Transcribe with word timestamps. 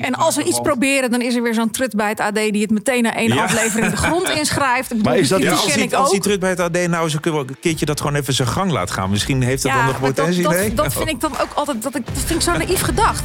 En 0.00 0.14
als 0.14 0.36
we 0.36 0.44
iets 0.44 0.60
proberen, 0.60 1.10
dan 1.10 1.20
is 1.22 1.34
er 1.34 1.42
weer 1.42 1.54
zo'n 1.54 1.70
trut 1.70 1.96
bij 1.96 2.08
het 2.08 2.20
AD 2.20 2.34
die 2.34 2.62
het 2.62 2.70
meteen 2.70 3.02
na 3.02 3.14
één 3.14 3.34
Ja. 3.34 3.42
aflevering 3.42 3.90
de 3.90 3.96
grond 3.96 4.28
inschrijft. 4.38 4.92
Ik 4.92 5.02
Maar 5.02 5.18
is 5.18 5.28
dat- 5.28 5.40
Ja, 5.42 5.50
als 5.50 5.74
die, 5.74 5.82
ik 5.82 5.92
als 5.92 6.10
die 6.10 6.20
terug 6.20 6.38
bij 6.38 6.50
het 6.50 6.60
AD 6.60 6.72
nou 6.88 7.04
eens 7.04 7.14
een 7.14 7.34
een 7.34 7.56
keertje 7.60 7.86
dat 7.86 8.00
gewoon 8.00 8.14
even 8.16 8.34
zijn 8.34 8.48
gang 8.48 8.70
laat 8.70 8.90
gaan. 8.90 9.10
Misschien 9.10 9.42
heeft 9.42 9.62
dat 9.62 9.72
dan 9.72 9.84
nog 9.84 9.98
dat, 10.00 10.14
potentie. 10.14 10.42
dat, 10.42 10.52
nee? 10.52 10.74
dat 10.74 10.92
vind 10.92 11.08
ik 11.08 11.20
dan 11.20 11.32
ook 11.32 11.52
altijd, 11.54 11.82
dat, 11.82 11.94
ik, 11.96 12.06
dat 12.06 12.22
vind 12.26 12.30
ik 12.30 12.40
zo 12.40 12.52
naïef 12.56 12.80
gedacht. 12.80 13.22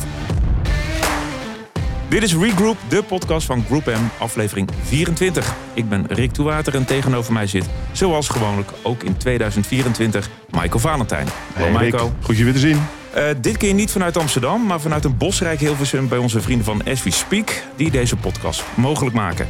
Dit 2.09 2.23
is 2.23 2.35
Regroup, 2.35 2.78
de 2.87 3.03
podcast 3.03 3.46
van 3.46 3.63
Group 3.67 3.85
M, 3.85 4.21
aflevering 4.23 4.69
24. 4.83 5.53
Ik 5.73 5.89
ben 5.89 6.05
Rick 6.10 6.31
Toewater 6.33 6.76
en 6.76 6.85
tegenover 6.85 7.33
mij 7.33 7.47
zit, 7.47 7.65
zoals 7.92 8.28
gewoonlijk, 8.28 8.69
ook 8.81 9.03
in 9.03 9.17
2024, 9.17 10.29
Michael 10.51 10.79
Valentijn. 10.79 11.28
Hallo 11.53 11.71
Hey, 11.71 11.78
Rick, 11.83 11.92
Michael. 11.92 12.13
goed 12.21 12.37
je 12.37 12.44
weer 12.44 12.53
te 12.53 12.60
zien. 12.60 12.81
Eh, 13.16 13.28
dit 13.42 13.58
keer 13.58 13.74
niet 13.74 13.92
vanuit 13.92 14.18
Amsterdam, 14.18 14.66
maar 14.66 14.82
vanuit 14.82 15.04
een 15.04 15.18
bosrijk 15.18 15.60
Hilversum 15.60 16.08
bij 16.08 16.18
onze 16.18 16.41
vrienden 16.41 16.66
van 16.66 16.82
We 16.84 17.12
Speak, 17.12 17.64
die 17.76 17.91
deze 17.91 18.16
podcast 18.16 18.64
mogelijk 18.73 19.16
maken. 19.16 19.48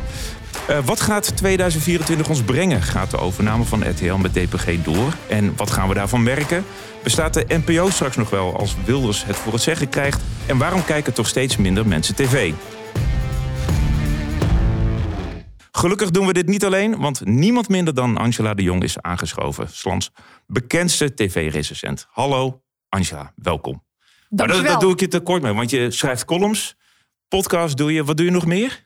Eh, 0.68 0.86
wat 0.86 1.02
gaat 1.02 1.38
2024 1.38 2.30
ons 2.30 2.42
brengen? 2.42 2.82
Gaat 2.82 3.12
de 3.12 3.18
overname 3.18 3.64
van 3.64 3.90
RTL 3.90 4.14
met 4.14 4.34
DPG 4.34 4.84
door? 4.84 5.14
En 5.28 5.54
wat 5.56 5.72
gaan 5.72 5.88
we 5.88 5.94
daarvan 5.94 6.24
merken? 6.24 6.66
Bestaat 7.04 7.34
de 7.34 7.46
NPO 7.48 7.90
straks 7.90 8.16
nog 8.16 8.30
wel 8.30 8.58
als 8.58 8.76
Wilders 8.86 9.26
het 9.26 9.36
voor 9.36 9.54
het 9.54 9.62
zeggen 9.62 9.90
krijgt? 9.90 10.22
En 10.46 10.58
waarom 10.58 10.86
kijken 10.86 11.14
toch 11.14 11.28
steeds 11.28 11.58
minder 11.58 11.88
mensen 11.88 12.16
tv? 12.16 12.54
Gelukkig 15.72 16.12
doen 16.12 16.28
we 16.28 16.34
dit 16.34 16.48
niet 16.48 16.66
alleen, 16.66 16.98
want 16.98 17.26
niemand 17.26 17.70
minder 17.70 17.94
dan 17.94 18.18
Angela 18.18 18.54
de 18.54 18.64
Jong 18.64 18.84
is 18.84 19.02
aangeschoven. 19.02 19.68
Slans 19.72 20.12
bekendste 20.48 21.14
tv-recensent. 21.14 22.08
Hallo 22.10 22.65
Angela, 22.96 23.34
welkom. 23.36 23.84
Maar 24.30 24.48
dat, 24.48 24.66
dat 24.66 24.80
doe 24.80 24.92
ik 24.92 25.00
je 25.00 25.08
tekort 25.08 25.42
mee, 25.42 25.54
want 25.54 25.70
je 25.70 25.92
schrijft 25.92 26.26
columns, 26.26 26.76
podcast 27.28 27.78
doe 27.78 27.94
je. 27.94 28.04
Wat 28.04 28.18
doe 28.18 28.26
je 28.26 28.32
nog 28.32 28.46
meer? 28.46 28.84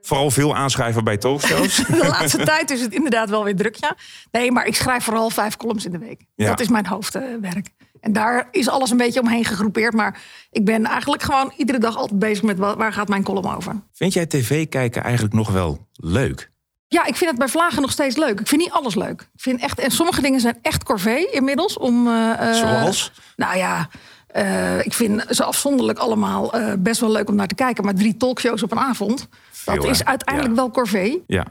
Vooral 0.00 0.30
veel 0.30 0.56
aanschrijven 0.56 1.04
bij 1.04 1.16
talkshows. 1.16 1.76
De 1.86 2.06
laatste 2.08 2.44
tijd 2.44 2.70
is 2.70 2.80
het 2.80 2.94
inderdaad 2.94 3.30
wel 3.30 3.44
weer 3.44 3.56
druk, 3.56 3.74
ja. 3.74 3.96
Nee, 4.30 4.52
maar 4.52 4.66
ik 4.66 4.74
schrijf 4.74 5.04
vooral 5.04 5.30
vijf 5.30 5.56
columns 5.56 5.84
in 5.84 5.90
de 5.92 5.98
week. 5.98 6.24
Ja. 6.34 6.48
Dat 6.48 6.60
is 6.60 6.68
mijn 6.68 6.86
hoofdwerk. 6.86 7.70
En 8.00 8.12
daar 8.12 8.48
is 8.50 8.68
alles 8.68 8.90
een 8.90 8.96
beetje 8.96 9.20
omheen 9.20 9.44
gegroepeerd. 9.44 9.94
Maar 9.94 10.20
ik 10.50 10.64
ben 10.64 10.84
eigenlijk 10.84 11.22
gewoon 11.22 11.52
iedere 11.56 11.78
dag 11.78 11.96
altijd 11.96 12.18
bezig 12.18 12.42
met 12.42 12.58
wa- 12.58 12.76
waar 12.76 12.92
gaat 12.92 13.08
mijn 13.08 13.22
column 13.22 13.54
over. 13.56 13.82
Vind 13.92 14.12
jij 14.12 14.26
tv 14.26 14.68
kijken 14.68 15.02
eigenlijk 15.02 15.34
nog 15.34 15.50
wel 15.50 15.88
leuk? 15.92 16.50
Ja, 16.88 17.04
ik 17.06 17.16
vind 17.16 17.30
het 17.30 17.38
bij 17.38 17.48
Vlagen 17.48 17.82
nog 17.82 17.90
steeds 17.90 18.16
leuk. 18.16 18.40
Ik 18.40 18.46
vind 18.46 18.60
niet 18.60 18.70
alles 18.70 18.94
leuk. 18.94 19.20
Ik 19.20 19.40
vind 19.40 19.60
echt, 19.60 19.78
en 19.78 19.90
sommige 19.90 20.20
dingen 20.22 20.40
zijn 20.40 20.58
echt 20.62 20.84
corvée 20.84 21.30
inmiddels. 21.30 21.78
Om, 21.78 22.06
eh, 22.08 22.48
eh, 22.50 22.54
Zoals? 22.54 23.12
Nou 23.36 23.56
ja, 23.56 23.88
eh, 24.26 24.84
ik 24.84 24.92
vind 24.94 25.24
ze 25.30 25.44
afzonderlijk 25.44 25.98
allemaal 25.98 26.52
best 26.78 27.00
wel 27.00 27.10
leuk 27.10 27.28
om 27.28 27.34
naar 27.34 27.46
te 27.46 27.54
kijken. 27.54 27.84
Maar 27.84 27.94
drie 27.94 28.16
talkshows 28.16 28.62
op 28.62 28.70
een 28.72 28.78
avond, 28.78 29.28
Veel, 29.50 29.74
dat 29.74 29.84
is 29.84 30.04
uiteindelijk 30.04 30.54
Ja. 30.56 30.60
wel 30.62 30.70
corvée. 30.70 31.24
Ja. 31.26 31.46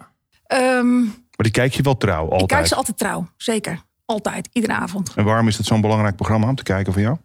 Ehm, 0.45 0.99
Maar 1.03 1.45
die 1.45 1.51
kijk 1.51 1.73
je 1.73 1.81
wel 1.83 1.97
trouw, 1.97 2.23
ik 2.23 2.29
kijk 2.29 2.41
altijd. 2.41 2.67
ze 2.67 2.75
altijd 2.75 2.97
trouw, 2.97 3.27
zeker. 3.37 3.81
Altijd, 4.05 4.49
iedere 4.51 4.73
avond. 4.73 5.13
En 5.15 5.23
waarom 5.23 5.47
is 5.47 5.57
het 5.57 5.65
zo'n 5.65 5.81
belangrijk 5.81 6.15
programma 6.15 6.47
om 6.47 6.55
te 6.55 6.63
kijken 6.63 6.93
van 6.93 7.01
jou? 7.01 7.17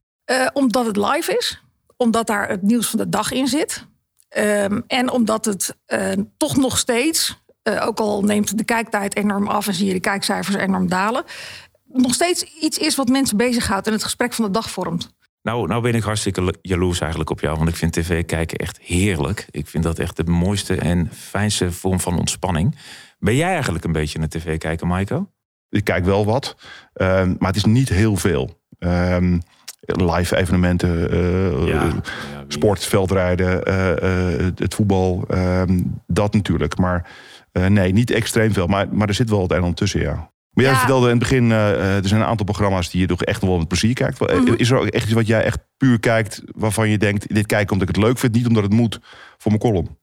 Omdat 0.52 0.86
het 0.86 0.96
live 0.96 1.36
is. 1.36 1.62
Omdat 1.96 2.26
daar 2.26 2.48
het 2.48 2.62
nieuws 2.62 2.86
van 2.88 2.98
de 2.98 3.08
dag 3.08 3.32
in 3.32 3.46
zit. 3.46 3.86
Ehm, 4.28 4.80
en 4.86 5.10
omdat 5.10 5.44
het 5.44 5.76
toch 6.36 6.56
nog 6.56 6.78
steeds, 6.78 7.42
eh, 7.62 7.86
ook 7.86 7.98
al 7.98 8.22
neemt 8.22 8.58
de 8.58 8.64
kijktijd 8.64 9.16
enorm 9.16 9.48
af 9.48 9.66
en 9.66 9.74
zie 9.74 9.86
je 9.86 9.92
de 9.92 10.00
kijkcijfers 10.00 10.56
enorm 10.56 10.88
dalen, 10.88 11.24
nog 11.92 12.14
steeds 12.14 12.42
iets 12.42 12.78
is 12.78 12.96
wat 12.96 13.08
mensen 13.08 13.36
bezighoudt 13.36 13.86
en 13.86 13.92
het 13.92 14.02
gesprek 14.02 14.32
van 14.32 14.44
de 14.44 14.50
dag 14.50 14.70
vormt. 14.70 15.14
Nou, 15.42 15.66
nou 15.66 15.82
ben 15.82 15.94
ik 15.94 16.02
hartstikke 16.02 16.54
jaloers 16.62 17.00
eigenlijk 17.00 17.30
op 17.30 17.40
jou. 17.40 17.56
Want 17.56 17.68
ik 17.68 17.76
vind 17.76 17.92
tv 17.92 18.24
kijken 18.24 18.58
echt 18.58 18.78
heerlijk. 18.80 19.46
Ik 19.50 19.66
vind 19.66 19.84
dat 19.84 19.98
echt 19.98 20.16
de 20.16 20.24
mooiste 20.24 20.74
en 20.74 21.10
fijnste 21.12 21.72
vorm 21.72 22.00
van 22.00 22.18
ontspanning. 22.18 22.76
Ben 23.18 23.36
jij 23.36 23.52
eigenlijk 23.52 23.84
een 23.84 23.92
beetje 23.92 24.18
een 24.18 24.28
tv-kijker, 24.28 24.86
Maiko? 24.86 25.30
Ik 25.68 25.84
kijk 25.84 26.04
wel 26.04 26.24
wat, 26.24 26.56
ehm, 26.92 27.34
maar 27.38 27.48
het 27.48 27.56
is 27.56 27.64
niet 27.64 27.88
heel 27.88 28.16
veel. 28.16 28.60
Ehm, 28.78 29.38
live 29.80 30.36
evenementen, 30.36 31.10
eh, 31.10 31.92
sport, 32.48 32.84
veldrijden, 32.84 33.64
eh, 33.64 34.36
eh, 34.36 34.52
het 34.56 34.74
voetbal, 34.74 35.24
ehm, 35.28 35.80
dat 36.06 36.32
natuurlijk. 36.32 36.78
Maar 36.78 37.10
eh, 37.52 37.66
nee, 37.66 37.92
niet 37.92 38.10
extreem 38.10 38.52
veel. 38.52 38.66
Maar, 38.66 38.88
maar 38.92 39.08
er 39.08 39.14
zit 39.14 39.30
wel 39.30 39.42
het 39.42 39.52
een 39.52 39.74
tussen, 39.74 40.00
ja. 40.00 40.14
Maar 40.50 40.64
jij 40.64 40.72
Ja. 40.72 40.78
vertelde 40.78 41.04
in 41.04 41.10
het 41.10 41.18
begin, 41.18 41.50
eh, 41.52 41.70
eh, 41.70 41.96
er 41.96 42.08
zijn 42.08 42.20
een 42.20 42.26
aantal 42.26 42.44
programma's 42.44 42.90
die 42.90 43.00
je 43.00 43.06
toch 43.06 43.22
echt 43.22 43.40
nog 43.40 43.50
wel 43.50 43.58
met 43.58 43.68
plezier 43.68 43.94
kijkt. 43.94 44.20
Mhm. 44.20 44.54
Is 44.56 44.70
er 44.70 44.78
ook 44.78 44.86
echt 44.86 45.04
iets 45.04 45.12
wat 45.12 45.26
jij 45.26 45.42
echt 45.42 45.58
puur 45.76 46.00
kijkt, 46.00 46.42
waarvan 46.46 46.88
je 46.88 46.98
denkt, 46.98 47.34
dit 47.34 47.46
kijk 47.46 47.70
omdat 47.70 47.88
ik 47.88 47.94
het 47.94 48.04
leuk 48.04 48.18
vind, 48.18 48.34
niet 48.34 48.46
omdat 48.46 48.62
het 48.62 48.72
moet 48.72 48.98
voor 49.38 49.52
mijn 49.52 49.62
column? 49.62 49.98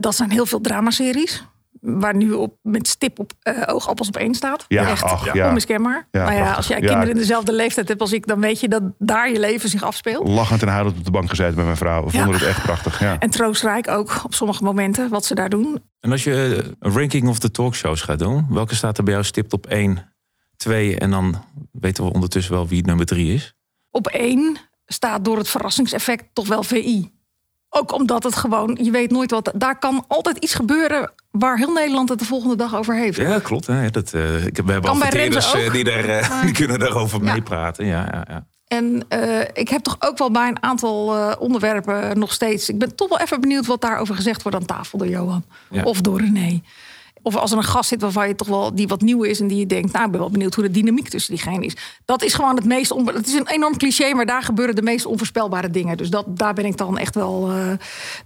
Dat 0.00 0.14
zijn 0.14 0.30
heel 0.30 0.46
veel 0.46 0.60
dramaseries. 0.60 1.44
Waar 1.80 2.16
nu 2.16 2.32
op, 2.32 2.56
met 2.62 2.88
stip 2.88 3.18
op 3.18 3.32
eh, 3.42 3.62
oogappels 3.66 4.08
op 4.08 4.16
één 4.16 4.34
staat. 4.34 4.64
Ja, 4.68 4.88
Echt 4.90 5.02
ach, 5.02 5.34
ja. 5.34 5.48
onmiskenbaar. 5.48 6.08
Ja, 6.10 6.22
maar 6.24 6.32
ja, 6.32 6.36
prachtig. 6.38 6.56
als 6.56 6.66
jij 6.66 6.80
Ja. 6.80 6.86
kinderen 6.86 7.10
in 7.10 7.16
dezelfde 7.16 7.52
leeftijd 7.52 7.88
hebt 7.88 8.00
als 8.00 8.12
ik... 8.12 8.26
dan 8.26 8.40
weet 8.40 8.60
je 8.60 8.68
dat 8.68 8.82
daar 8.98 9.30
je 9.32 9.40
leven 9.40 9.68
zich 9.68 9.82
afspeelt. 9.82 10.28
Lachend 10.28 10.62
en 10.62 10.68
huilend 10.68 10.98
op 10.98 11.04
de 11.04 11.10
bank 11.10 11.28
gezeten 11.28 11.54
met 11.56 11.64
mijn 11.64 11.76
vrouw. 11.76 12.04
We 12.06 12.12
Ja. 12.12 12.22
vonden 12.22 12.40
het 12.40 12.48
echt 12.48 12.62
prachtig. 12.62 13.00
Ja. 13.00 13.18
En 13.18 13.30
troostrijk 13.30 13.88
ook 13.88 14.20
op 14.24 14.34
sommige 14.34 14.62
momenten 14.64 15.08
wat 15.08 15.24
ze 15.24 15.34
daar 15.34 15.48
doen. 15.50 15.82
En 16.00 16.10
als 16.10 16.24
je 16.24 16.62
eh, 16.62 16.72
een 16.80 16.92
ranking 16.92 17.28
of 17.28 17.38
de 17.38 17.50
talkshows 17.50 18.00
gaat 18.02 18.18
doen, 18.18 18.46
welke 18.50 18.74
staat 18.74 18.98
er 18.98 19.04
bij 19.04 19.12
jou 19.12 19.24
stipt 19.24 19.52
op 19.52 19.66
1, 19.66 20.12
2 20.56 20.98
en 20.98 21.10
dan 21.10 21.44
weten 21.72 22.04
we 22.04 22.12
ondertussen 22.12 22.52
wel 22.54 22.68
wie 22.68 22.84
nummer 22.86 23.06
3 23.06 23.34
is? 23.34 23.54
Op 23.90 24.06
één 24.06 24.56
staat 24.86 25.24
door 25.24 25.36
het 25.38 25.48
verrassingseffect 25.48 26.24
toch 26.32 26.46
wel 26.46 26.62
VI. 26.62 27.14
Ook 27.78 27.92
omdat 27.92 28.22
het 28.22 28.36
gewoon, 28.36 28.78
je 28.82 28.90
weet 28.90 29.10
nooit 29.10 29.30
wat. 29.30 29.52
Daar 29.54 29.78
kan 29.78 30.04
altijd 30.08 30.36
iets 30.36 30.54
gebeuren 30.54 31.12
waar 31.30 31.56
heel 31.56 31.72
Nederland 31.72 32.08
het 32.08 32.18
de 32.18 32.24
volgende 32.24 32.56
dag 32.56 32.76
over 32.76 32.94
heeft. 32.94 33.16
Ja, 33.18 33.38
klopt. 33.38 33.66
Hè? 33.66 33.90
Dat, 33.90 34.12
eh, 34.12 34.46
ik 34.46 34.56
we 34.64 34.72
hebben 34.72 34.90
adverteerders 34.90 35.54
eh, 35.54 35.72
die, 35.72 35.84
daar, 35.84 36.04
eh, 36.04 36.42
die 36.42 36.52
kunnen 36.52 36.78
daarover 36.78 37.24
Ja. 37.24 37.32
meepraten. 37.32 37.86
Ja, 37.86 38.08
ja, 38.12 38.24
ja. 38.28 38.46
En 38.66 39.06
ik 39.52 39.68
heb 39.68 39.82
toch 39.82 39.96
ook 39.98 40.18
wel 40.18 40.30
bij 40.30 40.48
een 40.48 40.62
aantal 40.62 41.16
onderwerpen 41.38 42.18
nog 42.18 42.32
steeds. 42.32 42.68
Ik 42.68 42.78
ben 42.78 42.94
toch 42.94 43.08
wel 43.08 43.18
even 43.18 43.40
benieuwd 43.40 43.66
wat 43.66 43.80
daarover 43.80 44.14
gezegd 44.14 44.42
wordt 44.42 44.58
aan 44.58 44.64
tafel 44.64 44.98
door 44.98 45.08
Johan. 45.08 45.44
Ja. 45.70 45.82
Of 45.82 46.00
door 46.00 46.20
René. 46.20 46.60
Of 47.26 47.36
als 47.36 47.50
er 47.50 47.56
een 47.56 47.64
gast 47.64 47.88
zit 47.88 48.00
waarvan 48.00 48.28
je 48.28 48.34
toch 48.34 48.48
wel 48.48 48.74
die 48.74 48.88
wat 48.88 49.00
nieuw 49.00 49.22
is 49.22 49.40
en 49.40 49.46
die 49.46 49.58
je 49.58 49.66
denkt, 49.66 49.92
nou, 49.92 50.04
ik 50.04 50.10
ben 50.10 50.20
wel 50.20 50.30
benieuwd 50.30 50.54
hoe 50.54 50.64
de 50.64 50.70
dynamiek 50.70 51.08
tussen 51.08 51.34
diegene 51.34 51.64
is. 51.64 51.76
Dat 52.04 52.22
is 52.22 52.34
gewoon 52.34 52.56
het 52.56 52.64
meest. 52.64 52.94
Het 53.04 53.26
is 53.26 53.34
een 53.34 53.48
enorm 53.48 53.76
cliché, 53.76 54.14
maar 54.14 54.26
daar 54.26 54.42
gebeuren 54.42 54.74
de 54.74 54.82
meest 54.82 55.06
onvoorspelbare 55.06 55.70
dingen. 55.70 55.96
Dus 55.96 56.10
dat, 56.10 56.24
daar 56.28 56.54
ben 56.54 56.64
ik 56.64 56.76
dan 56.76 56.98
echt 56.98 57.14
wel. 57.14 57.50
eh, 57.50 57.72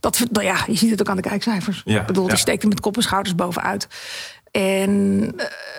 dat, 0.01 0.25
nou 0.31 0.47
ja, 0.47 0.57
je 0.67 0.77
ziet 0.77 0.91
het 0.91 1.01
ook 1.01 1.09
aan 1.09 1.17
de 1.17 1.23
kijkcijfers. 1.23 1.83
Ja, 1.85 2.01
ik 2.01 2.07
bedoel, 2.07 2.23
die 2.23 2.33
ja. 2.33 2.39
steekt 2.39 2.63
er 2.63 2.69
met 2.69 2.81
kop 2.81 2.97
en 2.97 3.03
schouders 3.03 3.35
bovenuit. 3.35 3.89
En 4.51 5.35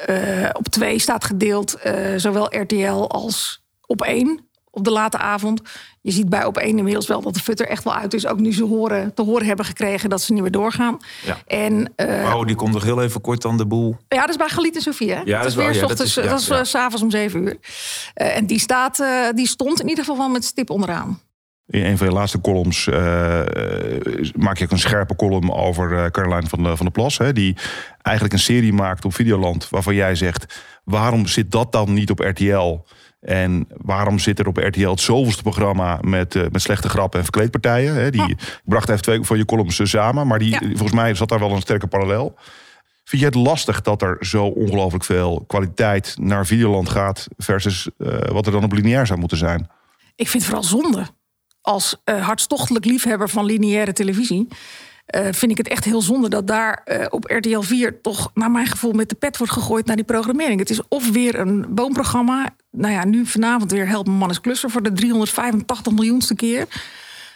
eh, 0.05 0.49
op 0.53 0.67
twee 0.67 0.99
staat 0.99 1.23
gedeeld 1.23 1.75
eh, 1.75 1.93
zowel 2.15 2.57
RTL 2.59 3.07
als 3.07 3.63
op 3.85 4.01
één 4.01 4.49
op 4.71 4.83
de 4.83 4.91
late 4.91 5.17
avond. 5.17 5.61
Je 6.03 6.11
ziet 6.11 6.29
bij 6.29 6.45
op 6.45 6.57
één 6.57 6.77
inmiddels 6.77 7.07
wel 7.07 7.21
dat 7.21 7.33
de 7.33 7.39
futter 7.39 7.67
echt 7.67 7.83
wel 7.83 7.95
uit 7.95 8.13
is. 8.13 8.25
Ook 8.27 8.39
nu 8.39 8.53
ze 8.53 8.63
horen, 8.63 9.13
te 9.13 9.21
horen 9.21 9.45
hebben 9.45 9.65
gekregen 9.65 10.09
dat 10.09 10.21
ze 10.21 10.33
niet 10.33 10.41
meer 10.41 10.51
doorgaan. 10.51 10.97
Ja. 11.25 11.37
En 11.47 11.93
eh, 11.95 12.33
Oh, 12.35 12.45
die 12.45 12.55
komt 12.55 12.73
nog 12.73 12.83
heel 12.83 13.01
even 13.03 13.21
kort 13.21 13.45
aan 13.45 13.57
de 13.57 13.65
boel. 13.65 13.95
ja, 14.07 14.19
dat 14.19 14.29
is 14.29 14.35
bij 14.35 14.49
Galiet 14.49 14.75
en 14.75 14.81
Sofie. 14.81 15.11
Hè? 15.11 15.21
Ja, 15.25 15.37
dat 15.37 15.47
is 15.47 15.55
wel- 15.55 15.65
weer 15.65 15.75
ja, 15.75 15.87
dat 15.87 15.99
is- 15.99 16.13
ja, 16.13 16.21
dat 16.21 16.39
is 16.39 16.47
ja. 16.47 16.57
eh, 16.57 16.63
's 16.63 16.69
s'avonds 16.69 17.01
om 17.03 17.11
zeven 17.11 17.41
uur. 17.43 17.57
Eh, 18.13 18.37
en 18.37 18.45
die, 18.45 18.59
staat, 18.59 18.99
eh, 18.99 19.29
die 19.35 19.47
stond 19.47 19.81
in 19.81 19.87
ieder 19.89 20.03
geval 20.03 20.19
wel 20.19 20.29
met 20.29 20.43
stip 20.45 20.69
onderaan. 20.69 21.19
In 21.67 21.85
een 21.85 21.97
van 21.97 22.07
je 22.07 22.13
laatste 22.13 22.41
columns 22.41 22.85
maak 24.35 24.57
je 24.57 24.63
ook 24.63 24.71
een 24.71 24.79
scherpe 24.79 25.15
column 25.15 25.51
over 25.53 26.11
Caroline 26.11 26.47
van 26.47 26.63
de, 26.63 26.77
van 26.77 26.85
de 26.85 26.91
Plas. 26.91 27.17
Hè, 27.17 27.33
die 27.33 27.55
eigenlijk 28.01 28.35
een 28.35 28.41
serie 28.43 28.73
maakt 28.73 29.05
op 29.05 29.13
Videoland. 29.13 29.69
Waarvan 29.69 29.95
jij 29.95 30.15
zegt, 30.15 30.61
waarom 30.83 31.27
zit 31.27 31.51
dat 31.51 31.71
dan 31.71 31.93
niet 31.93 32.09
op 32.09 32.19
RTL? 32.19 32.79
En 33.21 33.67
waarom 33.69 34.19
zit 34.19 34.39
er 34.39 34.47
op 34.47 34.57
RTL 34.57 34.89
het 34.89 34.99
zoveelste 34.99 35.41
programma 35.41 35.99
met, 36.01 36.35
eh, 36.35 36.43
met 36.51 36.61
slechte 36.61 36.89
grappen 36.89 37.19
en 37.19 37.25
verkleedpartijen? 37.25 37.95
Hè? 37.95 38.09
Die, 38.09 38.37
bracht 38.65 38.89
even 38.89 39.01
twee 39.01 39.23
van 39.23 39.37
je 39.37 39.45
columns 39.45 39.79
eh, 39.79 39.85
samen. 39.85 40.27
Maar 40.27 40.39
die, 40.39 40.49
Ja. 40.49 40.59
volgens 40.59 40.91
mij 40.91 41.15
zat 41.15 41.29
daar 41.29 41.39
wel 41.39 41.51
een 41.51 41.61
sterke 41.61 41.87
parallel. 41.87 42.35
Vind 43.03 43.21
je 43.21 43.27
het 43.27 43.35
lastig 43.35 43.81
dat 43.81 44.01
er 44.01 44.17
zo 44.19 44.45
ongelooflijk 44.45 45.03
veel 45.03 45.43
kwaliteit 45.47 46.15
naar 46.19 46.45
Videoland 46.45 46.89
gaat... 46.89 47.27
versus 47.37 47.89
eh, 47.97 48.17
wat 48.17 48.45
er 48.45 48.51
dan 48.51 48.63
op 48.63 48.71
lineair 48.71 49.07
zou 49.07 49.19
moeten 49.19 49.37
zijn? 49.37 49.69
Ik 50.15 50.27
vind 50.27 50.43
het 50.43 50.53
vooral 50.53 50.63
zonde. 50.63 51.05
Als 51.61 52.01
hartstochtelijk 52.05 52.85
liefhebber 52.85 53.29
van 53.29 53.45
lineaire 53.45 53.93
televisie... 53.93 54.47
eh, 55.11 55.33
vind 55.33 55.51
ik 55.51 55.57
het 55.57 55.67
echt 55.67 55.83
heel 55.83 56.01
zonde 56.01 56.29
dat 56.29 56.47
daar 56.47 56.81
eh, 56.85 57.05
op 57.09 57.23
RTL 57.25 57.59
4... 57.59 58.01
toch 58.01 58.31
naar 58.33 58.51
mijn 58.51 58.67
gevoel 58.67 58.91
met 58.91 59.09
de 59.09 59.15
pet 59.15 59.37
wordt 59.37 59.53
gegooid 59.53 59.85
naar 59.85 59.95
die 59.95 60.05
programmering. 60.05 60.59
Het 60.59 60.69
is 60.69 60.81
of 60.87 61.09
weer 61.11 61.39
een 61.39 61.65
boomprogramma. 61.69 62.49
Nou 62.71 62.93
ja, 62.93 63.05
nu 63.05 63.25
vanavond 63.25 63.71
weer 63.71 63.87
Help 63.87 64.05
Mijn 64.05 64.17
Man 64.17 64.29
is 64.29 64.41
Klusser... 64.41 64.69
voor 64.69 64.83
de 64.83 64.93
385 64.93 65.93
miljoenste 65.93 66.35
keer. 66.35 66.65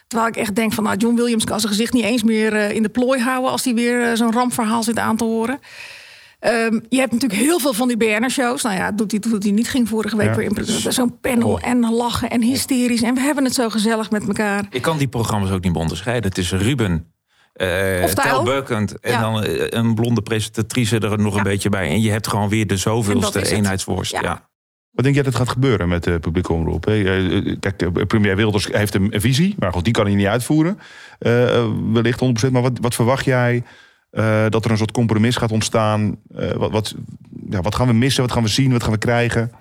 Terwijl 0.07 0.29
ik 0.29 0.37
echt 0.37 0.55
denk 0.55 0.73
van... 0.73 0.83
Nou, 0.83 0.97
John 0.97 1.15
Williams 1.15 1.43
kan 1.43 1.59
zijn 1.59 1.71
gezicht 1.71 1.93
niet 1.93 2.03
eens 2.03 2.23
meer 2.23 2.53
eh, 2.53 2.71
in 2.71 2.83
de 2.83 2.89
plooi 2.89 3.21
houden... 3.21 3.51
als 3.51 3.63
hij 3.63 3.73
weer 3.73 4.17
zo'n 4.17 4.33
rampverhaal 4.33 4.83
zit 4.83 4.99
aan 4.99 5.17
te 5.17 5.23
horen. 5.23 5.59
Ehm, 6.39 6.79
je 6.89 6.99
hebt 6.99 7.11
natuurlijk 7.11 7.41
heel 7.41 7.59
veel 7.59 7.73
van 7.73 7.87
die 7.87 7.97
BN'er-shows. 7.97 8.63
Nou 8.63 8.75
ja, 8.75 8.91
doet 8.91 9.11
hij, 9.11 9.19
doet 9.19 9.43
hij 9.43 9.51
niet. 9.51 9.67
Ging 9.67 9.89
vorige 9.89 10.17
week 10.17 10.27
Ja. 10.27 10.35
weer 10.35 10.57
in 10.85 10.93
zo'n 10.93 11.19
panel 11.19 11.59
en 11.59 11.91
lachen 11.93 12.29
en 12.29 12.41
hysterisch. 12.41 13.01
En 13.01 13.13
we 13.13 13.19
hebben 13.21 13.43
het 13.43 13.53
zo 13.53 13.69
gezellig 13.69 14.11
met 14.11 14.27
elkaar. 14.27 14.65
Ik 14.69 14.81
kan 14.81 14.97
die 14.97 15.07
programma's 15.07 15.51
ook 15.51 15.63
niet 15.63 15.71
meer 15.71 15.81
onderscheiden. 15.81 16.29
Het 16.29 16.37
is 16.37 16.51
Ruben, 16.51 17.13
eh 17.55 18.03
Of 18.03 18.13
Tijl. 18.13 18.33
Tel 18.35 18.43
Burkent 18.43 18.99
en 18.99 19.11
Ja. 19.11 19.21
dan 19.21 19.43
eh, 19.43 19.65
een 19.69 19.95
blonde 19.95 20.21
presentatrice 20.21 20.99
er 20.99 21.19
nog 21.19 21.35
een 21.35 21.43
beetje 21.43 21.69
bij. 21.69 21.89
En 21.89 22.01
je 22.01 22.11
hebt 22.11 22.27
gewoon 22.27 22.49
weer 22.49 22.67
de 22.67 22.77
zoveelste 22.77 23.51
eenheidsworst. 23.51 24.11
Ja. 24.11 24.21
Ja. 24.21 24.49
Wat 24.91 25.03
denk 25.03 25.15
jij 25.15 25.23
dat 25.23 25.35
gaat 25.35 25.49
gebeuren 25.49 25.87
met 25.87 26.03
de 26.03 26.19
publieke 26.19 26.53
omroep? 26.53 26.85
hè? 26.85 26.91
Eh, 26.91 27.37
eh, 27.37 27.55
Kijk, 27.59 27.79
de 27.79 28.05
premier 28.05 28.35
Wilders 28.35 28.67
heeft 28.71 28.95
een 28.95 29.13
visie, 29.15 29.55
maar 29.59 29.71
goed, 29.73 29.83
die 29.83 29.93
kan 29.93 30.05
hij 30.05 30.15
niet 30.15 30.25
uitvoeren. 30.27 30.79
Eh, 31.19 31.57
eh, 31.57 31.65
wellicht 31.93 32.19
100%. 32.19 32.51
Maar 32.53 32.61
wat, 32.61 32.77
wat 32.81 32.95
verwacht 32.95 33.25
jij 33.25 33.63
eh, 34.09 34.45
dat 34.49 34.65
er 34.65 34.71
een 34.71 34.77
soort 34.77 34.91
compromis 34.91 35.35
gaat 35.35 35.51
ontstaan? 35.51 36.15
Eh, 36.35 36.51
wat, 36.51 36.71
wat, 36.71 36.95
ja, 37.49 37.61
wat 37.61 37.75
gaan 37.75 37.87
we 37.87 37.93
missen? 37.93 38.23
Wat 38.23 38.31
gaan 38.31 38.43
we 38.43 38.49
zien? 38.49 38.71
Wat 38.71 38.83
gaan 38.83 38.91
we 38.91 38.97
krijgen? 38.97 39.51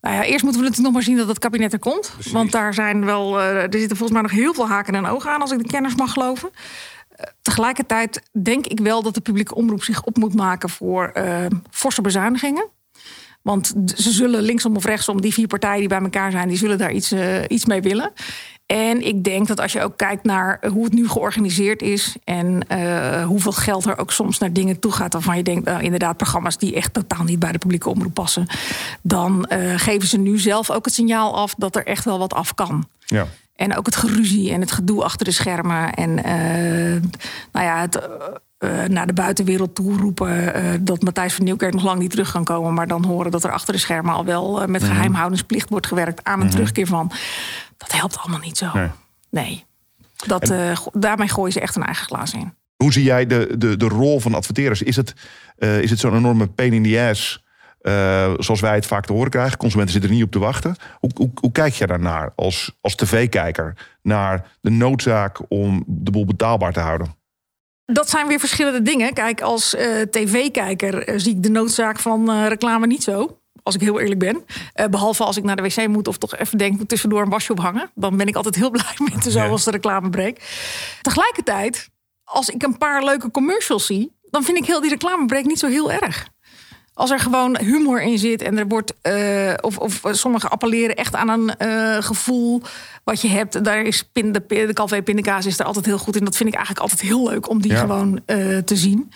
Nou 0.00 0.14
ja, 0.14 0.24
eerst 0.24 0.42
moeten 0.42 0.60
we 0.62 0.66
natuurlijk 0.68 0.82
nog 0.82 0.92
maar 0.92 1.02
zien 1.02 1.16
dat 1.16 1.28
het 1.28 1.38
kabinet 1.38 1.72
er 1.72 1.78
komt. 1.78 2.12
Want 2.32 2.52
daar 2.52 2.74
zijn 2.74 3.04
wel, 3.04 3.40
eh, 3.40 3.54
er 3.54 3.68
zitten 3.70 3.96
volgens 3.96 4.10
mij 4.10 4.22
nog 4.22 4.30
heel 4.30 4.54
veel 4.54 4.68
haken 4.68 4.94
en 4.94 5.06
ogen 5.06 5.30
aan, 5.30 5.40
als 5.40 5.52
ik 5.52 5.58
de 5.58 5.66
kenners 5.68 5.94
mag 5.94 6.12
geloven. 6.12 6.50
Tegelijkertijd 7.42 8.22
denk 8.42 8.66
ik 8.66 8.80
wel 8.80 9.02
dat 9.02 9.14
de 9.14 9.20
publieke 9.20 9.54
omroep 9.54 9.82
zich 9.82 10.04
op 10.04 10.16
moet 10.16 10.34
maken 10.34 10.68
voor 10.68 11.08
eh, 11.08 11.46
forse 11.70 12.00
bezuinigingen. 12.00 12.68
Want 13.42 13.74
ze 13.94 14.10
zullen 14.10 14.42
linksom 14.42 14.76
of 14.76 14.84
rechtsom, 14.84 15.20
die 15.20 15.32
vier 15.32 15.46
partijen 15.46 15.78
die 15.78 15.88
bij 15.88 16.00
elkaar 16.00 16.30
zijn, 16.30 16.48
die 16.48 16.56
zullen 16.56 16.78
daar 16.78 16.92
iets, 16.92 17.12
eh, 17.12 17.42
iets 17.48 17.64
mee 17.64 17.80
willen. 17.80 18.12
En 18.66 19.06
ik 19.06 19.24
denk 19.24 19.46
dat 19.46 19.60
als 19.60 19.72
je 19.72 19.82
ook 19.82 19.96
kijkt 19.96 20.24
naar 20.24 20.60
hoe 20.72 20.84
het 20.84 20.92
nu 20.92 21.08
georganiseerd 21.08 21.82
is 21.82 22.16
en 22.24 22.68
eh, 22.68 23.24
hoeveel 23.24 23.52
geld 23.52 23.84
er 23.84 23.98
ook 23.98 24.12
soms 24.12 24.38
naar 24.38 24.52
dingen 24.52 24.78
toe 24.78 24.92
gaat, 24.92 25.12
waarvan 25.12 25.36
je 25.36 25.42
denkt, 25.42 25.64
nou, 25.64 25.82
inderdaad, 25.82 26.16
programma's 26.16 26.58
die 26.58 26.74
echt 26.74 26.94
totaal 26.94 27.24
niet 27.24 27.38
bij 27.38 27.52
de 27.52 27.58
publieke 27.58 27.88
omroep 27.88 28.14
passen, 28.14 28.46
dan 29.02 29.46
geven 29.76 30.08
ze 30.08 30.18
nu 30.18 30.38
zelf 30.38 30.70
ook 30.70 30.84
het 30.84 30.94
signaal 30.94 31.36
af 31.36 31.54
dat 31.56 31.76
er 31.76 31.86
echt 31.86 32.04
wel 32.04 32.18
wat 32.18 32.34
af 32.34 32.54
kan. 32.54 32.88
Ja. 33.06 33.26
En 33.60 33.76
ook 33.76 33.86
het 33.86 33.96
geruzie 33.96 34.52
en 34.52 34.60
het 34.60 34.72
gedoe 34.72 35.04
achter 35.04 35.24
de 35.24 35.32
schermen. 35.32 35.94
En 35.94 36.24
eh, 36.24 37.02
nou 37.52 37.66
ja, 37.66 37.80
het 37.80 37.96
eh, 37.96 38.82
eh, 38.84 38.88
naar 38.88 39.06
de 39.06 39.12
buitenwereld 39.12 39.74
toe 39.74 39.96
roepen 39.96 40.84
dat 40.84 41.02
Matthijs 41.02 41.34
van 41.34 41.44
Nieuwkerk 41.44 41.72
nog 41.72 41.84
lang 41.84 41.98
niet 41.98 42.10
terug 42.10 42.32
kan 42.32 42.44
komen. 42.44 42.74
Maar 42.74 42.86
dan 42.86 43.04
horen 43.04 43.30
dat 43.30 43.44
er 43.44 43.52
achter 43.52 43.72
de 43.72 43.78
schermen 43.80 44.14
al 44.14 44.24
wel 44.24 44.66
met 44.68 44.82
Mhm. 44.82 44.90
geheimhoudingsplicht 44.90 45.68
wordt 45.68 45.86
gewerkt 45.86 46.24
aan 46.24 46.40
een 46.40 46.50
terugkeer 46.50 46.86
van. 46.86 47.12
Dat 47.76 47.92
helpt 47.92 48.18
allemaal 48.18 48.40
niet 48.40 48.58
zo. 48.58 48.70
Nee. 48.74 48.88
Nee. 49.30 49.64
Dat, 50.26 50.52
daarmee 50.92 51.28
gooien 51.28 51.52
ze 51.52 51.60
echt 51.60 51.76
een 51.76 51.84
eigen 51.84 52.06
glaas 52.06 52.32
in. 52.32 52.54
Hoe 52.76 52.92
zie 52.92 53.04
jij 53.04 53.26
de, 53.26 53.54
de, 53.58 53.76
de 53.76 53.88
rol 53.88 54.20
van 54.20 54.34
adverteerders? 54.34 54.82
Is 54.82 54.96
het, 54.96 55.14
is 55.58 55.90
het 55.90 55.98
zo'n 55.98 56.16
enorme 56.16 56.46
pain 56.46 56.72
in 56.72 56.82
the 56.82 57.06
ass, 57.10 57.44
eh, 57.80 58.32
zoals 58.38 58.60
wij 58.60 58.74
het 58.74 58.86
vaak 58.86 59.06
te 59.06 59.12
horen 59.12 59.30
krijgen? 59.30 59.58
Consumenten 59.58 59.92
zitten 59.92 60.10
er 60.10 60.16
niet 60.16 60.26
op 60.26 60.32
te 60.32 60.38
wachten. 60.38 60.76
Hoe, 60.98 61.10
hoe, 61.14 61.30
hoe 61.40 61.52
kijk 61.52 61.74
jij 61.74 61.86
daarnaar 61.86 62.32
als, 62.36 62.76
als 62.80 62.94
tv-kijker? 62.94 63.76
Naar 64.02 64.50
de 64.60 64.70
noodzaak 64.70 65.38
om 65.48 65.84
de 65.86 66.10
boel 66.10 66.24
betaalbaar 66.24 66.72
te 66.72 66.80
houden? 66.80 67.18
Dat 67.84 68.10
zijn 68.10 68.26
weer 68.26 68.38
verschillende 68.38 68.82
dingen. 68.82 69.12
Kijk, 69.14 69.40
als 69.40 69.74
eh, 69.74 70.00
tv-kijker 70.00 71.02
eh, 71.08 71.14
zie 71.18 71.34
ik 71.36 71.42
de 71.42 71.50
noodzaak 71.50 71.98
van 71.98 72.46
reclame 72.46 72.86
niet 72.86 73.02
zo. 73.02 73.38
Als 73.62 73.74
ik 73.74 73.80
heel 73.80 74.00
eerlijk 74.00 74.18
ben. 74.20 74.44
Eh, 74.72 74.86
behalve 74.86 75.24
als 75.24 75.36
ik 75.36 75.44
naar 75.44 75.56
de 75.56 75.62
wc 75.62 75.88
moet 75.88 76.08
of 76.08 76.18
toch 76.18 76.36
even 76.36 76.58
denk, 76.58 76.78
moet 76.78 76.88
tussendoor 76.88 77.22
een 77.22 77.28
wasje 77.28 77.52
ophangen. 77.52 77.90
Dan 77.94 78.16
ben 78.16 78.26
ik 78.26 78.36
altijd 78.36 78.54
heel 78.54 78.70
blij 78.70 78.94
met 79.12 79.22
de 79.22 79.30
zo 79.30 79.38
Ja. 79.38 79.48
als 79.48 79.64
de 79.64 79.70
reclamebreak. 79.70 80.36
Tegelijkertijd, 81.02 81.88
als 82.24 82.48
ik 82.48 82.62
een 82.62 82.78
paar 82.78 83.04
leuke 83.04 83.30
commercials 83.30 83.86
zie, 83.86 84.12
dan 84.30 84.42
vind 84.42 84.58
ik 84.58 84.64
heel 84.64 84.80
die 84.80 84.90
reclamebreak 84.90 85.44
niet 85.44 85.58
zo 85.58 85.66
heel 85.66 85.92
erg. 85.92 86.28
Als 86.94 87.10
er 87.10 87.18
gewoon 87.20 87.58
humor 87.58 88.02
in 88.02 88.18
zit 88.18 88.42
en 88.42 88.58
er 88.58 88.68
wordt. 88.68 88.94
eh, 89.02 89.52
of, 89.60 89.78
of 89.78 90.00
sommigen 90.10 90.50
appelleren 90.50 90.96
echt 90.96 91.14
aan 91.14 91.28
een 91.28 91.56
eh, 91.56 91.96
gevoel 92.02 92.62
wat 93.04 93.20
je 93.20 93.28
hebt. 93.28 93.64
Daar 93.64 93.82
is 93.82 94.02
pin, 94.02 94.32
de, 94.32 94.42
de 94.46 94.72
Calvé 94.72 95.02
pindakaas 95.02 95.46
is 95.46 95.58
er 95.58 95.64
altijd 95.64 95.86
heel 95.86 95.98
goed 95.98 96.16
in. 96.16 96.24
Dat 96.24 96.36
vind 96.36 96.48
ik 96.48 96.54
eigenlijk 96.54 96.84
altijd 96.84 97.08
heel 97.08 97.28
leuk 97.28 97.48
om 97.48 97.60
die 97.62 97.72
Ja. 97.72 97.78
gewoon 97.80 98.20
eh, 98.26 98.58
te 98.58 98.76
zien. 98.76 99.10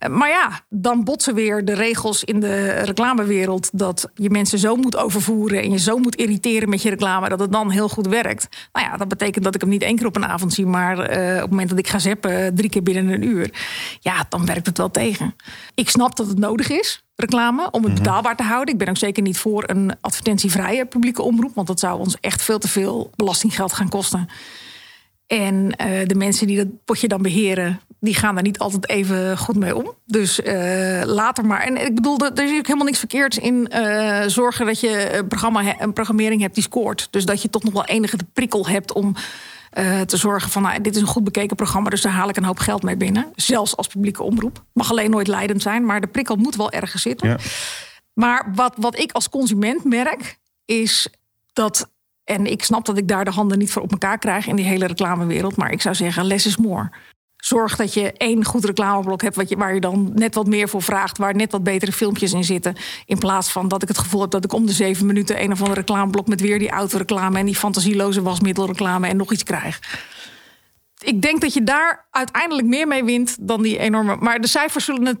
Eh, 0.00 0.10
Maar 0.10 0.28
ja, 0.28 0.60
dan 0.68 1.04
botsen 1.04 1.34
weer 1.34 1.64
de 1.64 1.74
regels 1.74 2.24
in 2.24 2.40
de 2.40 2.68
reclamewereld. 2.68 3.68
dat 3.72 4.10
je 4.14 4.30
mensen 4.30 4.58
zo 4.58 4.76
moet 4.76 4.96
overvoeren. 4.96 5.62
en 5.62 5.70
je 5.70 5.78
zo 5.78 5.98
moet 5.98 6.16
irriteren 6.16 6.68
met 6.68 6.82
je 6.82 6.88
reclame. 6.88 7.28
dat 7.28 7.40
het 7.40 7.52
dan 7.52 7.70
heel 7.70 7.88
goed 7.88 8.06
werkt. 8.06 8.48
Nou 8.72 8.86
ja, 8.86 8.96
dat 8.96 9.08
betekent 9.08 9.44
dat 9.44 9.54
ik 9.54 9.60
hem 9.60 9.70
niet 9.70 9.82
één 9.82 9.96
keer 9.96 10.06
op 10.06 10.16
een 10.16 10.26
avond 10.26 10.52
zie. 10.52 10.66
maar 10.66 10.98
eh, 10.98 11.34
op 11.34 11.40
het 11.40 11.50
moment 11.50 11.68
dat 11.68 11.78
ik 11.78 11.88
ga 11.88 11.98
zappen, 11.98 12.54
drie 12.54 12.70
keer 12.70 12.82
binnen 12.82 13.08
een 13.08 13.22
uur. 13.22 13.50
Ja, 14.00 14.26
dan 14.28 14.46
werkt 14.46 14.66
het 14.66 14.78
wel 14.78 14.90
tegen. 14.90 15.34
Ik 15.74 15.90
snap 15.90 16.16
dat 16.16 16.26
het 16.26 16.38
nodig 16.38 16.70
is, 16.70 17.04
reclame, 17.16 17.70
om 17.70 17.84
het 17.84 17.94
betaalbaar 17.94 18.36
te 18.36 18.42
houden. 18.42 18.72
Ik 18.72 18.78
ben 18.78 18.88
ook 18.88 18.96
zeker 18.96 19.22
niet 19.22 19.38
voor 19.38 19.64
een 19.66 19.92
advertentievrije 20.00 20.86
publieke 20.86 21.22
omroep. 21.22 21.54
want 21.54 21.66
dat 21.66 21.80
zou 21.80 21.98
ons 21.98 22.16
echt 22.20 22.42
veel 22.42 22.58
te 22.58 22.68
veel 22.68 23.10
belastinggeld 23.16 23.72
gaan 23.72 23.88
kosten. 23.88 24.28
En 25.30 25.76
eh, 25.76 26.06
de 26.06 26.14
mensen 26.14 26.46
die 26.46 26.56
dat 26.56 26.84
potje 26.84 27.08
dan 27.08 27.22
beheren, 27.22 27.80
die 28.00 28.14
gaan 28.14 28.34
daar 28.34 28.42
niet 28.42 28.58
altijd 28.58 28.88
even 28.88 29.38
goed 29.38 29.56
mee 29.56 29.76
om. 29.76 29.92
Dus 30.06 30.42
eh, 30.42 31.02
later 31.04 31.46
maar. 31.46 31.60
En 31.60 31.84
ik 31.86 31.94
bedoel, 31.94 32.18
er 32.18 32.44
is 32.44 32.58
ook 32.58 32.66
helemaal 32.66 32.86
niks 32.86 32.98
verkeerds 32.98 33.38
in 33.38 33.68
eh, 33.68 34.22
zorgen 34.26 34.66
dat 34.66 34.80
je 34.80 35.16
een, 35.16 35.28
programma, 35.28 35.80
een 35.80 35.92
programmering 35.92 36.40
hebt 36.40 36.54
die 36.54 36.62
scoort. 36.62 37.08
Dus 37.10 37.24
dat 37.24 37.42
je 37.42 37.50
toch 37.50 37.62
nog 37.62 37.72
wel 37.72 37.84
enige 37.84 38.16
prikkel 38.32 38.66
hebt 38.66 38.92
om 38.92 39.14
te 40.06 40.16
zorgen 40.16 40.50
van, 40.50 40.62
nou, 40.62 40.80
dit 40.80 40.94
is 40.94 41.00
een 41.00 41.06
goed 41.06 41.24
bekeken 41.24 41.56
programma, 41.56 41.90
dus 41.90 42.02
daar 42.02 42.12
haal 42.12 42.28
ik 42.28 42.36
een 42.36 42.44
hoop 42.44 42.58
geld 42.58 42.82
mee 42.82 42.96
binnen. 42.96 43.32
Zelfs 43.34 43.76
als 43.76 43.86
publieke 43.86 44.22
omroep. 44.22 44.64
Mag 44.72 44.90
alleen 44.90 45.10
nooit 45.10 45.26
leidend 45.26 45.62
zijn, 45.62 45.84
maar 45.84 46.00
de 46.00 46.06
prikkel 46.06 46.36
moet 46.36 46.56
wel 46.56 46.70
ergens 46.70 47.02
zitten. 47.02 47.28
Ja. 47.28 47.36
Maar 48.12 48.52
wat, 48.54 48.74
wat 48.76 48.98
ik 48.98 49.12
als 49.12 49.28
consument 49.28 49.84
merk, 49.84 50.38
is 50.64 51.08
dat. 51.52 51.88
En 52.30 52.46
ik 52.46 52.64
snap 52.64 52.84
dat 52.84 52.98
ik 52.98 53.08
daar 53.08 53.24
de 53.24 53.30
handen 53.30 53.58
niet 53.58 53.72
voor 53.72 53.82
op 53.82 53.90
elkaar 53.92 54.18
krijg 54.18 54.46
in 54.46 54.56
die 54.56 54.64
hele 54.64 54.86
reclamewereld. 54.86 55.56
Maar 55.56 55.72
ik 55.72 55.80
zou 55.80 55.94
zeggen, 55.94 56.24
less 56.24 56.46
is 56.46 56.56
more. 56.56 56.90
Zorg 57.36 57.76
dat 57.76 57.94
je 57.94 58.12
één 58.12 58.44
goed 58.44 58.64
reclameblok 58.64 59.22
hebt 59.22 59.36
wat 59.36 59.48
je, 59.48 59.56
waar 59.56 59.74
je 59.74 59.80
dan 59.80 60.10
net 60.14 60.34
wat 60.34 60.46
meer 60.46 60.68
voor 60.68 60.82
vraagt. 60.82 61.18
Waar 61.18 61.34
net 61.34 61.52
wat 61.52 61.62
betere 61.62 61.92
filmpjes 61.92 62.32
in 62.32 62.44
zitten. 62.44 62.76
In 63.04 63.18
plaats 63.18 63.52
van 63.52 63.68
dat 63.68 63.82
ik 63.82 63.88
het 63.88 63.98
gevoel 63.98 64.20
heb 64.20 64.30
dat 64.30 64.44
ik 64.44 64.52
om 64.52 64.66
de 64.66 64.72
zeven 64.72 65.06
minuten 65.06 65.42
een 65.42 65.52
of 65.52 65.60
ander 65.60 65.76
reclameblok 65.76 66.28
met 66.28 66.40
weer 66.40 66.58
die 66.58 66.70
autoreclame 66.70 67.38
en 67.38 67.46
die 67.46 67.56
fantasieloze 67.56 68.22
wasmiddelreclame 68.22 69.08
en 69.08 69.16
nog 69.16 69.32
iets 69.32 69.44
krijg. 69.44 69.80
Ik 70.98 71.22
denk 71.22 71.40
dat 71.40 71.54
je 71.54 71.64
daar 71.64 72.08
uiteindelijk 72.10 72.66
meer 72.66 72.86
mee 72.86 73.04
wint 73.04 73.36
dan 73.40 73.62
die 73.62 73.78
enorme. 73.78 74.16
Maar 74.16 74.40
de 74.40 74.46
cijfers 74.46 74.84
zullen 74.84 75.06
het 75.06 75.18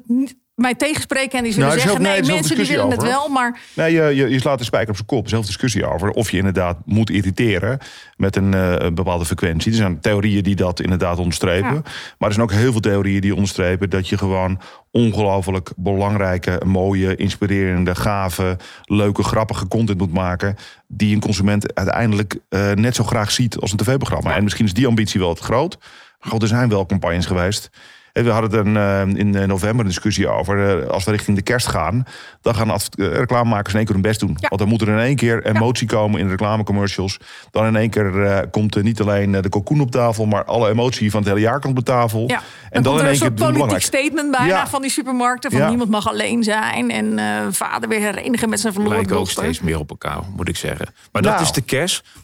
mij 0.60 0.74
tegenspreken 0.74 1.38
en 1.38 1.44
die 1.44 1.52
zullen 1.52 1.68
Nou, 1.68 1.80
zeggen: 1.80 2.02
nee, 2.02 2.22
mensen 2.22 2.56
die 2.56 2.66
willen 2.66 2.90
het 2.90 3.02
wel, 3.02 3.28
maar 3.28 3.60
Nee, 3.74 3.92
je, 3.92 4.02
je, 4.02 4.28
je 4.28 4.40
slaat 4.40 4.58
de 4.58 4.64
spijker 4.64 4.88
op 4.88 4.94
zijn 4.94 5.06
kop. 5.06 5.28
Veel 5.28 5.42
discussie 5.42 5.86
over 5.86 6.10
of 6.10 6.30
je 6.30 6.36
inderdaad 6.36 6.76
moet 6.84 7.10
irriteren 7.10 7.78
met 8.16 8.36
een, 8.36 8.54
eh, 8.54 8.74
een 8.78 8.94
bepaalde 8.94 9.24
frequentie. 9.24 9.70
Er 9.70 9.76
zijn 9.76 10.00
theorieën 10.00 10.42
die 10.42 10.56
dat 10.56 10.80
inderdaad 10.80 11.18
onderstrepen. 11.18 11.74
Ja. 11.74 11.82
Maar 12.18 12.28
er 12.28 12.34
zijn 12.34 12.46
ook 12.46 12.52
heel 12.52 12.72
veel 12.72 12.80
theorieën 12.80 13.20
die 13.20 13.34
onderstrepen 13.34 13.90
dat 13.90 14.08
je 14.08 14.18
gewoon 14.18 14.60
ongelooflijk 14.90 15.70
belangrijke, 15.76 16.60
mooie, 16.66 17.16
inspirerende, 17.16 17.94
gave, 17.94 18.56
leuke, 18.84 19.22
grappige 19.22 19.68
content 19.68 19.98
moet 19.98 20.12
maken. 20.12 20.56
Die 20.88 21.14
een 21.14 21.20
consument 21.20 21.74
uiteindelijk 21.74 22.38
eh, 22.48 22.72
net 22.72 22.94
zo 22.94 23.04
graag 23.04 23.30
ziet 23.30 23.56
als 23.58 23.70
een 23.70 23.76
tv-programma. 23.76 24.36
En 24.36 24.42
misschien 24.42 24.64
is 24.64 24.74
die 24.74 24.86
ambitie 24.86 25.20
wel 25.20 25.34
te 25.34 25.42
groot. 25.42 25.78
Maar 26.20 26.30
goed, 26.30 26.42
er 26.42 26.48
zijn 26.48 26.68
wel 26.68 26.86
campagnes 26.86 27.26
geweest. 27.26 27.70
We 28.12 28.30
hadden 28.30 28.50
het 28.50 28.66
een, 28.66 28.76
eh, 28.76 29.00
in 29.20 29.34
eh, 29.34 29.46
november 29.46 29.80
een 29.80 29.86
discussie 29.90 30.28
over. 30.28 30.80
eh, 30.82 30.88
Als 30.88 31.04
we 31.04 31.10
richting 31.10 31.36
de 31.36 31.42
kerst 31.42 31.66
gaan, 31.66 32.04
dan 32.42 32.54
gaan 32.54 32.70
reclamemakers 32.96 33.72
in 33.72 33.76
één 33.76 33.84
keer 33.86 33.94
hun 33.94 34.04
best 34.04 34.20
doen. 34.20 34.36
Ja. 34.40 34.48
Want 34.48 34.60
dan 34.60 34.70
moet 34.70 34.80
er 34.82 34.88
in 34.88 34.98
één 34.98 35.16
keer 35.16 35.46
emotie 35.46 35.86
komen 35.88 36.18
in 36.20 36.24
de 36.24 36.30
reclamecommercials. 36.30 37.18
Dan 37.50 37.66
in 37.66 37.76
één 37.76 37.90
keer 37.90 38.48
komt 38.50 38.74
er 38.74 38.82
niet 38.82 39.00
alleen 39.00 39.30
de 39.32 39.48
cocoon 39.48 39.80
op 39.80 39.90
tafel, 39.90 40.26
maar 40.26 40.44
alle 40.44 40.68
emotie 40.70 41.10
van 41.10 41.20
het 41.20 41.28
hele 41.28 41.40
jaar 41.40 41.60
komt 41.60 41.78
op 41.78 41.84
tafel. 41.84 42.24
Ja. 42.26 42.40
En 42.70 42.82
dan, 42.82 42.92
komt 42.92 43.00
in 43.00 43.00
er 43.00 43.00
één 43.00 43.00
een 43.00 43.06
keer 43.06 43.14
soort 43.18 43.30
het 43.30 43.34
politiek 43.38 43.52
belangrijk. 43.52 43.82
statement 43.82 44.30
bijna 44.30 44.46
Ja. 44.46 44.66
van 44.68 44.82
die 44.82 44.90
supermarkten. 44.90 45.50
Van 45.50 45.60
Ja. 45.60 45.68
niemand 45.68 45.90
mag 45.90 46.08
alleen 46.08 46.42
zijn. 46.44 46.90
En 46.90 47.18
eh, 47.18 47.46
vader 47.50 47.88
weer 47.88 48.00
herenigen 48.00 48.48
met 48.48 48.60
zijn 48.60 48.72
verloren 48.72 48.96
lijken 48.96 49.18
ook 49.18 49.30
steeds 49.30 49.60
meer 49.60 49.78
op 49.78 49.90
elkaar, 49.90 50.18
moet 50.36 50.48
ik 50.48 50.56
zeggen. 50.56 50.86
Maar 51.12 51.22
dat 51.22 51.32
Nou. 51.32 51.42
is 51.44 51.52
de. 51.52 51.62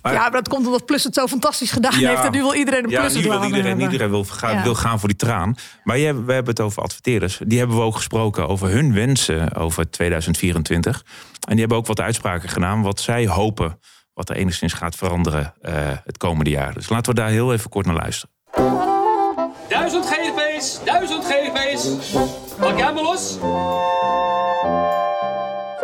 Maar 0.02 0.12
Ja, 0.12 0.20
maar 0.20 0.30
dat 0.30 0.48
komt 0.48 0.66
omdat 0.66 0.84
Plus 0.86 1.04
het 1.04 1.14
zo 1.14 1.26
fantastisch 1.26 1.70
gedaan 1.70 1.94
heeft. 1.94 2.24
En 2.24 2.32
nu 2.32 2.40
wil 2.40 2.54
iedereen 2.54 2.84
een 2.84 2.90
ja, 2.90 3.00
Plus 3.00 3.14
nu 3.14 3.20
wil 3.22 3.30
reclame 3.30 3.46
iedereen, 3.46 3.66
hebben. 3.68 3.84
iedereen 3.92 4.10
wil, 4.10 4.24
gaan, 4.24 4.54
Ja. 4.54 4.62
wil 4.62 4.74
gaan 4.74 4.98
voor 4.98 5.08
die 5.08 5.18
traan. 5.18 5.54
Maar 5.86 5.98
jij, 5.98 6.14
we 6.14 6.32
hebben 6.32 6.54
het 6.54 6.60
over 6.60 6.82
adverteerders. 6.82 7.40
Die 7.46 7.58
hebben 7.58 7.76
we 7.76 7.82
ook 7.82 7.94
gesproken 7.94 8.48
over 8.48 8.68
hun 8.68 8.94
wensen 8.94 9.54
over 9.54 9.90
2024. 9.90 11.04
En 11.40 11.50
die 11.50 11.58
hebben 11.58 11.76
ook 11.76 11.86
wat 11.86 12.00
uitspraken 12.00 12.48
gedaan. 12.48 12.82
Wat 12.82 13.00
zij 13.00 13.26
hopen 13.26 13.78
wat 14.14 14.28
er 14.28 14.36
enigszins 14.36 14.72
gaat 14.72 14.94
veranderen 14.96 15.54
eh, 15.60 15.72
het 16.04 16.18
komende 16.18 16.50
jaar. 16.50 16.74
Dus 16.74 16.88
laten 16.88 17.14
we 17.14 17.20
daar 17.20 17.28
heel 17.28 17.52
even 17.52 17.70
kort 17.70 17.86
naar 17.86 17.94
luisteren. 17.94 18.34
Duizend 19.68 20.06
GV's, 20.06 20.80
duizend 20.84 21.24
GV's. 21.24 21.88
Pak 22.60 22.78
jij 22.78 22.92
maar 22.92 23.02
los? 23.02 23.38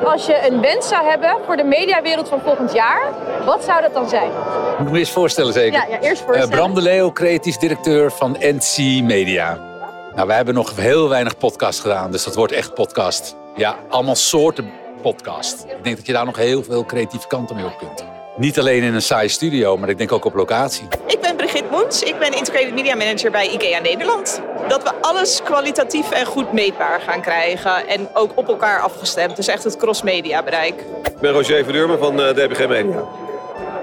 Als 0.05 0.27
je 0.27 0.49
een 0.51 0.61
wens 0.61 0.89
zou 0.89 1.07
hebben 1.09 1.37
voor 1.47 1.57
de 1.57 1.65
mediawereld 1.65 2.29
van 2.29 2.41
volgend 2.41 2.73
jaar, 2.73 3.03
wat 3.45 3.65
zou 3.65 3.81
dat 3.83 3.95
dan 3.95 4.09
zijn? 4.09 4.31
Moet 4.79 4.87
ik 4.87 4.93
me 4.93 4.99
eerst 4.99 5.13
voorstellen 5.13 5.53
zeker? 5.53 5.73
Ja, 5.73 5.87
ja 5.89 6.01
eerst 6.01 6.21
Eh, 6.21 6.27
voorstellen. 6.27 6.51
Bram 6.51 6.75
de 6.75 6.83
Leeuw, 6.83 7.13
creatief 7.13 7.57
directeur 7.57 8.13
van 8.13 8.37
NC 8.41 9.03
Media. 9.03 9.71
Nou, 10.15 10.27
wij 10.27 10.37
hebben 10.37 10.55
nog 10.55 10.77
heel 10.77 11.09
weinig 11.09 11.37
podcast 11.37 11.81
gedaan, 11.81 12.11
dus 12.11 12.25
dat 12.25 12.35
wordt 12.35 12.53
echt 12.53 12.75
podcast. 12.75 13.37
Ja, 13.57 13.77
allemaal 13.89 14.15
soorten 14.15 14.71
podcast. 15.03 15.65
Ik 15.65 15.85
denk 15.85 15.97
dat 15.97 16.07
je 16.07 16.13
daar 16.13 16.25
nog 16.25 16.37
heel 16.37 16.63
veel 16.63 16.85
creatieve 16.85 17.27
kanten 17.27 17.57
mee 17.57 17.65
op 17.65 17.79
kunt. 17.79 18.05
Niet 18.37 18.59
alleen 18.59 18.83
in 18.83 18.95
een 18.95 19.03
saaie 19.03 19.29
studio, 19.29 19.77
maar 19.77 19.89
ik 19.89 19.99
denk 19.99 20.13
ook 20.13 20.25
op 20.25 20.35
locatie. 20.35 20.89
Ik 21.07 21.21
ben 21.21 21.37
Brigitte 21.37 21.69
Moens, 21.71 22.03
ik 22.03 22.19
ben 22.19 22.33
Integrated 22.37 22.75
Media 22.75 22.97
Manager 22.97 23.31
bij 23.31 23.49
IKEA 23.49 23.79
Nederland. 23.81 24.41
Dat 24.69 24.83
we 24.83 24.93
alles 25.01 25.43
kwalitatief 25.43 26.11
en 26.11 26.27
goed 26.27 26.53
meetbaar 26.53 27.01
gaan 27.01 27.21
krijgen 27.21 27.89
en 27.89 28.09
ook 28.15 28.33
op 28.35 28.49
elkaar 28.49 28.81
afgestemd. 28.81 29.37
Dus 29.37 29.47
echt 29.47 29.65
het 29.65 29.77
cross-media 29.77 30.43
bereik. 30.43 30.81
Ik 31.05 31.19
ben 31.21 31.33
Roger 31.33 31.65
Verdurmen 31.65 31.99
van 31.99 32.21
uh, 32.21 32.29
DBG 32.29 32.69
Media. 32.69 33.05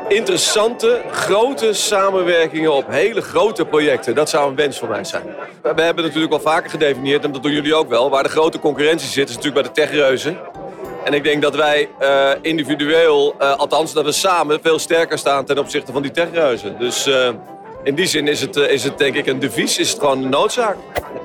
Interessante, 0.09 1.01
grote 1.11 1.73
samenwerkingen 1.73 2.73
op 2.73 2.85
hele 2.87 3.21
grote 3.21 3.65
projecten. 3.65 4.15
Dat 4.15 4.29
zou 4.29 4.49
een 4.49 4.55
wens 4.55 4.77
voor 4.77 4.87
mij 4.87 5.03
zijn. 5.03 5.23
We 5.61 5.81
hebben 5.81 6.03
natuurlijk 6.03 6.33
al 6.33 6.39
vaker 6.39 6.69
gedefinieerd, 6.69 7.23
en 7.23 7.31
dat 7.31 7.43
doen 7.43 7.51
jullie 7.51 7.75
ook 7.75 7.89
wel, 7.89 8.09
waar 8.09 8.23
de 8.23 8.29
grote 8.29 8.59
concurrentie 8.59 9.09
zit, 9.09 9.29
is 9.29 9.35
natuurlijk 9.35 9.61
bij 9.63 9.73
de 9.73 9.81
techreuzen. 9.81 10.37
En 11.03 11.13
ik 11.13 11.23
denk 11.23 11.41
dat 11.41 11.55
wij 11.55 11.89
uh, 12.01 12.29
individueel, 12.41 13.35
uh, 13.41 13.55
althans 13.55 13.93
dat 13.93 14.05
we 14.05 14.11
samen, 14.11 14.59
veel 14.61 14.79
sterker 14.79 15.17
staan 15.17 15.45
ten 15.45 15.57
opzichte 15.57 15.91
van 15.91 16.01
die 16.01 16.11
techreuzen. 16.11 16.79
Dus 16.79 17.07
uh, 17.07 17.29
in 17.83 17.95
die 17.95 18.05
zin 18.05 18.27
is 18.27 18.41
het, 18.41 18.55
is 18.55 18.83
het 18.83 18.97
denk 18.97 19.15
ik 19.15 19.27
een 19.27 19.39
devies, 19.39 19.77
is 19.77 19.89
het 19.89 19.99
gewoon 19.99 20.23
een 20.23 20.29
noodzaak. 20.29 20.75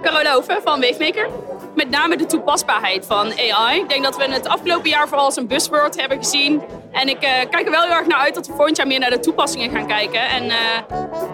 Carola 0.02 0.32
Hoven 0.32 0.60
van 0.64 0.80
Wavemaker. 0.80 1.28
Met 1.74 1.90
name 1.90 2.16
de 2.16 2.26
toepasbaarheid 2.26 3.06
van 3.06 3.32
AI. 3.38 3.80
Ik 3.80 3.88
denk 3.88 4.04
dat 4.04 4.16
we 4.16 4.24
het 4.24 4.46
afgelopen 4.46 4.90
jaar 4.90 5.08
vooral 5.08 5.24
als 5.24 5.36
een 5.36 5.46
buzzword 5.46 6.00
hebben 6.00 6.18
gezien. 6.18 6.62
En 6.92 7.08
ik 7.08 7.18
kijk 7.20 7.64
er 7.64 7.70
wel 7.70 7.82
heel 7.82 7.96
erg 7.96 8.06
naar 8.06 8.18
uit 8.18 8.34
dat 8.34 8.46
we 8.46 8.52
volgend 8.52 8.76
jaar 8.76 8.86
meer 8.86 8.98
naar 8.98 9.10
de 9.10 9.20
toepassingen 9.20 9.70
gaan 9.70 9.86
kijken. 9.86 10.28
En 10.28 10.44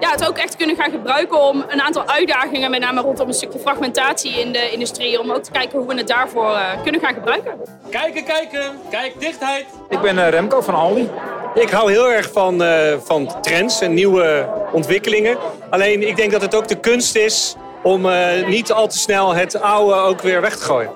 ja, 0.00 0.10
het 0.10 0.28
ook 0.28 0.38
echt 0.38 0.56
kunnen 0.56 0.76
gaan 0.76 0.90
gebruiken 0.90 1.40
om 1.40 1.64
een 1.68 1.80
aantal 1.80 2.06
uitdagingen, 2.06 2.70
met 2.70 2.80
name 2.80 3.00
rondom 3.00 3.28
een 3.28 3.34
stukje 3.34 3.58
fragmentatie 3.58 4.40
in 4.40 4.52
de 4.52 4.70
industrie, 4.70 5.20
om 5.20 5.32
ook 5.32 5.42
te 5.42 5.50
kijken 5.50 5.78
hoe 5.78 5.88
we 5.88 5.94
het 5.94 6.08
daarvoor 6.08 6.58
kunnen 6.82 7.00
gaan 7.00 7.14
gebruiken. 7.14 7.52
Kijken, 7.90 8.24
kijken, 8.24 8.78
kijk, 8.90 9.20
dichtheid. 9.20 9.66
Ik 9.88 10.00
ben 10.00 10.16
uh, 10.16 10.28
Remco 10.28 10.60
van 10.60 10.74
Aldi. 10.74 11.08
Ik 11.54 11.70
hou 11.70 11.90
heel 11.90 12.10
erg 12.10 12.32
van, 12.32 12.62
uh, 12.62 12.96
van 13.04 13.40
trends 13.40 13.80
en 13.80 13.94
nieuwe 13.94 14.48
ontwikkelingen. 14.72 15.36
Alleen 15.70 16.08
ik 16.08 16.16
denk 16.16 16.30
dat 16.30 16.42
het 16.42 16.54
ook 16.54 16.68
de 16.68 16.80
kunst 16.80 17.16
is 17.16 17.56
om 17.82 18.06
uh, 18.06 18.46
niet 18.46 18.72
al 18.72 18.88
te 18.88 18.98
snel 18.98 19.34
het 19.34 19.60
oude 19.60 19.94
ook 19.94 20.20
weer 20.20 20.40
weg 20.40 20.56
te 20.56 20.62
gooien. 20.62 20.90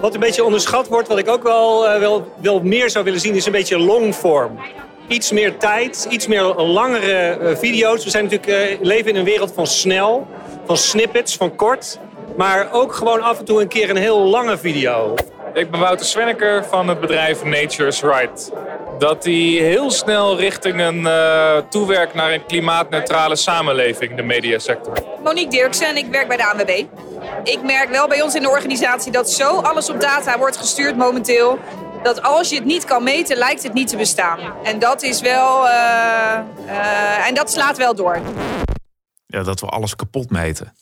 Wat 0.00 0.14
een 0.14 0.20
beetje 0.20 0.44
onderschat 0.44 0.88
wordt, 0.88 1.08
wat 1.08 1.18
ik 1.18 1.28
ook 1.28 1.42
wel, 1.42 1.98
wel, 1.98 2.26
wel 2.40 2.60
meer 2.60 2.90
zou 2.90 3.04
willen 3.04 3.20
zien, 3.20 3.34
is 3.34 3.46
een 3.46 3.52
beetje 3.52 3.78
longform. 3.78 4.58
Iets 5.08 5.32
meer 5.32 5.56
tijd, 5.56 6.06
iets 6.10 6.26
meer 6.26 6.42
langere 6.54 7.38
video's. 7.58 8.04
We 8.04 8.10
zijn 8.10 8.24
natuurlijk 8.24 8.78
leven 8.80 9.10
in 9.10 9.16
een 9.16 9.24
wereld 9.24 9.52
van 9.54 9.66
snel, 9.66 10.26
van 10.64 10.76
snippets, 10.76 11.36
van 11.36 11.56
kort. 11.56 11.98
Maar 12.36 12.68
ook 12.72 12.92
gewoon 12.92 13.20
af 13.20 13.38
en 13.38 13.44
toe 13.44 13.60
een 13.60 13.68
keer 13.68 13.90
een 13.90 13.96
heel 13.96 14.18
lange 14.18 14.58
video. 14.58 15.14
Ik 15.54 15.70
ben 15.70 15.80
Wouter 15.80 16.06
Swenneker 16.06 16.64
van 16.64 16.88
het 16.88 17.00
bedrijf 17.00 17.44
Nature's 17.44 18.02
Right. 18.02 18.52
Dat 18.98 19.22
die 19.22 19.62
heel 19.62 19.90
snel 19.90 20.36
richting 20.36 20.80
een 20.80 21.00
uh, 21.00 21.56
toewerkt 21.56 22.14
naar 22.14 22.32
een 22.32 22.46
klimaatneutrale 22.46 23.36
samenleving, 23.36 24.16
de 24.16 24.22
mediasector. 24.22 24.96
Monique 25.22 25.50
Dirksen, 25.50 25.96
ik 25.96 26.06
werk 26.06 26.28
bij 26.28 26.36
de 26.36 26.46
ANWB. 26.50 26.84
Ik 27.44 27.62
merk 27.62 27.90
wel 27.90 28.08
bij 28.08 28.22
ons 28.22 28.34
in 28.34 28.42
de 28.42 28.48
organisatie 28.48 29.12
dat 29.12 29.30
zo 29.30 29.60
alles 29.60 29.90
op 29.90 30.00
data 30.00 30.38
wordt 30.38 30.56
gestuurd 30.56 30.96
momenteel. 30.96 31.58
Dat 32.02 32.22
als 32.22 32.48
je 32.48 32.54
het 32.54 32.64
niet 32.64 32.84
kan 32.84 33.02
meten, 33.02 33.36
lijkt 33.36 33.62
het 33.62 33.72
niet 33.72 33.88
te 33.88 33.96
bestaan. 33.96 34.38
En 34.62 34.78
dat 34.78 35.02
is 35.02 35.20
wel. 35.20 35.64
Uh, 35.64 36.38
uh, 36.66 37.26
en 37.26 37.34
dat 37.34 37.50
slaat 37.50 37.76
wel 37.76 37.94
door. 37.94 38.20
Ja, 39.26 39.42
dat 39.42 39.60
we 39.60 39.66
alles 39.66 39.96
kapot 39.96 40.30
meten. 40.30 40.74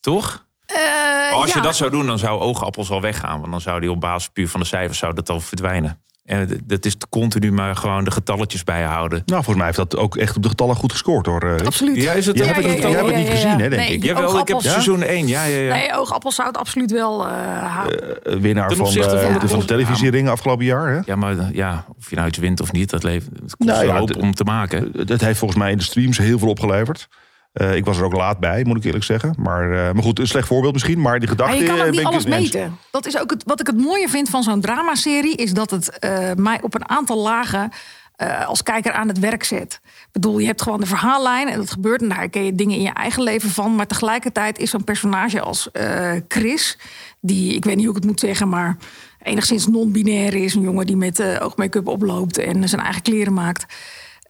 Toch? 0.00 0.43
Uh, 0.72 1.32
als 1.32 1.52
je 1.52 1.58
ja. 1.58 1.64
dat 1.64 1.76
zou 1.76 1.90
doen, 1.90 2.06
dan 2.06 2.18
zou 2.18 2.40
oogappels 2.40 2.90
al 2.90 3.00
weggaan. 3.00 3.40
Want 3.40 3.50
dan 3.50 3.60
zou 3.60 3.80
die 3.80 3.90
op 3.90 4.00
basis 4.00 4.28
puur 4.28 4.48
van 4.48 4.60
de 4.60 4.66
cijfers 4.66 4.98
zou 4.98 5.14
dat 5.14 5.30
al 5.30 5.40
verdwijnen. 5.40 5.98
En 6.24 6.60
dat 6.64 6.84
is 6.84 6.96
continu 7.08 7.52
maar 7.52 7.76
gewoon 7.76 8.04
de 8.04 8.10
getalletjes 8.10 8.64
bijhouden. 8.64 9.22
Nou, 9.26 9.44
volgens 9.44 9.56
mij 9.56 9.64
heeft 9.66 9.76
dat 9.76 9.96
ook 9.96 10.16
echt 10.16 10.36
op 10.36 10.42
de 10.42 10.48
getallen 10.48 10.76
goed 10.76 10.92
gescoord 10.92 11.26
hoor. 11.26 11.40
Rick. 11.40 11.66
Absoluut. 11.66 12.02
Ja, 12.02 12.12
is 12.12 12.26
het 12.26 12.36
Jij 12.36 12.46
hebt 12.46 12.64
het, 12.64 12.78
jij 12.78 12.90
hebt 12.90 13.06
het 13.06 13.16
niet 13.16 13.28
gezien, 13.28 13.50
hè, 13.50 13.68
denk 13.68 13.74
nee, 13.74 13.92
ik. 13.92 14.02
Jawel, 14.02 14.38
ik 14.38 14.48
heb 14.48 14.60
seizoen 14.60 15.02
1. 15.02 15.26
Ja, 15.26 15.44
ja, 15.44 15.58
ja. 15.58 15.74
Nee, 15.74 15.94
oogappels 15.96 16.34
zou 16.34 16.48
het 16.48 16.56
absoluut 16.56 16.90
wel 16.90 17.26
uh, 17.26 17.32
halen. 17.62 18.18
Uh, 18.24 18.36
winnaar 18.36 18.72
van, 18.72 18.86
uh, 18.86 19.02
van 19.02 19.38
de, 19.38 19.48
van 19.48 19.58
de 19.58 19.64
televisiering 19.64 20.28
afgelopen 20.28 20.64
jaar. 20.64 20.88
Hè? 20.88 21.00
Ja, 21.04 21.16
maar 21.16 21.36
ja, 21.52 21.84
of 21.98 22.10
je 22.10 22.16
nou 22.16 22.28
iets 22.28 22.38
wint 22.38 22.60
of 22.60 22.72
niet, 22.72 22.90
dat 22.90 23.02
levert 23.02 23.32
het 23.42 23.56
kost 23.56 23.70
Nou 23.70 23.86
ja, 23.86 23.98
hoop 23.98 24.10
d- 24.10 24.16
om 24.16 24.34
te 24.34 24.44
maken. 24.44 24.92
Het 24.96 25.20
heeft 25.20 25.38
volgens 25.38 25.60
mij 25.60 25.70
in 25.70 25.78
de 25.78 25.84
streams 25.84 26.18
heel 26.18 26.38
veel 26.38 26.48
opgeleverd. 26.48 27.08
Eh, 27.54 27.74
ik 27.74 27.84
was 27.84 27.98
er 27.98 28.04
ook 28.04 28.12
laat 28.12 28.38
bij, 28.38 28.64
moet 28.64 28.76
ik 28.76 28.84
eerlijk 28.84 29.04
zeggen. 29.04 29.34
Maar, 29.38 29.72
eh, 29.72 29.94
maar 29.94 30.02
goed, 30.02 30.18
een 30.18 30.26
slecht 30.26 30.46
voorbeeld 30.46 30.72
misschien. 30.72 31.00
Maar 31.00 31.18
die 31.18 31.28
gedachte... 31.28 31.54
Maar 31.54 31.62
je 31.62 31.68
kan 31.68 31.78
eh, 31.78 31.84
ook 31.84 31.90
ben 31.90 31.98
niet 31.98 32.08
ik 32.08 32.12
alles 32.12 32.26
meten. 32.26 32.78
Dat 32.90 33.06
is 33.06 33.18
ook 33.18 33.30
het, 33.30 33.44
wat 33.46 33.60
ik 33.60 33.66
het 33.66 33.76
mooie 33.76 34.08
vind 34.08 34.28
van 34.28 34.42
zo'n 34.42 34.60
dramaserie... 34.60 35.36
is 35.36 35.52
dat 35.52 35.70
het 35.70 35.98
eh, 35.98 36.32
mij 36.36 36.62
op 36.62 36.74
een 36.74 36.88
aantal 36.88 37.18
lagen 37.18 37.70
eh, 38.16 38.46
als 38.46 38.62
kijker 38.62 38.92
aan 38.92 39.08
het 39.08 39.18
werk 39.18 39.44
zet. 39.44 39.80
Ik 39.84 40.08
bedoel, 40.12 40.38
je 40.38 40.46
hebt 40.46 40.62
gewoon 40.62 40.80
de 40.80 40.86
verhaallijn 40.86 41.48
en 41.48 41.58
dat 41.58 41.70
gebeurt... 41.70 42.02
en 42.02 42.08
daar 42.08 42.18
herken 42.18 42.44
je 42.44 42.54
dingen 42.54 42.76
in 42.76 42.82
je 42.82 42.92
eigen 42.92 43.22
leven 43.22 43.50
van. 43.50 43.74
Maar 43.74 43.86
tegelijkertijd 43.86 44.58
is 44.58 44.70
zo'n 44.70 44.84
personage 44.84 45.40
als 45.40 45.70
eh, 45.70 46.12
Chris... 46.28 46.78
die, 47.20 47.54
ik 47.54 47.64
weet 47.64 47.76
niet 47.76 47.84
hoe 47.84 47.94
ik 47.94 48.02
het 48.02 48.10
moet 48.10 48.20
zeggen, 48.20 48.48
maar... 48.48 48.76
enigszins 49.22 49.66
non-binair 49.66 50.34
is. 50.34 50.54
Een 50.54 50.62
jongen 50.62 50.86
die 50.86 50.96
met 50.96 51.20
eh 51.20 51.36
oogmake-up 51.40 51.88
oploopt 51.88 52.38
en 52.38 52.68
zijn 52.68 52.82
eigen 52.82 53.02
kleren 53.02 53.34
maakt. 53.34 53.74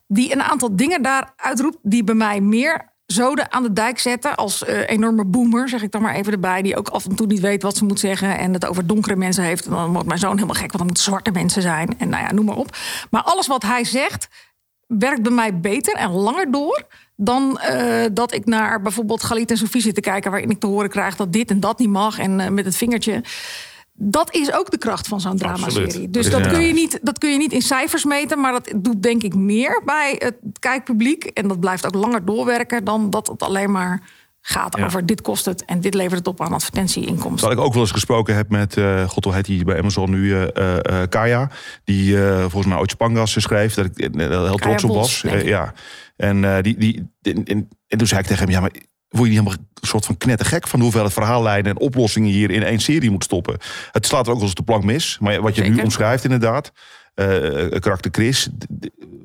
Die 0.06 0.32
een 0.32 0.42
aantal 0.42 0.76
dingen 0.76 1.02
daar 1.02 1.32
uitroept... 1.36 1.78
die 1.82 2.04
bij 2.04 2.14
mij 2.14 2.40
meer 2.40 2.92
zoden 3.06 3.52
aan 3.52 3.62
de 3.62 3.72
dijk 3.72 3.98
zetten 3.98 4.34
als 4.34 4.64
eh, 4.64 4.88
enorme 4.88 5.24
boomer, 5.24 5.68
zeg 5.68 5.82
ik 5.82 5.90
dan 5.90 6.02
maar 6.02 6.14
even 6.14 6.32
erbij, 6.32 6.62
die 6.62 6.76
ook 6.76 6.88
af 6.88 7.04
en 7.04 7.16
toe 7.16 7.26
niet 7.26 7.40
weet 7.40 7.62
wat 7.62 7.76
ze 7.76 7.84
moet 7.84 8.00
zeggen 8.00 8.38
en 8.38 8.52
het 8.52 8.66
over 8.66 8.86
donkere 8.86 9.16
mensen 9.16 9.44
heeft. 9.44 9.64
En 9.64 9.70
dan 9.70 9.92
wordt 9.92 10.08
mijn 10.08 10.18
zoon 10.18 10.34
helemaal 10.34 10.54
gek, 10.54 10.72
want 10.72 10.78
dan 10.78 10.86
moeten 10.86 11.04
zwarte 11.04 11.30
mensen 11.30 11.62
zijn. 11.62 11.98
En 11.98 12.08
nou 12.08 12.24
ja, 12.24 12.32
noem 12.32 12.44
maar 12.44 12.56
op. 12.56 12.76
Maar 13.10 13.22
alles 13.22 13.46
wat 13.46 13.62
hij 13.62 13.84
zegt, 13.84 14.28
werkt 14.86 15.22
bij 15.22 15.32
mij 15.32 15.60
beter 15.60 15.94
en 15.94 16.10
langer 16.10 16.50
door 16.50 16.86
dan 17.16 17.58
eh, 17.58 18.04
dat 18.12 18.32
ik 18.32 18.44
naar 18.44 18.82
bijvoorbeeld 18.82 19.22
Galit 19.22 19.50
en 19.50 19.56
Sofie 19.56 19.80
zit 19.80 19.94
te 19.94 20.00
kijken, 20.00 20.30
waarin 20.30 20.50
ik 20.50 20.60
te 20.60 20.66
horen 20.66 20.90
krijg 20.90 21.16
dat 21.16 21.32
dit 21.32 21.50
en 21.50 21.60
dat 21.60 21.78
niet 21.78 21.88
mag 21.88 22.18
en 22.18 22.40
eh, 22.40 22.48
met 22.48 22.64
het 22.64 22.76
vingertje. 22.76 23.22
Dat 23.96 24.34
is 24.34 24.52
ook 24.52 24.70
de 24.70 24.78
kracht 24.78 25.08
van 25.08 25.20
zo'n 25.20 25.36
dramaserie. 25.36 26.10
Dus 26.10 26.30
Dat 26.30 26.46
kun, 26.46 26.60
je 26.66 26.72
niet, 26.72 26.98
dat 27.02 27.18
kun 27.18 27.30
je 27.30 27.38
niet 27.38 27.52
in 27.52 27.62
cijfers 27.62 28.04
meten, 28.04 28.40
maar 28.40 28.52
dat 28.52 28.72
doet 28.76 29.02
denk 29.02 29.22
ik 29.22 29.34
meer 29.34 29.82
bij 29.84 30.14
het 30.18 30.34
kijkpubliek. 30.58 31.24
En 31.24 31.48
dat 31.48 31.60
blijft 31.60 31.86
ook 31.86 31.94
langer 31.94 32.24
doorwerken 32.24 32.84
dan 32.84 33.10
dat 33.10 33.26
het 33.26 33.42
alleen 33.42 33.70
maar 33.72 34.02
gaat 34.40 34.78
Ja. 34.78 34.84
over 34.84 35.06
dit 35.06 35.22
kost 35.22 35.44
het 35.44 35.64
en 35.64 35.80
dit 35.80 35.94
levert 35.94 36.18
het 36.18 36.26
op 36.26 36.40
aan 36.40 36.52
advertentieinkomsten. 36.52 37.48
Wat 37.48 37.58
ik 37.58 37.64
ook 37.64 37.72
wel 37.72 37.82
eens 37.82 37.90
gesproken 37.90 38.34
heb 38.36 38.50
met, 38.50 38.76
eh 38.76 39.08
god 39.08 39.24
hoe 39.24 39.34
heet 39.34 39.44
die 39.44 39.64
bij 39.64 39.78
Amazon 39.78 40.10
nu, 40.10 40.42
eh, 40.44 41.02
Kaya. 41.08 41.50
Die 41.84 42.16
volgens 42.40 42.66
mij 42.66 42.78
ooit 42.78 42.90
Spangas 42.90 43.32
schreef, 43.42 43.74
dat 43.74 43.84
ik 43.84 44.10
heel 44.14 44.56
trots 44.56 44.84
op 44.84 44.90
Bos, 44.90 45.22
was. 45.22 45.42
ja. 45.42 45.72
En, 46.16 46.62
die, 46.62 46.78
die, 46.78 47.10
en, 47.22 47.44
en, 47.44 47.68
en 47.88 47.98
toen 47.98 48.06
zei 48.06 48.20
ik 48.20 48.26
tegen 48.26 48.42
hem, 48.42 48.52
ja 48.52 48.60
maar 48.60 48.72
word 49.16 49.30
je 49.30 49.34
niet 49.34 49.44
helemaal 49.44 49.66
een 49.80 49.88
soort 49.88 50.06
van 50.06 50.16
knettergek 50.16 50.68
van 50.68 50.80
hoeveel 50.80 51.04
het 51.04 51.12
verhaallijnen 51.12 51.70
en 51.70 51.78
oplossingen 51.78 52.30
hier 52.30 52.50
in 52.50 52.62
één 52.62 52.80
serie 52.80 53.10
moet 53.10 53.24
stoppen. 53.24 53.56
Het 53.92 54.06
slaat 54.06 54.26
er 54.26 54.32
ook 54.32 54.38
wel 54.38 54.46
eens 54.46 54.54
de 54.54 54.62
plank 54.62 54.84
mis. 54.84 55.18
Maar 55.20 55.40
wat 55.40 55.54
je 55.54 55.62
nu 55.62 55.82
omschrijft 55.82 56.24
inderdaad, 56.24 56.72
eh 57.14 57.26
karakter 57.80 58.10
Chris, 58.10 58.48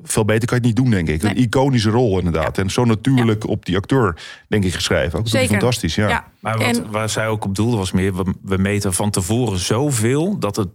veel 0.02 0.24
beter 0.24 0.48
kan 0.48 0.58
je 0.60 0.66
het 0.66 0.76
niet 0.76 0.76
doen 0.76 0.90
denk 0.90 1.08
ik. 1.08 1.22
Nee. 1.22 1.32
Een 1.32 1.42
iconische 1.42 1.90
rol 1.90 2.18
inderdaad. 2.18 2.58
En 2.58 2.70
zo 2.70 2.84
natuurlijk 2.84 3.48
op 3.48 3.66
die 3.66 3.76
acteur 3.76 4.16
denk 4.48 4.64
ik 4.64 4.74
geschreven. 4.74 5.18
Ook 5.18 5.30
dat 5.30 5.42
is 5.42 5.48
fantastisch, 5.48 5.94
ja. 5.94 6.08
Ja. 6.08 6.24
Maar 6.40 6.58
wat, 6.58 6.76
En- 6.76 6.90
waar 6.90 7.08
zij 7.08 7.28
ook 7.28 7.44
op 7.44 7.54
doelde 7.54 7.76
was 7.76 7.92
meer, 7.92 8.14
we, 8.14 8.34
we 8.42 8.56
meten 8.56 8.92
van 8.94 9.10
tevoren 9.10 9.58
zoveel 9.58 10.38
dat 10.38 10.56
het 10.56 10.68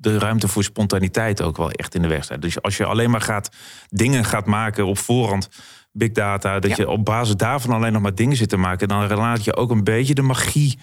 de 0.00 0.18
ruimte 0.18 0.48
voor 0.48 0.64
spontaniteit 0.64 1.42
ook 1.42 1.56
wel 1.56 1.70
echt 1.70 1.94
in 1.94 2.02
de 2.02 2.08
weg 2.08 2.24
staat. 2.24 2.42
Dus 2.42 2.62
als 2.62 2.76
je 2.76 2.84
alleen 2.84 3.10
maar 3.10 3.20
gaat 3.20 3.50
dingen 3.88 4.24
gaat 4.24 4.46
maken 4.46 4.86
op 4.86 4.98
voorhand, 4.98 5.48
big 5.92 6.12
data, 6.12 6.58
dat 6.58 6.70
Ja. 6.70 6.76
je 6.78 6.88
op 6.88 7.04
basis 7.04 7.36
daarvan 7.36 7.70
alleen 7.74 7.92
nog 7.92 8.02
maar 8.02 8.14
dingen 8.14 8.36
zit 8.36 8.48
te 8.48 8.56
maken, 8.56 8.88
dan 8.88 9.06
laat 9.14 9.44
je 9.44 9.56
ook 9.56 9.70
een 9.70 9.84
beetje 9.84 10.14
de 10.14 10.22
magie 10.22 10.78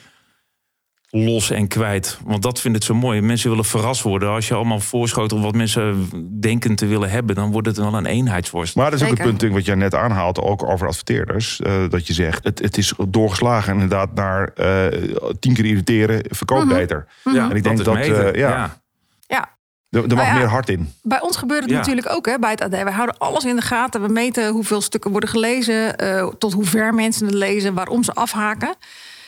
los 1.11 1.49
en 1.49 1.67
kwijt. 1.67 2.19
Want 2.25 2.41
dat 2.41 2.61
vind 2.61 2.75
ik 2.75 2.83
zo 2.83 2.93
mooi. 2.93 3.21
Mensen 3.21 3.49
willen 3.49 3.65
verrast 3.65 4.01
worden. 4.01 4.29
Als 4.29 4.47
je 4.47 4.53
allemaal 4.53 4.79
voorschotelt 4.79 5.41
wat 5.41 5.55
mensen 5.55 6.09
denken 6.39 6.75
te 6.75 6.85
willen 6.85 7.09
hebben, 7.09 7.35
dan 7.35 7.51
wordt 7.51 7.67
het 7.67 7.77
wel 7.77 7.93
een 7.93 8.05
eenheidsworst. 8.05 8.75
Maar 8.75 8.91
dat 8.91 8.93
is 8.93 9.01
ook 9.01 9.07
het 9.09 9.17
Zeker. 9.17 9.29
punt 9.31 9.39
denk 9.41 9.51
ik, 9.51 9.57
wat 9.57 9.67
jij 9.67 9.75
net 9.75 9.95
aanhaalt, 9.95 10.39
ook 10.39 10.63
over 10.69 10.87
adverteerders. 10.87 11.59
eh, 11.61 11.89
dat 11.89 12.07
je 12.07 12.13
zegt, 12.13 12.43
het, 12.43 12.59
het 12.59 12.77
is 12.77 12.93
doorgeslagen 13.07 13.73
inderdaad 13.73 14.13
naar 14.13 14.47
eh, 14.53 14.99
tien 15.39 15.53
keer 15.53 15.65
irriteren, 15.65 16.21
verkoopt 16.27 16.65
Mhm. 16.65 16.73
beter. 16.75 17.07
Ja, 17.23 17.49
En 17.49 17.55
ik 17.55 17.63
denk 17.63 17.79
is 17.79 17.85
dat, 17.85 17.93
meten. 17.93 18.33
eh, 18.33 18.39
ja. 18.39 18.49
ja. 18.49 18.81
Ja, 19.27 19.57
Er, 19.89 20.09
er 20.09 20.15
mag 20.15 20.25
ja. 20.25 20.33
meer 20.33 20.47
hart 20.47 20.69
in. 20.69 20.93
Bij 21.01 21.21
ons 21.21 21.37
gebeurt 21.37 21.61
het 21.61 21.69
Ja. 21.69 21.77
natuurlijk 21.77 22.09
ook 22.09 22.25
hè, 22.25 22.39
bij 22.39 22.51
het 22.51 22.61
AD. 22.61 22.69
We 22.69 22.91
houden 22.91 23.17
alles 23.17 23.45
in 23.45 23.55
de 23.55 23.61
gaten. 23.61 24.01
We 24.01 24.07
meten 24.07 24.47
hoeveel 24.49 24.81
stukken 24.81 25.11
worden 25.11 25.29
gelezen, 25.29 25.97
eh, 25.97 26.27
tot 26.27 26.53
hoe 26.53 26.65
ver 26.65 26.93
mensen 26.93 27.25
het 27.25 27.35
lezen, 27.35 27.73
waarom 27.73 28.03
ze 28.03 28.13
afhaken. 28.13 28.75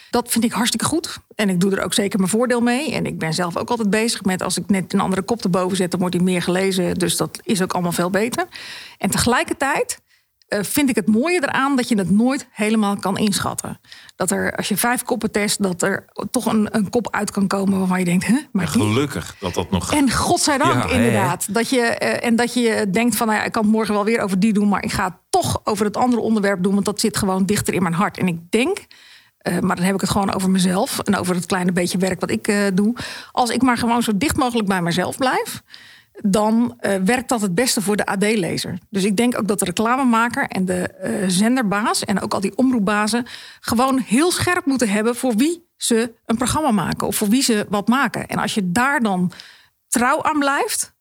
Dat 0.10 0.32
vind 0.32 0.44
ik 0.44 0.52
hartstikke 0.52 0.86
goed. 0.86 1.18
En 1.36 1.50
ik 1.50 1.60
doe 1.60 1.76
er 1.76 1.84
ook 1.84 1.94
zeker 1.94 2.20
mijn 2.20 2.32
voordeel 2.32 2.62
mee. 2.62 2.94
En 2.94 3.06
ik 3.06 3.20
ben 3.20 3.34
zelf 3.34 3.58
ook 3.58 3.70
altijd 3.70 3.90
bezig 3.90 4.24
met 4.24 4.44
als 4.44 4.58
ik 4.58 4.70
net 4.70 4.94
een 4.94 5.00
andere 5.00 5.22
kop 5.22 5.44
erboven 5.44 5.78
zet, 5.78 5.92
dan 5.92 6.00
wordt 6.00 6.16
die 6.16 6.24
meer 6.24 6.42
gelezen. 6.42 6.94
Dus 6.96 7.18
dat 7.18 7.40
is 7.44 7.62
ook 7.62 7.74
allemaal 7.74 7.92
veel 7.92 8.10
beter. 8.10 8.46
En 8.98 9.10
tegelijkertijd 9.10 10.01
vind 10.60 10.90
ik 10.90 10.96
het 10.96 11.08
mooie 11.08 11.44
eraan 11.44 11.76
dat 11.76 11.90
je 11.90 11.98
het 11.98 12.10
nooit 12.10 12.48
helemaal 12.52 12.96
kan 12.96 13.18
inschatten. 13.18 13.80
Dat 14.16 14.32
er, 14.32 14.56
als 14.56 14.68
je 14.68 14.78
vijf 14.78 15.04
koppen 15.04 15.32
test, 15.32 15.64
dat 15.64 15.82
er 15.82 16.06
toch 16.32 16.46
een, 16.46 16.76
een 16.76 16.90
kop 16.90 17.12
uit 17.12 17.32
kan 17.32 17.48
komen 17.48 17.80
waarvan 17.80 18.00
je 18.00 18.06
denkt, 18.06 18.28
hè, 18.28 18.38
maar 18.52 18.64
Ja, 18.64 18.70
gelukkig 18.70 19.36
dat 19.40 19.54
dat 19.54 19.72
nog... 19.72 19.94
En 19.94 20.12
godzijdank, 20.12 20.84
Ja, 20.84 20.88
hè, 20.90 20.96
inderdaad. 20.96 21.54
Dat 21.54 21.70
je, 21.70 21.82
eh, 21.82 22.28
en 22.28 22.36
dat 22.36 22.54
je 22.54 22.86
denkt 22.92 23.16
van, 23.16 23.28
nou 23.28 23.40
ja, 23.40 23.46
ik 23.46 23.52
kan 23.52 23.64
het 23.64 23.72
morgen 23.72 23.94
wel 23.94 24.06
weer 24.06 24.20
over 24.20 24.40
die 24.40 24.54
doen... 24.54 24.70
maar 24.70 24.84
ik 24.84 24.92
ga 24.92 25.04
het 25.04 25.14
toch 25.30 25.62
over 25.64 25.86
het 25.86 25.98
andere 25.98 26.22
onderwerp 26.22 26.64
doen... 26.64 26.74
want 26.74 26.86
dat 26.86 27.00
zit 27.00 27.18
gewoon 27.18 27.46
dichter 27.46 27.74
in 27.74 27.82
mijn 27.82 27.94
hart. 27.94 28.18
En 28.18 28.28
ik 28.28 28.52
denk, 28.52 28.86
eh, 29.38 29.60
maar 29.60 29.76
dan 29.76 29.86
heb 29.86 29.96
ik 29.96 30.02
het 30.02 30.10
gewoon 30.10 30.34
over 30.34 30.50
mezelf... 30.50 31.00
en 31.00 31.16
over 31.16 31.36
het 31.36 31.46
kleine 31.46 31.72
beetje 31.72 31.98
werk 31.98 32.20
wat 32.20 32.32
ik 32.32 32.48
eh, 32.48 32.58
doe. 32.74 32.96
Als 33.32 33.50
ik 33.50 33.62
maar 33.62 33.78
gewoon 33.78 34.04
zo 34.04 34.12
dicht 34.16 34.38
mogelijk 34.38 34.68
bij 34.68 34.82
mezelf 34.82 35.18
blijf... 35.18 35.62
dan 36.24 36.76
eh, 36.78 36.96
werkt 36.96 37.30
dat 37.30 37.42
het 37.42 37.56
beste 37.56 37.82
voor 37.82 37.96
de 37.96 38.06
AD-lezer. 38.06 38.78
Dus 38.90 39.04
ik 39.04 39.18
denk 39.18 39.38
ook 39.38 39.48
dat 39.48 39.60
de 39.60 39.66
reclamemaker 39.66 40.48
en 40.48 40.66
de 40.66 40.88
eh, 40.88 41.14
zenderbaas... 41.28 42.04
en 42.04 42.22
ook 42.22 42.34
al 42.34 42.40
die 42.40 42.58
omroepbazen 42.58 43.26
gewoon 43.60 44.00
heel 44.00 44.32
scherp 44.32 44.66
moeten 44.66 44.90
hebben... 44.90 45.16
voor 45.16 45.36
wie 45.36 45.66
ze 45.78 46.14
een 46.26 46.38
programma 46.38 46.72
maken 46.72 47.08
of 47.08 47.16
voor 47.16 47.28
wie 47.28 47.42
ze 47.42 47.66
wat 47.70 47.88
maken. 47.88 48.28
En 48.28 48.38
als 48.38 48.54
je 48.54 48.72
daar 48.72 49.00
dan 49.00 49.32
trouw 49.88 50.24
aan 50.24 50.40
blijft 50.40 50.94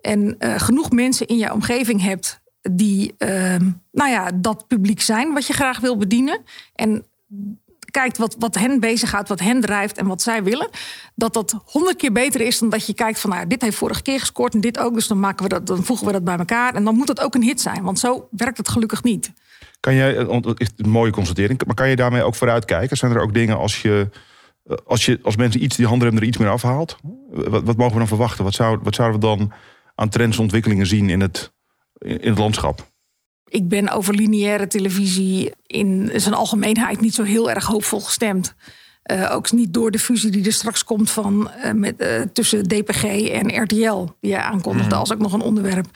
en 0.00 0.38
eh, 0.38 0.54
genoeg 0.58 0.90
mensen 0.90 1.26
in 1.26 1.36
je 1.36 1.52
omgeving 1.52 2.02
hebt 2.02 2.40
die, 2.60 3.14
ehm, 3.18 3.70
nou 3.92 4.10
ja, 4.10 4.30
dat 4.34 4.66
publiek 4.66 5.00
zijn 5.00 5.32
wat 5.32 5.46
je 5.46 5.52
graag 5.52 5.80
wil 5.80 5.96
bedienen. 5.96 6.40
En 6.74 7.04
kijkt 7.98 8.18
wat, 8.18 8.36
wat 8.38 8.54
hen 8.54 8.80
bezighoudt, 8.80 9.28
wat 9.28 9.40
hen 9.40 9.60
drijft 9.60 9.98
en 9.98 10.06
wat 10.06 10.22
zij 10.22 10.42
willen. 10.42 10.68
Dat 11.14 11.32
dat 11.34 11.60
honderd 11.64 11.96
keer 11.96 12.12
beter 12.12 12.40
is 12.40 12.58
dan 12.58 12.68
dat 12.68 12.86
je 12.86 12.94
kijkt 12.94 13.20
van, 13.20 13.30
nou, 13.30 13.46
dit 13.46 13.62
heeft 13.62 13.76
vorige 13.76 14.02
keer 14.02 14.20
gescoord 14.20 14.54
en 14.54 14.60
dit 14.60 14.78
ook. 14.78 14.94
Dus 14.94 15.06
dan, 15.06 15.20
maken 15.20 15.42
we 15.42 15.48
dat, 15.48 15.66
dan 15.66 15.84
voegen 15.84 16.06
we 16.06 16.12
dat 16.12 16.24
bij 16.24 16.36
elkaar. 16.36 16.74
En 16.74 16.84
dan 16.84 16.94
moet 16.94 17.08
het 17.08 17.20
ook 17.20 17.34
een 17.34 17.42
hit 17.42 17.60
zijn, 17.60 17.82
want 17.82 17.98
zo 17.98 18.28
werkt 18.30 18.58
het 18.58 18.68
gelukkig 18.68 19.02
niet. 19.02 19.32
Kan 19.80 19.94
jij, 19.94 20.16
eh, 20.16 20.50
is 20.56 20.68
een 20.76 20.90
mooie 20.90 21.10
constatering, 21.10 21.64
maar 21.66 21.74
kan 21.74 21.88
je 21.88 21.96
daarmee 21.96 22.22
ook 22.22 22.34
vooruitkijken? 22.34 22.96
Zijn 22.96 23.12
er 23.12 23.20
ook 23.20 23.34
dingen 23.34 23.56
als 23.56 23.82
je, 23.82 24.10
eh, 24.64 24.76
als 24.84 25.04
je 25.04 25.18
als 25.22 25.36
mensen 25.36 25.62
iets 25.62 25.76
die 25.76 25.86
handen 25.86 26.04
hebben 26.04 26.22
er 26.22 26.28
iets 26.28 26.38
meer 26.38 26.50
afhaalt? 26.50 26.96
Wat, 27.30 27.64
wat 27.64 27.76
mogen 27.76 27.92
we 27.92 27.98
dan 27.98 28.08
verwachten? 28.08 28.44
Wat, 28.44 28.54
zou, 28.54 28.78
wat 28.82 28.94
zouden 28.94 29.20
we 29.20 29.26
dan 29.26 29.52
aan 29.94 30.08
trends 30.08 30.36
en 30.36 30.42
ontwikkelingen 30.42 30.86
zien 30.86 31.10
in 31.10 31.20
het, 31.20 31.52
in 31.98 32.28
het 32.28 32.38
landschap? 32.38 32.87
Ik 33.48 33.68
ben 33.68 33.88
over 33.88 34.14
lineaire 34.14 34.66
televisie 34.66 35.52
in 35.66 36.10
zijn 36.14 36.34
algemeenheid 36.34 37.00
niet 37.00 37.14
zo 37.14 37.22
heel 37.22 37.50
erg 37.50 37.64
hoopvol 37.64 38.00
gestemd. 38.00 38.54
Eh, 39.08 39.34
ook 39.34 39.52
niet 39.52 39.74
door 39.74 39.90
de 39.90 39.98
fusie 39.98 40.30
die 40.30 40.44
er 40.44 40.52
straks 40.52 40.84
komt 40.84 41.10
van, 41.10 41.50
eh, 41.50 41.72
met, 41.72 41.96
eh, 41.96 42.20
tussen 42.32 42.68
DPG 42.68 43.04
en 43.30 43.62
RTL. 43.62 44.04
Die 44.20 44.30
jij 44.30 44.40
aankondigde 44.40 44.94
als 44.94 45.12
ook 45.12 45.18
nog 45.18 45.32
een 45.32 45.40
onderwerp. 45.40 45.86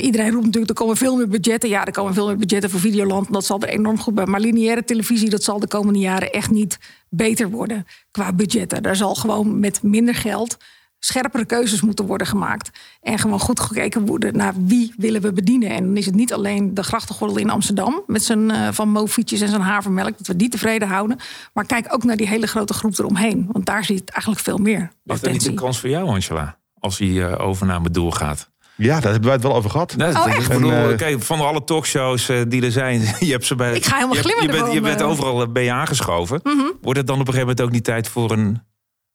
Iedereen 0.00 0.30
roept 0.30 0.44
natuurlijk, 0.44 0.68
er 0.68 0.76
komen 0.76 0.96
veel 0.96 1.16
meer 1.16 1.28
budgetten. 1.28 1.68
Ja, 1.68 1.84
er 1.84 1.92
komen 1.92 2.14
veel 2.14 2.26
meer 2.26 2.36
budgetten 2.36 2.70
voor 2.70 2.80
Videoland. 2.80 3.26
en 3.26 3.32
Dat 3.32 3.44
zal 3.44 3.60
er 3.60 3.68
enorm 3.68 3.98
goed 3.98 4.14
bij. 4.14 4.26
Maar 4.26 4.40
lineaire 4.40 4.84
televisie, 4.84 5.30
dat 5.30 5.42
zal 5.42 5.60
de 5.60 5.68
komende 5.68 5.98
jaren 5.98 6.32
echt 6.32 6.50
niet 6.50 6.78
beter 7.08 7.50
worden 7.50 7.86
qua 8.10 8.32
budgetten. 8.32 8.82
Daar 8.82 8.96
zal 8.96 9.14
gewoon 9.14 9.60
met 9.60 9.82
minder 9.82 10.14
geld 10.14 10.56
scherpere 11.00 11.44
keuzes 11.44 11.80
moeten 11.80 12.06
worden 12.06 12.26
gemaakt. 12.26 12.70
En 13.02 13.18
gewoon 13.18 13.40
goed 13.40 13.60
gekeken 13.60 14.06
worden 14.06 14.36
naar 14.36 14.52
wie 14.56 14.94
willen 14.96 15.22
we 15.22 15.32
bedienen. 15.32 15.70
En 15.70 15.84
dan 15.84 15.96
is 15.96 16.06
het 16.06 16.14
niet 16.14 16.32
alleen 16.32 16.74
de 16.74 16.82
grachtengordel 16.82 17.38
in 17.38 17.50
Amsterdam... 17.50 18.02
met 18.06 18.24
zijn 18.24 18.50
eh, 18.50 18.68
van 18.72 18.88
Mofietjes 18.88 19.40
en 19.40 19.48
zijn 19.48 19.60
havermelk, 19.60 20.18
dat 20.18 20.26
we 20.26 20.36
die 20.36 20.48
tevreden 20.48 20.88
houden. 20.88 21.18
Maar 21.52 21.66
kijk 21.66 21.94
ook 21.94 22.04
naar 22.04 22.16
die 22.16 22.28
hele 22.28 22.46
grote 22.46 22.72
groep 22.72 22.98
eromheen. 22.98 23.48
Want 23.52 23.66
daar 23.66 23.84
zit 23.84 24.10
eigenlijk 24.10 24.42
veel 24.42 24.58
meer 24.58 24.90
Is 25.04 25.20
dat 25.20 25.32
niet 25.32 25.46
een 25.46 25.54
kans 25.54 25.80
voor 25.80 25.88
jou, 25.88 26.08
Angela? 26.08 26.58
Als 26.78 26.98
die 26.98 27.24
eh, 27.24 27.46
overname 27.46 27.90
doorgaat. 27.90 28.50
Ja, 28.76 28.94
daar 29.00 29.10
hebben 29.10 29.22
wij 29.22 29.32
het 29.32 29.42
wel 29.42 29.54
over 29.54 29.70
gehad. 29.70 29.96
Nee, 29.96 30.16
Oh, 30.16 30.26
ik 30.26 30.34
echt? 30.34 30.48
bedoel, 30.48 30.72
En, 30.72 30.90
eh, 30.90 30.96
kijk, 30.96 31.22
van 31.22 31.40
alle 31.40 31.64
talkshows 31.64 32.30
die 32.48 32.62
er 32.62 32.72
zijn, 32.72 33.00
je 33.18 33.30
hebt 33.30 33.44
ze 33.46 33.54
bij. 33.54 33.74
Ik 33.74 33.84
ga 33.84 33.94
helemaal 33.94 34.16
je, 34.16 34.22
glimmen 34.22 34.44
je 34.44 34.50
bent, 34.52 34.72
je 34.72 34.80
bent 34.80 35.02
overal 35.02 35.52
ben 35.52 35.62
je 35.62 35.72
aangeschoven. 35.72 36.40
Mhm. 36.42 36.66
Wordt 36.80 36.98
het 36.98 37.06
dan 37.06 37.20
op 37.20 37.26
een 37.26 37.32
gegeven 37.32 37.40
moment 37.40 37.60
ook 37.60 37.70
niet 37.70 37.84
tijd 37.84 38.08
voor 38.08 38.30
een, 38.30 38.62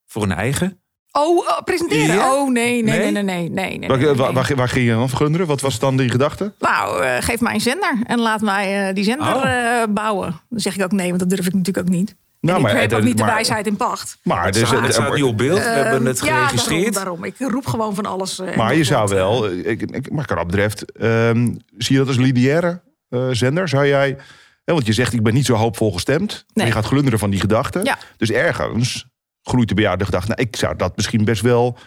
voor 0.05 0.23
een 0.23 0.31
eigen? 0.31 0.79
Oh, 1.17 1.37
oh, 1.37 1.61
presenteren? 1.65 2.15
Ja? 2.15 2.33
Oh, 2.33 2.49
nee, 2.51 2.83
nee, 2.83 2.97
Nee? 2.99 3.11
nee, 3.11 3.23
nee, 3.23 3.23
nee. 3.23 3.49
nee, 3.49 3.77
nee, 3.77 3.87
Waar, 3.87 3.97
nee, 3.97 4.33
nee. 4.33 4.55
waar, 4.55 4.69
ging 4.69 4.85
je 4.85 4.91
dan 4.91 5.09
vergunderen? 5.09 5.47
Wat 5.47 5.61
was 5.61 5.79
dan 5.79 5.97
die 5.97 6.09
gedachte? 6.09 6.53
Nou, 6.59 7.03
eh, 7.03 7.17
geef 7.19 7.39
mij 7.41 7.53
een 7.53 7.61
zender 7.61 7.97
en 8.03 8.19
laat 8.19 8.41
mij 8.41 8.87
eh, 8.87 8.95
die 8.95 9.03
zender 9.03 9.35
Oh. 9.35 9.43
eh, 9.45 9.83
bouwen. 9.89 10.41
Dan 10.49 10.59
zeg 10.59 10.75
ik 10.75 10.83
ook 10.83 10.91
nee, 10.91 11.07
want 11.07 11.19
dat 11.19 11.29
durf 11.29 11.45
ik 11.47 11.53
natuurlijk 11.53 11.87
ook 11.87 11.93
niet. 11.93 12.15
Nou, 12.41 12.57
en 12.57 12.63
maar 12.63 12.73
ik 12.73 12.79
heb 12.79 12.93
ook 12.93 13.03
niet 13.05 13.17
de 13.17 13.25
wijsheid 13.25 13.67
in 13.67 13.75
pacht. 13.75 14.17
Maar, 14.23 14.51
dus, 14.51 14.67
staat, 14.67 14.81
het 14.83 14.93
staat 14.93 15.15
nu 15.15 15.21
op 15.21 15.37
beeld, 15.37 15.57
we 15.59 15.63
Ehm, 15.65 15.83
hebben 15.83 16.05
het 16.05 16.19
ja, 16.25 16.35
geregistreerd. 16.35 16.93
daarom, 16.93 17.21
daarom. 17.21 17.23
Ik 17.47 17.51
roep 17.53 17.67
gewoon 17.67 17.95
van 17.95 18.05
alles. 18.05 18.39
eh, 18.39 18.55
maar 18.55 18.75
je 18.75 18.83
zou 18.83 19.09
wel, 19.09 19.49
ik, 19.51 19.81
ik, 19.81 20.11
maar 20.11 20.45
betreft, 20.45 20.91
ehm, 20.91 21.45
zie 21.77 21.91
je 21.93 21.97
dat 21.97 22.07
als 22.07 22.17
lineaire 22.17 22.81
eh, 23.09 23.27
zender? 23.31 23.67
Zou 23.69 23.87
jij, 23.87 24.17
hè, 24.63 24.73
want 24.73 24.85
je 24.85 24.93
zegt 24.93 25.13
ik 25.13 25.23
ben 25.23 25.33
niet 25.33 25.45
zo 25.45 25.53
hoopvol 25.53 25.91
gestemd. 25.91 26.45
Je 26.53 26.71
gaat 26.71 26.85
glunderen 26.85 27.19
van 27.19 27.29
die 27.29 27.39
gedachten. 27.39 27.83
Ja. 27.83 27.97
Dus 28.17 28.31
ergens 28.31 29.05
groeit 29.49 29.75
de 29.75 30.05
gedachte, 30.05 30.27
nou, 30.27 30.41
ik 30.41 30.55
zou 30.55 30.75
dat 30.75 30.95
misschien 30.95 31.25
best 31.25 31.41
wel 31.41 31.77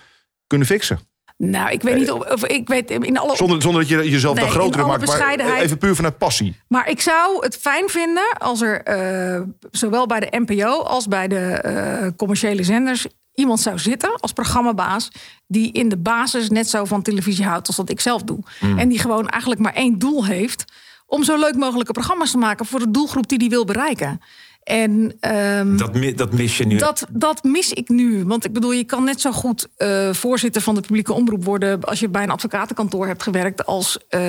kunnen 0.47 0.67
fixen. 0.67 0.99
Nou, 1.37 1.71
ik 1.71 1.83
weet 1.83 1.97
niet 1.97 2.11
of, 2.11 2.31
of 2.31 2.45
ik 2.45 2.69
weet 2.69 2.91
in 2.91 3.19
alle. 3.19 3.37
Zonder, 3.37 3.63
zonder 3.63 3.81
dat 3.81 3.91
je 3.91 4.11
jezelf 4.11 4.35
Nee, 4.35 4.45
dan 4.45 4.53
groter 4.53 4.87
maakt. 4.87 5.07
Maar 5.07 5.57
even 5.57 5.79
puur 5.79 5.95
vanuit 5.95 6.19
passie. 6.19 6.57
Maar 6.69 6.89
ik 6.89 7.01
zou 7.01 7.45
het 7.45 7.57
fijn 7.57 7.89
vinden 7.89 8.37
als 8.39 8.61
er 8.61 8.83
eh, 8.83 9.43
zowel 9.71 10.07
bij 10.07 10.21
de 10.21 10.39
NPO 10.39 10.83
als 10.83 11.07
bij 11.07 11.29
de 11.29 11.37
eh, 11.37 12.09
commerciële 12.17 12.63
zenders 12.63 13.07
iemand 13.35 13.61
zou 13.61 13.79
zitten 13.79 14.21
als 14.21 14.33
programmabaas 14.33 15.11
die 15.47 15.73
in 15.73 15.89
de 15.89 15.97
basis 15.97 16.49
net 16.49 16.69
zo 16.69 16.85
van 16.85 17.03
televisie 17.03 17.45
houdt 17.45 17.67
als 17.67 17.77
dat 17.77 17.91
ik 17.91 18.01
zelf 18.01 18.23
doe. 18.23 18.39
Mm. 18.61 18.79
En 18.79 18.89
die 18.89 18.99
gewoon 18.99 19.29
eigenlijk 19.29 19.61
maar 19.61 19.75
één 19.75 19.99
doel 19.99 20.25
heeft 20.25 20.65
om 21.07 21.25
zo 21.25 21.39
leuk 21.39 21.57
mogelijke 21.57 21.93
programma's 21.93 22.31
te 22.31 22.39
maken 22.39 22.67
voor 22.67 22.79
de 22.79 22.91
doelgroep 22.91 23.29
die 23.29 23.39
die 23.39 23.49
wil 23.49 23.65
bereiken. 23.65 24.21
En 24.69 25.17
ehm, 25.21 25.77
Dat, 25.77 25.95
mi- 25.95 26.15
dat 26.15 26.33
mis 26.33 26.57
je 26.59 26.67
nu. 26.67 26.77
dat, 26.77 27.07
dat 27.11 27.43
mis 27.45 27.73
ik 27.73 27.89
nu. 27.89 28.25
Want 28.25 28.45
ik 28.45 28.53
bedoel, 28.53 28.73
je 28.73 28.85
kan 28.85 29.05
net 29.05 29.21
zo 29.21 29.33
goed 29.33 29.69
eh, 29.77 30.13
voorzitter 30.13 30.63
van 30.63 30.75
de 30.75 30.81
publieke 30.81 31.13
omroep 31.13 31.45
worden. 31.45 31.81
als 31.85 32.01
je 32.01 32.09
bij 32.09 32.23
een 32.23 32.31
advocatenkantoor 32.31 33.07
hebt 33.07 33.23
gewerkt. 33.23 33.67
als, 33.67 33.99
eh, 34.09 34.21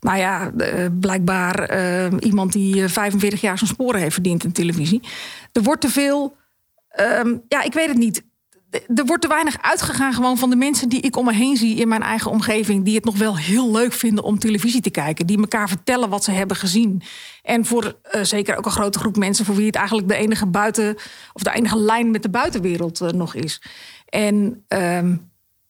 nou 0.00 0.18
ja, 0.18 0.52
blijkbaar 1.00 1.58
eh, 1.58 2.12
iemand 2.20 2.52
die 2.52 2.82
eh, 2.82 2.88
45 2.88 3.40
jaar 3.40 3.58
zijn 3.58 3.70
sporen 3.70 4.00
heeft 4.00 4.14
verdiend 4.14 4.44
in 4.44 4.52
televisie. 4.52 5.02
Er 5.52 5.62
wordt 5.62 5.80
te 5.80 5.88
veel. 5.88 6.36
ehm, 6.88 7.34
ja, 7.48 7.62
ik 7.62 7.72
weet 7.72 7.88
het 7.88 7.98
niet. 7.98 8.24
Er 8.94 9.04
wordt 9.06 9.22
te 9.22 9.28
weinig 9.28 9.62
uitgegaan 9.62 10.12
gewoon 10.12 10.38
van 10.38 10.50
de 10.50 10.56
mensen 10.56 10.88
die 10.88 11.00
ik 11.00 11.16
om 11.16 11.24
me 11.24 11.32
heen 11.32 11.56
zie 11.56 11.76
in 11.76 11.88
mijn 11.88 12.02
eigen 12.02 12.30
omgeving. 12.30 12.84
Die 12.84 12.94
het 12.94 13.04
nog 13.04 13.18
wel 13.18 13.36
heel 13.36 13.70
leuk 13.70 13.92
vinden 13.92 14.24
om 14.24 14.38
televisie 14.38 14.80
te 14.80 14.90
kijken. 14.90 15.26
Die 15.26 15.38
elkaar 15.38 15.68
vertellen 15.68 16.08
wat 16.08 16.24
ze 16.24 16.30
hebben 16.30 16.56
gezien. 16.56 17.02
En 17.42 17.64
voor 17.64 17.96
eh, 18.02 18.22
zeker 18.22 18.56
ook 18.56 18.64
een 18.64 18.70
grote 18.70 18.98
groep 18.98 19.16
mensen 19.16 19.44
voor 19.44 19.54
wie 19.54 19.66
het 19.66 19.74
eigenlijk 19.74 20.08
de 20.08 20.14
enige 20.14 20.46
buiten. 20.46 20.96
of 21.32 21.42
de 21.42 21.54
enige 21.54 21.78
lijn 21.78 22.10
met 22.10 22.22
de 22.22 22.30
buitenwereld 22.30 23.00
eh, 23.00 23.08
nog 23.08 23.34
is. 23.34 23.62
En 24.08 24.64
ehm, 24.68 25.16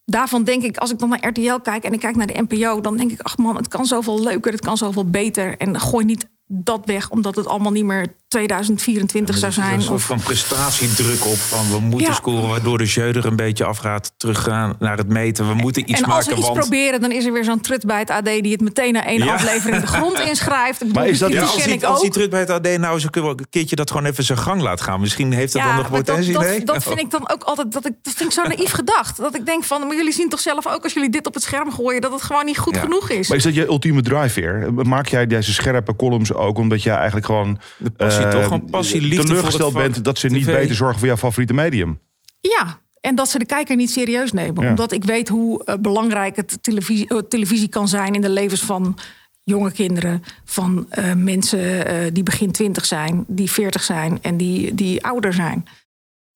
daarvan 0.05 0.45
denk 0.45 0.63
ik, 0.63 0.77
als 0.77 0.91
ik 0.91 0.99
dan 0.99 1.09
naar 1.09 1.29
RTL 1.29 1.57
kijk 1.63 1.85
en 1.85 1.93
ik 1.93 2.01
kijk 2.01 2.17
naar 2.17 2.27
de 2.27 2.47
NPO, 2.49 2.81
dan 2.81 2.97
denk 2.97 3.11
ik, 3.11 3.21
ach 3.21 3.37
man, 3.37 3.57
het 3.57 3.69
kan 3.69 3.87
zoveel 3.87 4.23
leuker, 4.23 4.53
het 4.53 4.65
kan 4.65 4.77
zoveel 4.77 5.11
beter. 5.11 5.57
En 5.57 5.81
gooi 5.81 6.05
niet 6.05 6.29
dat 6.47 6.87
weg, 6.87 7.11
omdat 7.11 7.37
het 7.37 7.47
allemaal 7.47 7.73
niet 7.73 7.85
meer 7.85 8.17
2024 8.35 9.37
zou 9.39 9.53
Er 9.53 9.59
is 9.59 9.65
zijn. 9.65 9.75
een 9.77 9.83
soort 9.83 9.95
Of, 9.95 10.03
van 10.05 10.21
prestatiedruk 10.21 11.25
op. 11.27 11.37
Van 11.37 11.71
we 11.71 11.79
moeten 11.81 12.09
Ja. 12.09 12.15
scoren, 12.15 12.49
waardoor 12.49 12.79
de 12.79 12.85
jeu 12.85 13.11
er 13.13 13.27
een 13.27 13.37
beetje 13.37 13.65
afgaat. 13.65 14.13
Teruggaan 14.17 14.77
naar 14.79 14.97
het 14.97 15.09
meten. 15.09 15.49
We 15.49 15.55
moeten 15.55 15.91
iets 15.91 16.01
en 16.01 16.05
als 16.07 16.15
maken. 16.15 16.31
we 16.31 16.37
iets 16.37 16.47
want... 16.47 16.59
proberen, 16.59 17.01
dan 17.01 17.13
is 17.13 17.25
er 17.25 17.33
weer 17.33 17.45
zo'n 17.45 17.61
trut 17.61 17.87
bij 17.87 17.99
het 17.99 18.11
AD 18.11 18.25
die 18.25 18.53
het 18.53 18.61
meteen 18.61 18.93
na 18.93 19.07
één 19.07 19.25
Ja. 19.25 19.35
aflevering 19.35 19.81
de 19.81 19.87
grond 19.87 20.19
inschrijft. 20.21 20.81
Ik 20.83 20.87
bedoel, 20.87 21.03
Maar 21.03 21.11
is 21.13 21.19
dat 21.19 21.31
die 21.31 21.41
als 21.41 21.65
die, 21.65 21.73
ik 21.73 21.83
als 21.83 22.01
die 22.01 22.11
terug 22.11 22.29
bij 22.29 22.41
het 22.41 22.51
AD 22.51 22.63
nou 22.79 22.95
eens 22.95 23.05
een 23.05 23.11
keer- 23.11 23.25
een 23.25 23.47
keertje 23.51 23.77
dat 23.77 23.91
gewoon 23.91 24.07
even 24.07 24.25
zijn 24.25 24.39
gang 24.39 24.61
laat 24.63 24.81
gaan. 24.81 25.01
Misschien 25.01 25.33
heeft 25.33 25.53
dat 25.53 25.63
dan 25.63 25.75
nog 25.77 25.89
dat, 25.89 26.05
potentie. 26.05 26.33
dat, 26.33 26.61
dat 26.65 26.83
vind 26.83 26.99
ik 27.01 27.11
dan 27.11 27.31
ook 27.31 27.43
altijd. 27.43 27.73
Dat, 27.73 27.87
ik, 27.87 27.93
dat 28.03 28.13
vind 28.17 28.29
ik 28.29 28.35
zo 28.43 28.49
naïef 28.49 28.71
gedacht. 28.83 29.17
Dat 29.17 29.35
ik 29.37 29.47
denk 29.47 29.65
van, 29.65 29.87
maar 29.87 29.97
jullie 29.97 30.13
zien 30.13 30.29
toch 30.29 30.41
zelf 30.41 30.67
ook 30.67 30.83
als 30.83 30.93
jullie 30.93 31.11
dit 31.11 31.27
op 31.27 31.35
het 31.35 31.43
scherm 31.43 31.73
gooien, 31.73 32.01
dat 32.01 32.13
het 32.13 32.23
gewoon 32.23 32.45
niet 32.45 32.59
goed 32.59 32.75
Ja. 32.75 32.81
genoeg 32.81 33.11
is. 33.11 33.29
Maar 33.29 33.37
is 33.37 33.43
dat 33.45 33.55
je 33.55 33.67
ultieme 33.67 34.03
drive 34.03 34.73
Maak 34.83 35.07
jij 35.07 35.27
deze 35.27 35.53
scherpe 35.53 35.97
columns 35.97 36.33
ook 36.33 36.59
omdat 36.59 36.83
jij 36.83 36.95
eigenlijk 36.95 37.27
gewoon 37.27 37.59
De 37.77 37.91
passie 37.91 38.24
toch? 38.31 38.45
Gewoon 38.45 38.65
passie, 38.71 39.01
liefde 39.01 39.25
teleurgesteld 39.25 39.75
bent 39.75 40.05
dat 40.05 40.19
ze 40.19 40.29
niet 40.29 40.45
TV. 40.45 40.53
beter 40.53 40.75
zorgen 40.75 40.99
voor 40.99 41.09
jouw 41.09 41.17
favoriete 41.17 41.55
medium? 41.55 42.01
Ja, 42.41 42.81
en 43.01 43.15
dat 43.15 43.29
ze 43.29 43.39
de 43.39 43.47
kijker 43.47 43.77
niet 43.77 43.91
serieus 43.91 44.33
nemen. 44.33 44.63
Ja. 44.63 44.69
Omdat 44.69 44.93
ik 44.93 45.05
weet 45.05 45.29
hoe 45.29 45.65
eh, 45.65 45.75
belangrijk 45.81 46.37
het 46.37 46.59
televisie, 46.63 47.09
eh, 47.09 47.19
televisie 47.19 47.69
kan 47.69 47.89
zijn 47.89 48.15
in 48.15 48.21
de 48.21 48.31
levens 48.31 48.61
van 48.61 48.99
jonge 49.45 49.73
kinderen. 49.73 50.23
Van 50.45 50.87
eh, 50.91 51.15
mensen 51.15 51.87
eh, 51.87 52.13
die 52.13 52.23
begin 52.23 52.53
twintig 52.53 52.85
zijn, 52.85 53.25
die 53.27 53.51
veertig 53.51 53.83
zijn 53.83 54.19
en 54.23 54.37
die, 54.37 54.75
die 54.75 55.05
ouder 55.05 55.33
zijn. 55.33 55.67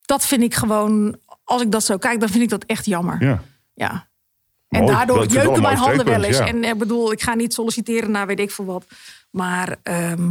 Dat 0.00 0.26
vind 0.26 0.42
ik 0.42 0.54
gewoon, 0.54 1.16
als 1.44 1.62
ik 1.62 1.70
dat 1.70 1.84
zo 1.84 1.96
kijk, 1.96 2.20
dan 2.20 2.28
vind 2.28 2.42
ik 2.42 2.48
dat 2.48 2.64
echt 2.64 2.84
jammer. 2.84 3.24
Ja. 3.24 3.42
Ja. 3.74 4.08
En 4.68 4.80
Mooi. 4.80 4.92
daardoor 4.92 5.26
jeuken 5.26 5.62
mijn 5.62 5.76
handen 5.76 6.04
wel 6.04 6.22
eens. 6.22 6.38
En 6.38 6.64
ik 6.64 6.78
bedoel, 6.78 7.12
ik 7.12 7.22
ga 7.22 7.34
niet 7.34 7.54
solliciteren 7.54 8.10
naar 8.10 8.26
weet 8.26 8.38
ik 8.38 8.50
veel 8.50 8.64
wat. 8.64 8.86
Maar 9.30 9.76
ehm, 9.82 10.30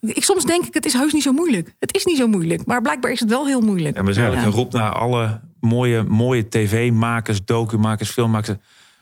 ik, 0.00 0.24
soms 0.24 0.44
denk 0.44 0.64
ik, 0.66 0.74
het 0.74 0.86
is 0.86 0.92
heus 0.92 1.12
niet 1.12 1.22
zo 1.22 1.32
moeilijk. 1.32 1.74
Het 1.78 1.94
is 1.94 2.04
niet 2.04 2.16
zo 2.16 2.26
moeilijk. 2.26 2.66
Maar 2.66 2.82
blijkbaar 2.82 3.10
is 3.10 3.20
het 3.20 3.28
wel 3.28 3.46
heel 3.46 3.60
moeilijk. 3.60 3.96
En 3.96 4.04
we 4.04 4.12
zijn 4.12 4.26
eigenlijk 4.26 4.56
een 4.56 4.62
roep 4.62 4.72
naar 4.72 4.92
alle 4.92 5.40
mooie, 5.60 6.02
mooie 6.02 6.48
tv-makers, 6.48 7.44
documakers, 7.44 8.10
filmmakers. 8.10 8.58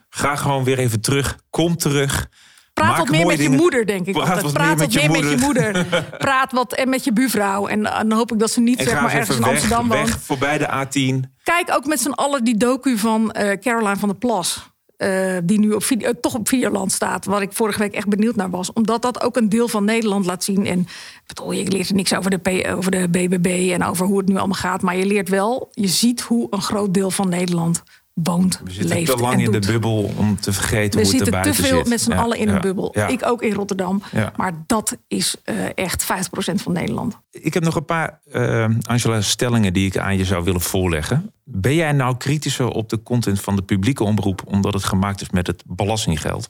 Ga 0.08 0.36
gewoon 0.36 0.64
weer 0.64 0.78
even 0.78 1.00
terug. 1.00 1.38
Kom 1.50 1.76
terug. 1.76 2.28
Praat 2.72 2.88
Maak 2.88 2.98
wat 2.98 3.08
meer 3.08 3.26
met 3.26 3.42
je 3.42 3.48
moeder, 3.48 3.86
denk 3.86 4.06
ik. 4.06 4.14
Praat 4.14 4.28
altijd. 4.28 4.42
wat 4.42 4.52
Praat 4.52 4.66
meer 4.66 4.76
wat 4.76 4.86
met 4.86 5.02
je 5.02 5.08
meer 5.08 5.22
met 5.22 5.30
je 5.30 5.44
moeder. 5.44 5.86
Praat 6.18 6.52
wat 6.52 6.72
en 6.72 6.88
met 6.88 7.04
je 7.04 7.12
buurvrouw. 7.12 7.66
En 7.66 7.86
eh, 7.86 7.98
dan 7.98 8.12
hoop 8.12 8.32
ik 8.32 8.38
dat 8.38 8.50
ze 8.50 8.60
niet 8.60 8.80
zeg 8.82 9.00
maar 9.00 9.12
ergens 9.12 9.36
in 9.36 9.42
weg, 9.42 9.50
Amsterdam 9.50 9.88
woont. 9.88 10.08
weg 10.08 10.20
voorbij 10.20 10.58
de 10.58 10.66
A10. 10.66 11.30
Kijk 11.42 11.70
ook 11.72 11.86
met 11.86 12.00
z'n 12.00 12.10
allen 12.10 12.44
die 12.44 12.56
docu 12.56 12.98
van 12.98 13.32
eh, 13.32 13.58
Caroline 13.60 13.96
van 13.96 14.08
der 14.08 14.18
Plas. 14.18 14.74
Eh, 14.96 15.36
die 15.44 15.58
nu 15.58 15.72
op 15.72 15.82
video, 15.82 16.12
toch 16.20 16.34
op 16.34 16.48
Videoland 16.48 16.92
staat. 16.92 17.24
Waar 17.24 17.42
ik 17.42 17.52
vorige 17.52 17.78
week 17.78 17.94
echt 17.94 18.08
benieuwd 18.08 18.36
naar 18.36 18.50
was. 18.50 18.72
Omdat 18.72 19.02
dat 19.02 19.22
ook 19.22 19.36
een 19.36 19.48
deel 19.48 19.68
van 19.68 19.84
Nederland 19.84 20.26
laat 20.26 20.44
zien. 20.44 20.66
En 20.66 20.86
bedoel, 21.26 21.52
je 21.52 21.70
leert 21.70 21.88
er 21.88 21.94
niks 21.94 22.14
over 22.14 22.42
de, 22.42 22.74
over 22.76 22.90
de 22.90 23.08
BBB 23.08 23.70
en 23.72 23.84
over 23.84 24.06
hoe 24.06 24.18
het 24.18 24.28
nu 24.28 24.36
allemaal 24.36 24.56
gaat. 24.56 24.82
Maar 24.82 24.96
je 24.96 25.06
leert 25.06 25.28
wel, 25.28 25.68
je 25.72 25.88
ziet 25.88 26.20
hoe 26.20 26.46
een 26.50 26.62
groot 26.62 26.94
deel 26.94 27.10
van 27.10 27.28
Nederland 27.28 27.82
woont, 28.22 28.60
We 28.64 28.70
zitten 28.70 28.96
leeft 28.96 29.10
te 29.10 29.16
lang 29.16 29.32
en 29.34 29.38
in 29.40 29.44
doet. 29.52 29.62
de 29.62 29.72
bubbel 29.72 30.10
om 30.16 30.40
te 30.40 30.52
vergeten 30.52 31.00
We 31.00 31.06
hoe 31.06 31.14
het 31.16 31.20
er 31.20 31.32
zitten 31.34 31.52
te 31.52 31.62
veel 31.62 31.76
zit. 31.78 31.88
met 31.88 32.00
z'n 32.00 32.10
Ja, 32.10 32.16
allen 32.16 32.38
in 32.38 32.48
ja, 32.48 32.54
een 32.54 32.60
bubbel. 32.60 32.90
ja. 32.94 33.06
Ik 33.06 33.26
ook 33.26 33.42
in 33.42 33.52
Rotterdam. 33.52 34.02
Maar 34.36 34.52
dat 34.66 34.96
is 35.08 35.36
eh, 35.44 35.54
echt 35.74 36.04
50% 36.04 36.06
van 36.54 36.72
Nederland. 36.72 37.18
Ik 37.30 37.54
heb 37.54 37.62
nog 37.64 37.74
een 37.74 37.84
paar, 37.84 38.20
eh, 38.32 38.68
Angela, 38.80 39.20
stellingen 39.20 39.72
die 39.72 39.86
ik 39.86 39.98
aan 39.98 40.16
je 40.16 40.24
zou 40.24 40.44
willen 40.44 40.60
voorleggen. 40.60 41.30
Ben 41.44 41.74
jij 41.74 41.92
nou 41.92 42.16
kritischer 42.16 42.68
op 42.68 42.88
de 42.88 43.02
content 43.02 43.40
van 43.40 43.56
de 43.56 43.62
publieke 43.62 44.04
omroep... 44.04 44.42
omdat 44.46 44.74
het 44.74 44.84
gemaakt 44.84 45.20
is 45.20 45.30
met 45.30 45.46
het 45.46 45.62
belastinggeld 45.66 46.48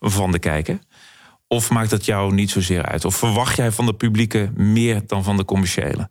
van 0.00 0.32
de 0.32 0.38
kijker? 0.38 0.78
Of 1.46 1.70
maakt 1.70 1.90
dat 1.90 2.04
jou 2.04 2.34
niet 2.34 2.50
zozeer 2.50 2.84
uit? 2.86 3.04
Of 3.04 3.16
verwacht 3.16 3.56
jij 3.56 3.72
van 3.72 3.86
de 3.86 3.94
publieke 3.94 4.50
meer 4.54 5.02
dan 5.06 5.24
van 5.24 5.36
de 5.36 5.44
commerciële? 5.44 6.10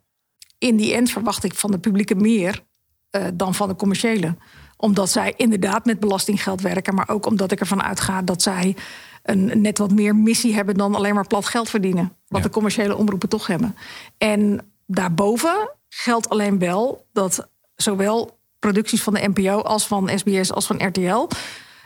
in 0.58 0.76
die 0.76 0.94
end 0.94 1.10
verwacht 1.10 1.44
ik 1.44 1.54
van 1.54 1.70
de 1.70 1.78
publieke 1.78 2.14
meer 2.14 2.64
eh, 3.10 3.24
dan 3.34 3.54
van 3.54 3.68
de 3.68 3.74
commerciële. 3.76 4.36
Omdat 4.80 5.10
zij 5.10 5.34
inderdaad 5.36 5.84
met 5.84 6.00
belastinggeld 6.00 6.60
werken, 6.60 6.94
maar 6.94 7.08
ook 7.08 7.26
omdat 7.26 7.52
ik 7.52 7.60
ervan 7.60 7.82
uitga 7.82 8.22
dat 8.22 8.42
zij 8.42 8.76
een 9.22 9.60
net 9.60 9.78
wat 9.78 9.92
meer 9.92 10.16
missie 10.16 10.54
hebben 10.54 10.74
dan 10.74 10.94
alleen 10.94 11.14
maar 11.14 11.26
plat 11.26 11.46
geld 11.46 11.68
verdienen. 11.68 12.12
Wat 12.28 12.42
de 12.42 12.50
commerciële 12.50 12.96
omroepen 12.96 13.28
toch 13.28 13.46
hebben. 13.46 13.76
En 14.18 14.70
daarboven 14.86 15.70
geldt 15.88 16.28
alleen 16.28 16.58
wel 16.58 17.06
dat 17.12 17.48
zowel 17.76 18.38
producties 18.58 19.02
van 19.02 19.14
de 19.14 19.28
NPO 19.34 19.60
als 19.60 19.86
van 19.86 20.10
SBS 20.14 20.52
als 20.52 20.66
van 20.66 20.86
RTL. 20.86 21.28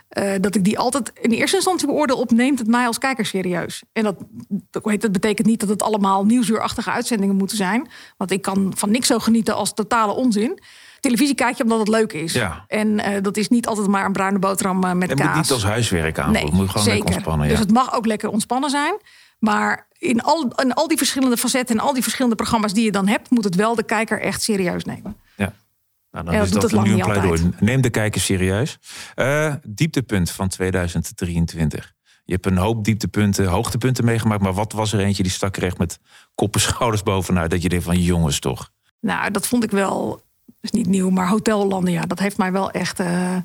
eh, 0.08 0.32
dat 0.40 0.54
ik 0.54 0.64
die 0.64 0.78
altijd 0.78 1.12
in 1.20 1.30
eerste 1.30 1.56
instantie 1.56 1.86
beoordeel 1.86 2.18
op 2.18 2.30
neemt 2.30 2.58
het 2.58 2.68
mij 2.68 2.86
als 2.86 2.98
kijker 2.98 3.26
serieus. 3.26 3.82
En 3.92 4.02
dat, 4.02 4.16
dat 4.70 5.12
betekent 5.12 5.46
niet 5.46 5.60
dat 5.60 5.68
het 5.68 5.82
allemaal 5.82 6.24
nieuwsuurachtige 6.24 6.90
uitzendingen 6.90 7.36
moeten 7.36 7.56
zijn. 7.56 7.88
Want 8.16 8.30
ik 8.30 8.42
kan 8.42 8.72
van 8.76 8.90
niks 8.90 9.06
zo 9.06 9.18
genieten 9.18 9.54
als 9.54 9.74
totale 9.74 10.12
onzin. 10.12 10.58
Televisie 11.02 11.34
kijk 11.34 11.56
je 11.56 11.62
omdat 11.62 11.78
het 11.78 11.88
leuk 11.88 12.12
is. 12.12 12.32
Ja. 12.32 12.64
En 12.68 12.98
eh, 13.00 13.22
dat 13.22 13.36
is 13.36 13.48
niet 13.48 13.66
altijd 13.66 13.86
maar 13.86 14.04
een 14.04 14.12
bruine 14.12 14.38
boterham 14.38 14.84
eh, 14.84 14.92
met 14.92 15.10
Het 15.10 15.18
kaas. 15.18 15.28
moet 15.28 15.36
niet 15.42 15.50
als 15.52 15.64
huiswerk 15.64 16.18
aanvoelen. 16.18 16.32
Nee, 16.42 16.44
het 16.50 16.60
moet 16.60 16.68
gewoon 16.70 16.84
zeker. 16.84 16.98
lekker 16.98 17.14
ontspannen. 17.14 17.46
Ja. 17.46 17.52
Dus 17.52 17.60
het 17.62 17.70
mag 17.72 17.94
ook 17.94 18.06
lekker 18.06 18.28
ontspannen 18.28 18.70
zijn. 18.70 18.94
Maar 19.38 19.86
in 19.98 20.20
al, 20.22 20.52
in 20.62 20.72
al 20.74 20.88
die 20.88 20.96
verschillende 20.96 21.36
facetten 21.36 21.78
en 21.78 21.82
al 21.84 21.92
die 21.92 22.02
verschillende 22.02 22.36
programma's 22.36 22.72
die 22.72 22.84
je 22.84 22.92
dan 22.92 23.06
hebt, 23.08 23.30
moet 23.30 23.44
het 23.44 23.54
wel 23.54 23.74
de 23.74 23.82
kijker 23.84 24.20
echt 24.20 24.42
serieus 24.42 24.84
nemen. 24.84 25.16
Ja. 25.36 25.52
Nou, 26.10 26.24
dan 26.24 26.34
Ja, 26.34 26.40
is 26.42 26.50
doet 26.50 26.60
dat 26.60 26.70
het 26.70 26.80
lang 26.80 26.86
nu 26.86 26.94
een 26.94 27.04
pleidooi. 27.12 27.50
Neem 27.60 27.80
de 27.80 27.90
kijker 27.90 28.20
serieus. 28.20 28.78
Eh, 29.14 29.54
dieptepunt 29.66 30.30
van 30.30 30.48
2023. 30.48 31.92
Je 32.24 32.32
hebt 32.32 32.46
een 32.46 32.56
hoop 32.56 32.84
dieptepunten, 32.84 33.46
hoogtepunten 33.46 34.04
meegemaakt. 34.04 34.42
Maar 34.42 34.52
wat 34.54 34.72
was 34.72 34.92
er 34.92 35.00
eentje 35.00 35.22
die 35.22 35.32
stak 35.32 35.56
er 35.56 35.62
echt 35.62 35.78
met 35.78 35.98
kop 36.34 36.54
en 36.54 36.60
schouders 36.70 37.02
bovenuit? 37.02 37.50
Dat 37.50 37.62
je 37.62 37.68
denkt 37.68 37.84
van 37.84 38.00
jongens 38.00 38.38
toch. 38.38 38.70
Nou, 39.00 39.30
dat 39.30 39.46
vond 39.46 39.64
ik 39.64 39.70
wel, 39.70 40.22
is 40.62 40.70
niet 40.70 40.86
nieuw, 40.86 41.10
maar 41.10 41.28
Hotel 41.28 41.60
Hollandia, 41.60 42.02
dat 42.02 42.18
heeft 42.18 42.36
mij 42.38 42.52
wel 42.52 42.70
echt, 42.70 43.00
eh, 43.00 43.36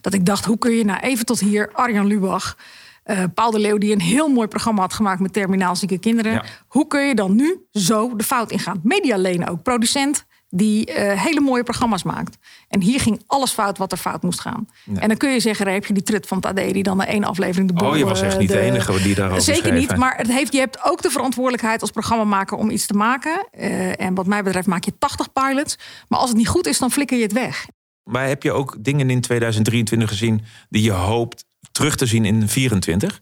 dat 0.00 0.14
ik 0.14 0.26
dacht, 0.26 0.44
hoe 0.44 0.58
kun 0.58 0.72
je 0.72 0.84
nou 0.84 1.00
even 1.00 1.26
tot 1.26 1.40
hier, 1.40 1.70
Arjan 1.72 2.06
Lubach, 2.06 2.56
eh, 3.02 3.24
Paul 3.34 3.50
de 3.50 3.58
Leeuw, 3.58 3.78
die 3.78 3.92
een 3.92 4.00
heel 4.00 4.28
mooi 4.28 4.48
programma 4.48 4.80
had 4.80 4.94
gemaakt 4.94 5.20
met 5.20 5.32
terminaal 5.32 5.76
zieke 5.76 5.98
kinderen. 5.98 6.42
Hoe 6.66 6.86
kun 6.86 7.06
je 7.06 7.14
dan 7.14 7.36
nu 7.36 7.66
zo 7.72 8.16
de 8.16 8.24
fout 8.24 8.50
ingaan? 8.50 8.80
Medialeen 8.82 9.48
ook, 9.48 9.62
producent 9.62 10.24
die 10.50 10.86
eh, 10.86 11.22
hele 11.22 11.40
mooie 11.40 11.62
programma's 11.62 12.02
maakt. 12.02 12.36
En 12.68 12.80
hier 12.80 13.00
ging 13.00 13.22
alles 13.26 13.52
fout 13.52 13.78
wat 13.78 13.92
er 13.92 13.98
fout 13.98 14.22
moest 14.22 14.40
gaan. 14.40 14.68
En 14.94 15.08
dan 15.08 15.16
kun 15.16 15.30
je 15.30 15.40
zeggen, 15.40 15.64
daar 15.64 15.74
heb 15.74 15.86
je 15.86 15.92
die 15.92 16.02
trut 16.02 16.26
van 16.26 16.36
het 16.36 16.46
AD... 16.46 16.72
die 16.72 16.82
dan 16.82 16.96
na 16.96 17.06
één 17.06 17.24
aflevering 17.24 17.68
de 17.68 17.74
boel... 17.74 17.88
Oh, 17.88 17.96
je 17.96 18.04
was 18.04 18.20
echt 18.20 18.32
eh, 18.32 18.38
niet 18.38 18.48
de 18.48 18.60
enige 18.60 19.02
die 19.02 19.14
daarover 19.14 19.42
Zeker 19.42 19.62
schreef, 19.62 19.78
niet, 19.78 19.96
maar 19.96 20.16
het 20.16 20.26
heeft, 20.26 20.52
je 20.52 20.58
hebt 20.58 20.84
ook 20.84 21.02
de 21.02 21.10
verantwoordelijkheid 21.10 21.80
als 21.80 21.90
programmamaker... 21.90 22.56
om 22.56 22.70
iets 22.70 22.86
te 22.86 22.94
maken. 22.94 23.46
Eh, 23.50 24.00
en 24.00 24.14
wat 24.14 24.26
mij 24.26 24.42
betreft 24.42 24.66
maak 24.66 24.84
je 24.84 24.98
80 24.98 25.32
pilots. 25.32 25.78
Maar 26.08 26.18
als 26.18 26.28
het 26.28 26.38
niet 26.38 26.48
goed 26.48 26.66
is, 26.66 26.78
dan 26.78 26.90
flikker 26.90 27.16
je 27.16 27.22
het 27.22 27.32
weg. 27.32 27.66
Maar 28.04 28.28
heb 28.28 28.42
je 28.42 28.52
ook 28.52 28.76
dingen 28.78 29.10
in 29.10 29.20
2023 29.20 30.08
gezien 30.08 30.44
die 30.68 30.82
je 30.82 30.92
hoopt 30.92 31.44
terug 31.72 31.96
te 31.96 32.06
zien 32.06 32.24
in 32.24 32.48
24? 32.48 33.20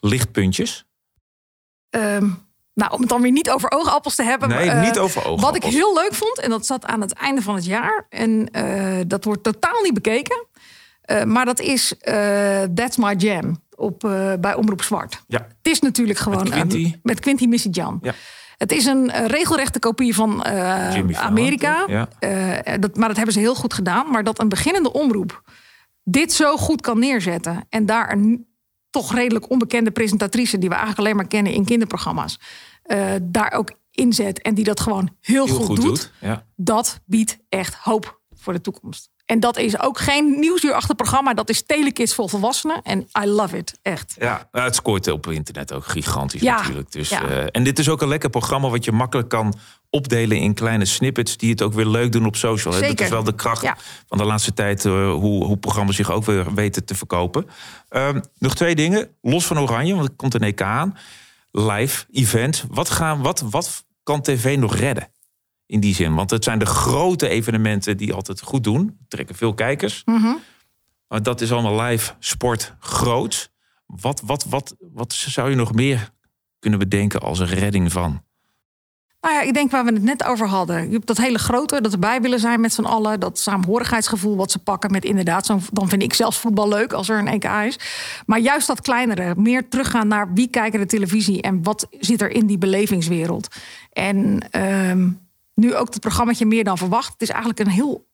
Lichtpuntjes? 0.00 0.84
Ehm, 1.90 2.30
nou, 2.74 2.92
om 2.92 3.00
het 3.00 3.08
dan 3.08 3.22
weer 3.22 3.30
niet 3.32 3.50
over 3.50 3.70
oogappels 3.70 4.14
te 4.14 4.22
hebben. 4.22 4.48
Nee, 4.48 4.70
eh, 4.70 4.80
niet 4.82 4.98
over 4.98 5.22
Wat 5.22 5.30
ik 5.32 5.38
oogappels. 5.38 5.74
heel 5.74 5.94
leuk 5.94 6.14
vond, 6.14 6.38
en 6.40 6.50
dat 6.50 6.66
zat 6.66 6.86
aan 6.86 7.00
het 7.00 7.12
einde 7.12 7.42
van 7.42 7.54
het 7.54 7.64
jaar. 7.64 8.06
En 8.08 8.48
eh, 8.50 9.00
dat 9.06 9.24
wordt 9.24 9.42
totaal 9.42 9.82
niet 9.82 9.94
bekeken. 9.94 10.46
Eh, 11.02 11.24
maar 11.24 11.44
dat 11.44 11.60
is 11.60 11.96
eh, 11.98 12.62
That's 12.74 12.96
My 12.96 13.14
Jam 13.16 13.62
op, 13.74 14.04
eh, 14.04 14.32
bij 14.40 14.54
Omroep 14.54 14.82
Zwart. 14.82 15.22
Ja. 15.26 15.38
Het 15.62 15.72
is 15.72 15.80
natuurlijk 15.80 16.18
gewoon... 16.18 16.42
Met 16.42 16.50
Quinty. 16.50 16.76
een- 16.84 17.00
met 17.02 17.20
Quinty 17.20 17.46
Missy 17.46 17.68
Jan. 17.70 17.98
Ja. 18.02 18.14
Het 18.58 18.72
is 18.72 18.84
een 18.86 19.10
eh, 19.10 19.26
regelrechte 19.26 19.78
kopie 19.78 20.14
van 20.14 20.42
eh, 20.44 21.18
Amerika. 21.20 21.84
Ja. 21.86 22.08
Eh, 22.18 22.74
dat, 22.80 22.96
maar 22.96 23.06
dat 23.08 23.16
hebben 23.16 23.34
ze 23.34 23.40
heel 23.40 23.54
goed 23.54 23.74
gedaan. 23.74 24.10
Maar 24.10 24.24
dat 24.24 24.40
een 24.40 24.48
beginnende 24.48 24.92
omroep 24.92 25.42
dit 26.04 26.32
zo 26.32 26.56
goed 26.56 26.80
kan 26.80 26.98
neerzetten... 26.98 27.66
en 27.68 27.86
daar 27.86 28.12
een 28.12 28.46
toch 28.92 29.14
redelijk 29.14 29.50
onbekende 29.50 29.90
presentatrice... 29.90 30.58
die 30.58 30.68
we 30.68 30.74
eigenlijk 30.74 31.04
alleen 31.04 31.16
maar 31.16 31.28
kennen 31.28 31.52
in 31.52 31.64
kinderprogramma's... 31.64 32.38
eh, 32.82 33.10
daar 33.22 33.52
ook 33.52 33.72
inzet 33.90 34.42
en 34.42 34.54
die 34.54 34.64
dat 34.64 34.80
gewoon 34.80 35.16
heel, 35.20 35.46
Heel 35.46 35.54
goed, 35.54 35.66
goed 35.66 35.76
doet... 35.76 35.84
doet, 35.84 36.12
ja. 36.20 36.46
dat 36.56 37.00
biedt 37.04 37.38
echt 37.48 37.74
hoop 37.74 38.20
voor 38.34 38.52
de 38.52 38.60
toekomst. 38.60 39.10
En 39.26 39.40
dat 39.40 39.56
is 39.56 39.80
ook 39.80 39.98
geen 39.98 40.38
nieuwsuurachtig 40.38 40.96
programma. 40.96 41.34
Dat 41.34 41.48
is 41.48 41.62
Telekids 41.62 42.14
voor 42.14 42.28
volwassenen. 42.28 42.82
En 42.82 43.08
I 43.22 43.26
love 43.26 43.56
it, 43.56 43.78
echt. 43.82 44.14
Ja, 44.18 44.48
nou, 44.52 44.64
het 44.64 44.74
scoort 44.74 45.08
op 45.10 45.26
internet 45.26 45.72
ook 45.72 45.84
gigantisch 45.84 46.40
Ja, 46.40 46.56
natuurlijk. 46.56 46.92
Dus, 46.92 47.08
ja. 47.08 47.28
eh, 47.28 47.46
en 47.50 47.64
dit 47.64 47.78
is 47.78 47.88
ook 47.88 48.02
een 48.02 48.08
lekker 48.08 48.30
programma 48.30 48.68
wat 48.68 48.84
je 48.84 48.92
makkelijk 48.92 49.28
kan 49.28 49.54
opdelen 49.92 50.36
in 50.38 50.54
kleine 50.54 50.84
snippets... 50.84 51.36
die 51.36 51.50
het 51.50 51.62
ook 51.62 51.72
weer 51.72 51.86
leuk 51.86 52.12
doen 52.12 52.26
op 52.26 52.36
social. 52.36 52.80
Dat 52.80 53.00
is 53.00 53.08
wel 53.08 53.22
de 53.24 53.34
kracht 53.34 53.62
Ja. 53.62 53.76
van 54.06 54.18
de 54.18 54.24
laatste 54.24 54.52
tijd... 54.52 54.84
eh, 54.84 55.12
hoe, 55.12 55.44
hoe 55.44 55.56
programma's 55.56 55.96
zich 55.96 56.10
ook 56.10 56.24
weer 56.24 56.54
weten 56.54 56.84
te 56.84 56.94
verkopen. 56.94 57.46
Ehm, 57.88 58.20
nog 58.38 58.54
twee 58.54 58.74
dingen, 58.74 59.08
los 59.20 59.46
van 59.46 59.58
Oranje, 59.58 59.94
want 59.94 60.08
er 60.08 60.14
komt 60.16 60.34
een 60.34 60.42
EK 60.42 60.62
aan. 60.62 60.96
Live, 61.50 62.04
event. 62.10 62.64
Wat, 62.68 62.90
gaan, 62.90 63.22
wat, 63.22 63.40
wat 63.50 63.84
kan 64.02 64.22
tv 64.22 64.56
nog 64.58 64.76
redden? 64.76 65.12
In 65.66 65.80
die 65.80 65.94
zin, 65.94 66.14
want 66.14 66.30
het 66.30 66.44
zijn 66.44 66.58
de 66.58 66.66
grote 66.66 67.28
evenementen 67.28 67.96
die 67.96 68.12
altijd 68.12 68.40
goed 68.40 68.64
doen. 68.64 68.96
Trekken 69.08 69.34
veel 69.34 69.54
kijkers. 69.54 70.02
Mhm. 70.04 70.34
Maar 71.08 71.22
dat 71.22 71.40
is 71.40 71.52
allemaal 71.52 71.80
live 71.82 72.12
sport 72.18 72.74
groot. 72.78 73.50
Wat, 73.86 74.22
wat, 74.24 74.44
wat, 74.48 74.76
wat 74.92 75.12
zou 75.12 75.50
je 75.50 75.56
nog 75.56 75.72
meer 75.72 76.10
kunnen 76.58 76.78
bedenken 76.78 77.20
als 77.20 77.38
een 77.38 77.46
redding 77.46 77.92
van? 77.92 78.22
Nou 79.22 79.34
ja, 79.34 79.40
ik 79.40 79.54
denk 79.54 79.70
waar 79.70 79.84
we 79.84 79.92
het 79.92 80.02
net 80.02 80.24
over 80.24 80.48
hadden. 80.48 80.86
Je 80.86 80.92
hebt 80.92 81.06
dat 81.06 81.16
hele 81.16 81.38
grote, 81.38 81.80
dat 81.80 81.92
erbij 81.92 82.20
willen 82.20 82.40
zijn 82.40 82.60
met 82.60 82.72
z'n 82.72 82.84
allen. 82.84 83.20
Dat 83.20 83.38
saamhorigheidsgevoel 83.38 84.36
wat 84.36 84.50
ze 84.50 84.58
pakken 84.58 84.90
met 84.90 85.04
inderdaad... 85.04 85.46
Zo, 85.46 85.58
dan 85.72 85.88
vind 85.88 86.02
ik 86.02 86.14
zelfs 86.14 86.38
voetbal 86.38 86.68
leuk 86.68 86.92
als 86.92 87.08
er 87.08 87.18
een 87.18 87.28
EK 87.28 87.44
is. 87.44 87.78
Maar 88.26 88.38
juist 88.38 88.66
dat 88.66 88.80
kleinere, 88.80 89.34
meer 89.36 89.68
teruggaan 89.68 90.08
naar 90.08 90.32
wie 90.32 90.48
kijken 90.48 90.80
de 90.80 90.86
televisie... 90.86 91.42
en 91.42 91.62
wat 91.62 91.86
zit 91.98 92.20
er 92.20 92.30
in 92.30 92.46
die 92.46 92.58
belevingswereld. 92.58 93.48
En 93.92 94.38
ehm, 94.50 95.10
nu 95.54 95.74
ook 95.74 95.88
het 95.88 96.00
programmaatje 96.00 96.46
Meer 96.46 96.64
dan 96.64 96.78
Verwacht. 96.78 97.12
Het 97.12 97.22
is 97.22 97.28
eigenlijk 97.28 97.60
een 97.60 97.70
heel 97.70 98.06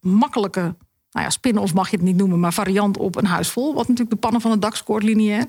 makkelijke... 0.00 0.60
Nou 1.10 1.24
ja, 1.24 1.30
spin-off 1.30 1.74
mag 1.74 1.90
je 1.90 1.96
het 1.96 2.04
niet 2.04 2.16
noemen, 2.16 2.40
maar 2.40 2.52
variant 2.52 2.96
op 2.96 3.16
een 3.16 3.26
huis 3.26 3.48
vol. 3.48 3.74
Wat 3.74 3.88
natuurlijk 3.88 4.10
de 4.10 4.16
pannen 4.16 4.40
van 4.40 4.50
het 4.50 4.62
dak 4.62 4.76
scoort 4.76 5.02
lineair. 5.02 5.46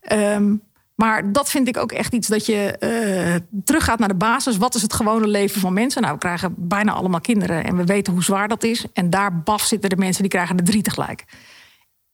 Ehm, 0.00 0.54
maar 0.96 1.32
dat 1.32 1.50
vind 1.50 1.68
ik 1.68 1.76
ook 1.76 1.92
echt 1.92 2.12
iets 2.12 2.28
dat 2.28 2.46
je 2.46 2.78
eh, 2.78 3.60
teruggaat 3.64 3.98
naar 3.98 4.08
de 4.08 4.14
basis. 4.14 4.56
Wat 4.56 4.74
is 4.74 4.82
het 4.82 4.92
gewone 4.92 5.26
leven 5.26 5.60
van 5.60 5.72
mensen? 5.72 6.02
Nou, 6.02 6.14
we 6.14 6.20
krijgen 6.20 6.54
bijna 6.56 6.92
allemaal 6.92 7.20
kinderen 7.20 7.64
en 7.64 7.76
we 7.76 7.84
weten 7.84 8.12
hoe 8.12 8.22
zwaar 8.22 8.48
dat 8.48 8.62
is. 8.62 8.84
En 8.92 9.10
daar 9.10 9.42
baf 9.42 9.62
zitten 9.62 9.90
de 9.90 9.96
mensen 9.96 10.22
die 10.22 10.30
krijgen 10.30 10.56
er 10.56 10.64
drie 10.64 10.82
tegelijk. 10.82 11.24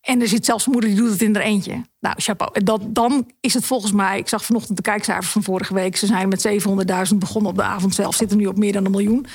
En 0.00 0.20
er 0.20 0.28
zit 0.28 0.44
zelfs 0.44 0.66
een 0.66 0.72
moeder 0.72 0.90
die 0.90 0.98
doet 0.98 1.10
het 1.10 1.22
in 1.22 1.36
er 1.36 1.42
eentje. 1.42 1.84
Nou, 2.00 2.14
chapeau. 2.18 2.64
Dat, 2.64 2.82
dan 2.94 3.30
is 3.40 3.54
het 3.54 3.64
volgens 3.64 3.92
mij... 3.92 4.18
Ik 4.18 4.28
zag 4.28 4.44
vanochtend 4.44 4.76
de 4.76 4.82
kijkcijfers 4.82 5.30
van 5.32 5.42
vorige 5.42 5.74
week. 5.74 5.96
Ze 5.96 6.06
zijn 6.06 6.28
met 6.28 6.48
700.000 7.12 7.16
begonnen 7.16 7.50
op 7.50 7.56
de 7.56 7.62
avond 7.62 7.94
zelf. 7.94 8.14
Zitten 8.14 8.36
nu 8.36 8.46
op 8.46 8.56
meer 8.56 8.72
dan 8.72 8.84
een 8.84 8.90
miljoen. 8.90 9.26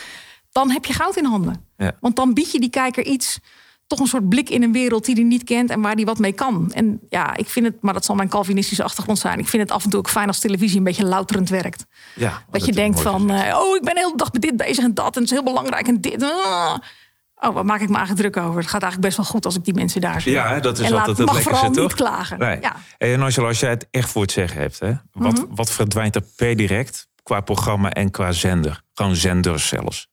Dan 0.52 0.72
heb 0.72 0.86
je 0.86 0.94
goud 0.94 1.16
in 1.16 1.26
handen. 1.26 1.66
Ja. 1.78 1.98
Want 2.00 2.16
dan 2.16 2.34
bied 2.34 2.52
je 2.52 2.60
die 2.60 2.70
kijker 2.70 3.06
iets... 3.06 3.40
toch 3.88 4.00
een 4.00 4.08
soort 4.08 4.30
blik 4.30 4.50
in 4.50 4.64
een 4.64 4.72
wereld 4.72 5.06
die 5.06 5.16
hij 5.16 5.24
niet 5.24 5.44
kent... 5.44 5.70
en 5.70 5.82
waar 5.82 5.94
hij 5.96 6.06
wat 6.06 6.18
mee 6.20 6.32
kan. 6.32 6.72
En 6.74 7.00
ja, 7.10 7.36
ik 7.36 7.50
vind 7.50 7.66
het... 7.66 7.76
maar 7.82 7.94
dat 7.94 8.06
zal 8.06 8.16
mijn 8.16 8.30
Calvinistische 8.30 8.84
achtergrond 8.84 9.20
zijn... 9.20 9.40
ik 9.40 9.48
vind 9.48 9.64
het 9.64 9.72
af 9.72 9.84
en 9.84 9.90
toe 9.90 10.00
ook 10.00 10.10
fijn 10.10 10.28
als 10.28 10.40
televisie 10.40 10.78
een 10.78 10.84
beetje 10.84 11.06
louterend 11.06 11.50
werkt. 11.50 11.86
Ja, 12.16 12.44
Dat 12.52 12.66
je 12.66 12.72
denkt 12.72 13.02
van... 13.02 13.30
eh, 13.32 13.58
oh, 13.60 13.76
ik 13.76 13.82
ben 13.84 13.94
de 13.94 14.00
hele 14.00 14.16
dag 14.16 14.32
met 14.32 14.42
dit 14.42 14.58
bezig 14.58 14.84
en 14.84 14.94
dat... 14.94 15.16
en 15.16 15.22
het 15.22 15.32
is 15.32 15.38
heel 15.38 15.44
belangrijk 15.44 15.88
en 15.88 16.02
dit... 16.02 16.24
ah. 16.24 16.76
Oh, 17.40 17.54
wat 17.54 17.66
maak 17.66 17.82
ik 17.82 17.90
me 17.90 17.96
eigenlijk 17.98 18.34
druk 18.34 18.46
over? 18.46 18.60
Het 18.62 18.70
gaat 18.70 18.82
eigenlijk 18.82 19.02
best 19.02 19.18
wel 19.18 19.26
goed 19.26 19.46
als 19.46 19.56
ik 19.56 19.64
die 19.64 19.74
mensen 19.74 20.02
daar 20.02 20.22
zie. 20.22 20.32
Ja, 20.32 20.60
dat 20.60 20.80
is 20.80 20.86
en 20.86 20.92
altijd 20.98 21.08
laat, 21.08 21.18
het 21.18 21.26
mag 21.26 21.36
lekkerste, 21.36 21.66
vooral 21.66 21.72
toch? 21.74 21.84
niet 21.84 21.94
klagen. 22.08 22.40
Nee. 22.40 22.58
Ja. 22.62 22.76
En 22.98 23.22
Angela, 23.22 23.48
als 23.48 23.60
jij 23.60 23.70
het 23.70 23.88
echt 23.92 24.10
voor 24.10 24.22
het 24.22 24.32
zeggen 24.32 24.62
hebt, 24.62 24.80
hè, 24.80 24.94
wat, 25.12 25.34
Mhm. 25.34 25.56
wat 25.56 25.72
verdwijnt 25.72 26.16
er 26.16 26.24
per 26.36 26.56
direct 26.56 27.08
qua 27.24 27.42
programma 27.42 27.90
en 27.92 28.12
qua 28.12 28.32
zender? 28.32 28.82
Gewoon 28.94 29.16
zenders 29.16 29.68
zelfs. 29.68 30.08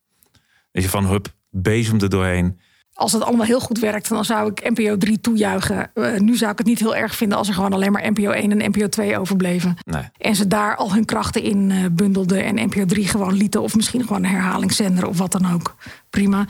Dat 0.73 0.83
je 0.83 0.89
van 0.89 1.07
hup, 1.07 1.27
bezem 1.51 2.01
er 2.01 2.09
doorheen. 2.11 2.61
Als 2.95 3.13
het 3.13 3.23
allemaal 3.23 3.47
heel 3.47 3.61
goed 3.61 3.79
werkt, 3.79 4.09
dan 4.09 4.25
zou 4.25 4.51
ik 4.51 4.71
NPO 4.71 4.97
3 4.97 5.21
toejuichen. 5.21 5.91
Eh, 5.95 6.19
nu 6.19 6.37
zou 6.37 6.53
ik 6.53 6.59
het 6.59 6.67
niet 6.67 6.79
heel 6.79 6.97
erg 6.97 7.17
vinden 7.17 7.39
als 7.39 7.49
er 7.49 7.55
gewoon 7.55 7.73
alleen 7.73 7.93
maar 7.93 8.11
NPO 8.11 8.31
1 8.31 8.61
en 8.61 8.71
NPO 8.71 8.89
2 8.89 9.19
overbleven. 9.19 9.77
Nee. 9.85 10.03
En 10.19 10.35
ze 10.35 10.47
daar 10.47 10.77
al 10.77 10.93
hun 10.93 11.05
krachten 11.05 11.43
in 11.43 11.71
eh, 11.71 11.79
bundelden 11.93 12.45
en 12.45 12.67
NPO 12.67 12.85
3 12.85 13.09
gewoon 13.09 13.33
lieten. 13.33 13.63
Of 13.63 13.75
misschien 13.75 14.01
gewoon 14.01 14.25
een 14.25 14.31
herhalingszender 14.31 15.07
of 15.07 15.19
wat 15.19 15.33
dan 15.33 15.53
ook. 15.53 15.75
Prima. 16.11 16.47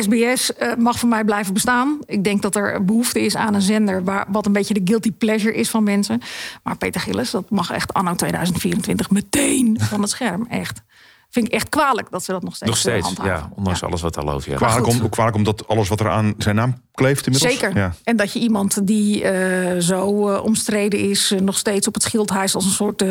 SBS 0.00 0.54
eh, 0.54 0.74
mag 0.74 0.98
voor 0.98 1.08
mij 1.08 1.24
blijven 1.24 1.54
bestaan. 1.54 1.98
Ik 2.06 2.24
denk 2.24 2.42
dat 2.42 2.56
er 2.56 2.84
behoefte 2.84 3.20
is 3.20 3.36
aan 3.36 3.54
een 3.54 3.62
zender... 3.62 4.04
Waar, 4.04 4.26
wat 4.28 4.46
een 4.46 4.52
beetje 4.52 4.74
de 4.74 4.82
guilty 4.84 5.12
pleasure 5.12 5.54
is 5.54 5.70
van 5.70 5.82
mensen. 5.82 6.20
Maar 6.62 6.76
Peter 6.76 7.00
Gillis, 7.00 7.30
dat 7.30 7.50
mag 7.50 7.70
echt 7.70 7.92
anno 7.92 8.14
2024 8.14 9.10
meteen 9.10 9.76
van 9.80 10.00
het 10.00 10.10
scherm. 10.10 10.46
Echt. 10.48 10.82
Vind 11.30 11.46
ik 11.46 11.52
echt 11.52 11.68
kwalijk 11.68 12.10
dat 12.10 12.24
ze 12.24 12.32
dat 12.32 12.42
nog 12.42 12.54
steeds, 12.54 12.70
Nog 12.70 12.80
steeds, 12.80 13.06
handhaven. 13.06 13.32
ja. 13.32 13.50
Ondanks 13.56 13.82
alles 13.82 14.00
wat 14.00 14.16
al 14.18 14.30
over 14.30 14.50
je 14.50 14.56
Kwalijk, 14.56 14.86
om, 14.86 15.08
kwalijk 15.08 15.36
omdat 15.36 15.68
alles 15.68 15.88
wat 15.88 16.00
er 16.00 16.10
aan 16.10 16.34
zijn 16.38 16.54
naam 16.56 16.82
kleeft 16.92 17.26
inmiddels. 17.26 17.52
Zeker. 17.52 17.76
Ja. 17.76 17.94
En 18.04 18.16
dat 18.16 18.32
je 18.32 18.38
iemand 18.38 18.86
die 18.86 19.24
eh, 19.24 19.78
zo 19.80 20.28
eh, 20.28 20.44
omstreden 20.44 21.00
is, 21.00 21.30
eh, 21.30 21.40
nog 21.40 21.56
steeds 21.58 21.86
op 21.86 21.94
het 21.94 22.02
schild 22.02 22.30
hijst 22.30 22.54
als 22.54 22.64
een 22.64 22.70
soort 22.70 23.02
eh, 23.02 23.08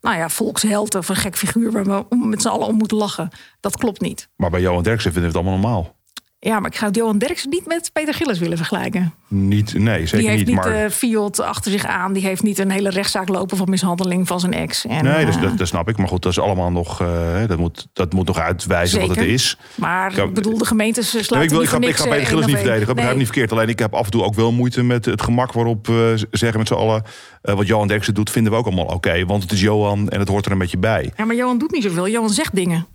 nou 0.00 0.16
ja, 0.16 0.28
volksheld 0.28 0.94
of 0.94 1.08
een 1.08 1.16
gek 1.16 1.36
figuur 1.36 1.72
waar 1.72 1.84
we 1.84 2.04
om- 2.08 2.28
met 2.28 2.42
z'n 2.42 2.48
allen 2.48 2.66
om 2.66 2.76
moeten 2.76 2.96
lachen. 2.96 3.30
Dat 3.60 3.76
klopt 3.76 4.00
niet. 4.00 4.28
Maar 4.36 4.50
bij 4.50 4.60
Johan 4.60 4.82
Derksen 4.82 5.12
vinden 5.12 5.30
we 5.32 5.38
het 5.38 5.46
allemaal 5.46 5.60
normaal. 5.70 5.98
Ja, 6.42 6.60
maar 6.60 6.70
ik 6.70 6.76
zou 6.76 6.90
Johan 6.92 7.18
Derksen 7.18 7.50
niet 7.50 7.66
met 7.66 7.90
Peter 7.92 8.14
Gillis 8.14 8.38
willen 8.38 8.56
vergelijken. 8.56 9.14
Niet, 9.28 9.74
nee, 9.74 10.00
zeker 10.00 10.18
die 10.18 10.26
heeft 10.28 10.38
niet. 10.38 10.46
niet 10.54 10.64
maar 10.64 10.84
eh 10.84 10.90
Fiat 10.90 11.40
achter 11.40 11.70
zich 11.70 11.84
aan. 11.86 12.12
Die 12.12 12.22
heeft 12.26 12.42
niet 12.42 12.58
een 12.58 12.70
hele 12.70 12.90
rechtszaak 12.90 13.28
lopen 13.28 13.56
van 13.56 13.70
mishandeling 13.70 14.26
van 14.26 14.40
zijn 14.40 14.52
ex. 14.52 14.86
En, 14.86 15.04
nee, 15.04 15.26
dus, 15.26 15.36
eh, 15.36 15.42
dat, 15.42 15.58
dat 15.58 15.68
snap 15.68 15.88
ik. 15.88 15.96
Maar 15.96 16.08
goed, 16.08 16.22
dat 16.22 16.32
is 16.32 16.38
allemaal 16.38 16.70
nog. 16.70 17.00
eh, 17.00 17.46
dat, 17.46 17.58
moet, 17.58 17.86
dat 17.92 18.12
moet 18.12 18.26
nog 18.26 18.38
uitwijzen 18.38 19.00
wat 19.00 19.08
het 19.08 19.18
is. 19.26 19.56
Maar 19.74 20.10
Ik- 20.12 20.24
ik 20.24 20.34
bedoel, 20.34 20.58
de 20.58 20.64
gemeentes 20.64 21.08
eh, 21.14 21.28
Nee, 21.28 21.42
ik, 21.42 21.50
wil, 21.50 21.62
ik, 21.62 21.78
niet 21.78 21.80
ga, 21.82 21.88
ik 21.88 21.96
ga 21.96 22.04
Peter 22.08 22.26
Gillis 22.26 22.46
niet 22.46 22.56
verdedigen. 22.56 22.86
Begrijp 22.86 22.96
me 22.96 23.04
Nee. 23.04 23.16
niet 23.16 23.26
verkeerd. 23.26 23.52
Alleen 23.52 23.68
ik 23.68 23.78
heb 23.78 23.94
af 23.94 24.04
en 24.04 24.10
toe 24.10 24.22
ook 24.22 24.34
wel 24.34 24.52
moeite 24.52 24.82
met 24.82 25.04
het 25.04 25.22
gemak 25.22 25.52
waarop 25.52 25.86
we 25.86 26.26
zeggen 26.30 26.58
met 26.58 26.68
z'n 26.68 26.74
allen. 26.74 27.02
wat 27.42 27.66
Johan 27.66 27.88
Derksen 27.88 28.14
doet, 28.14 28.30
vinden 28.30 28.52
we 28.52 28.58
ook 28.58 28.66
allemaal 28.66 28.84
oké. 28.86 29.24
want 29.26 29.42
het 29.42 29.52
is 29.52 29.60
Johan 29.60 30.08
en 30.08 30.18
het 30.18 30.28
hoort 30.28 30.46
er 30.46 30.52
een 30.52 30.58
beetje 30.58 30.78
bij. 30.78 31.12
Ja, 31.16 31.24
maar 31.24 31.36
Johan 31.36 31.58
doet 31.58 31.70
niet 31.70 31.82
zoveel. 31.82 32.08
Johan 32.08 32.30
zegt 32.30 32.54
dingen. 32.54 32.86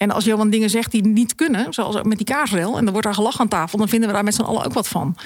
En 0.00 0.10
als 0.10 0.24
Johan 0.24 0.50
dingen 0.50 0.70
zegt 0.70 0.90
die 0.90 1.06
niet 1.06 1.34
kunnen, 1.34 1.72
zoals 1.72 2.02
met 2.02 2.16
die 2.16 2.26
kaarsrel... 2.26 2.76
en 2.76 2.82
dan 2.82 2.90
wordt 2.90 3.06
daar 3.06 3.14
gelachen 3.14 3.40
aan 3.40 3.48
tafel, 3.48 3.78
dan 3.78 3.88
vinden 3.88 4.08
we 4.08 4.14
daar 4.14 4.24
met 4.24 4.34
z'n 4.34 4.42
allen 4.42 4.64
ook 4.64 4.72
wat 4.72 4.88
van. 4.88 5.16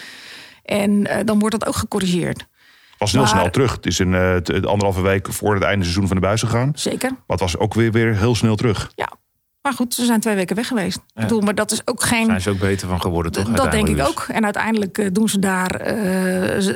En 0.65 1.07
eh, 1.07 1.25
dan 1.25 1.39
wordt 1.39 1.59
dat 1.59 1.69
ook 1.69 1.75
gecorrigeerd. 1.77 2.39
Het 2.39 2.47
was 2.99 3.13
heel 3.13 3.21
Maar- 3.21 3.31
snel 3.31 3.51
terug. 3.51 3.73
Het 3.73 3.87
is 3.87 3.99
een 3.99 4.41
t- 4.43 4.51
anderhalve 4.67 5.01
week 5.03 5.33
voor 5.33 5.55
het 5.55 5.63
einde 5.63 5.83
seizoen 5.85 6.07
van 6.07 6.17
de 6.17 6.23
buis 6.23 6.41
gegaan. 6.43 6.73
Zeker. 6.75 7.11
Maar 7.11 7.21
het 7.27 7.41
was 7.41 7.57
ook 7.59 7.75
weer, 7.75 7.93
weer 7.93 8.17
heel 8.17 8.35
snel 8.35 8.57
terug. 8.57 8.93
Ja. 8.95 9.09
Maar 9.65 9.73
goed, 9.73 9.95
ze 9.95 10.05
zijn 10.05 10.21
twee 10.21 10.35
weken 10.35 10.57
weg 10.57 10.67
geweest. 10.67 10.97
Ik 10.97 11.03
bedoel, 11.15 11.41
maar 11.41 11.55
dat 11.55 11.71
is 11.71 11.81
ook 11.85 12.03
geen... 12.03 12.27
Zijn 12.27 12.41
ze 12.41 12.51
ook 12.51 12.59
beter 12.59 12.89
van 12.89 13.01
geworden, 13.01 13.33
toch? 13.33 13.49
Dat 13.49 13.71
denk 13.71 13.89
ik 13.89 14.01
ook. 14.01 14.27
En 14.29 14.45
uiteindelijk 14.45 14.99
eh, 14.99 15.07
doen 15.13 15.29
ze 15.29 15.39
daar, 15.39 15.71
eh, 15.75 16.75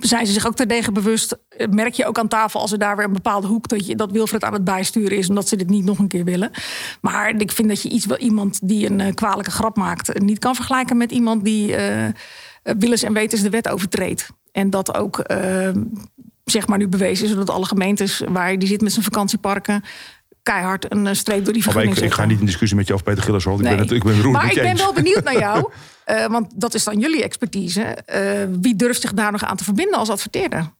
zijn 0.00 0.26
ze 0.26 0.32
zich 0.32 0.46
ook 0.46 0.56
terdege 0.56 0.92
bewust. 0.92 1.38
Eh, 1.48 1.68
Merk 1.68 1.94
je 1.94 2.06
ook 2.06 2.18
aan 2.18 2.28
tafel 2.28 2.60
als 2.60 2.72
er 2.72 2.78
daar 2.78 2.96
weer 2.96 3.04
een 3.04 3.12
bepaalde 3.12 3.46
hoek 3.46 3.68
dat, 3.68 3.86
je, 3.86 3.96
dat 3.96 4.10
Wilfred 4.10 4.44
aan 4.44 4.52
het 4.52 4.64
bijsturen 4.64 5.18
is, 5.18 5.28
omdat 5.28 5.48
ze 5.48 5.56
dit 5.56 5.68
niet 5.68 5.84
nog 5.84 5.98
een 5.98 6.08
keer 6.08 6.24
willen. 6.24 6.50
Maar 7.00 7.40
ik 7.40 7.52
vind 7.52 7.68
dat 7.68 7.82
je 7.82 7.88
iets, 7.88 8.06
wel 8.06 8.18
iemand 8.18 8.68
die 8.68 8.90
een 8.90 9.14
kwalijke 9.14 9.50
grap 9.50 9.76
maakt, 9.76 10.20
niet 10.20 10.38
kan 10.38 10.54
vergelijken 10.54 10.96
met 10.96 11.12
iemand 11.12 11.44
die 11.44 11.76
eh, 11.76 12.10
willens 12.62 13.02
en 13.02 13.12
wetens 13.12 13.42
de 13.42 13.50
wet 13.50 13.68
overtreedt. 13.68 14.28
En 14.52 14.70
dat 14.70 14.94
ook, 14.96 15.22
zeg 16.44 16.66
maar, 16.66 16.78
nu 16.78 16.88
bewezen 16.88 17.24
is, 17.24 17.30
zodat 17.30 17.50
alle 17.50 17.66
gemeentes 17.66 18.22
waar 18.28 18.58
die 18.58 18.68
zit 18.68 18.80
met 18.80 18.92
zijn 18.92 19.04
vakantieparken 19.04 19.82
keihard 20.46 20.92
een 20.92 21.06
eh, 21.06 21.14
streep 21.14 21.44
door 21.44 21.52
die 21.52 21.62
Maar 21.64 21.72
vergunning 21.72 22.06
ik, 22.06 22.12
ga 22.12 22.24
niet 22.24 22.40
in 22.40 22.46
discussie 22.46 22.76
met 22.76 22.86
je 22.86 22.92
over 22.92 23.04
Peter 23.04 23.22
Gillis. 23.22 23.44
hoor. 23.44 23.58
Ik 23.58 23.62
ben 23.62 23.78
het, 23.78 23.90
ik 23.90 24.04
ben 24.04 24.14
roerend 24.14 24.32
maar 24.32 24.52
ik 24.52 24.62
ben 24.62 24.76
wel 24.76 24.92
benieuwd 24.92 25.24
naar 25.24 25.38
jou. 25.38 25.70
eh, 26.04 26.26
want 26.26 26.60
dat 26.60 26.74
is 26.74 26.84
dan 26.84 26.98
jullie 26.98 27.22
expertise. 27.22 27.82
Eh, 27.82 28.44
wie 28.60 28.76
durft 28.76 29.00
zich 29.00 29.12
daar 29.12 29.32
nog 29.32 29.44
aan 29.44 29.56
te 29.56 29.64
verbinden 29.64 29.98
als 29.98 30.10
adverteerder? 30.10 30.72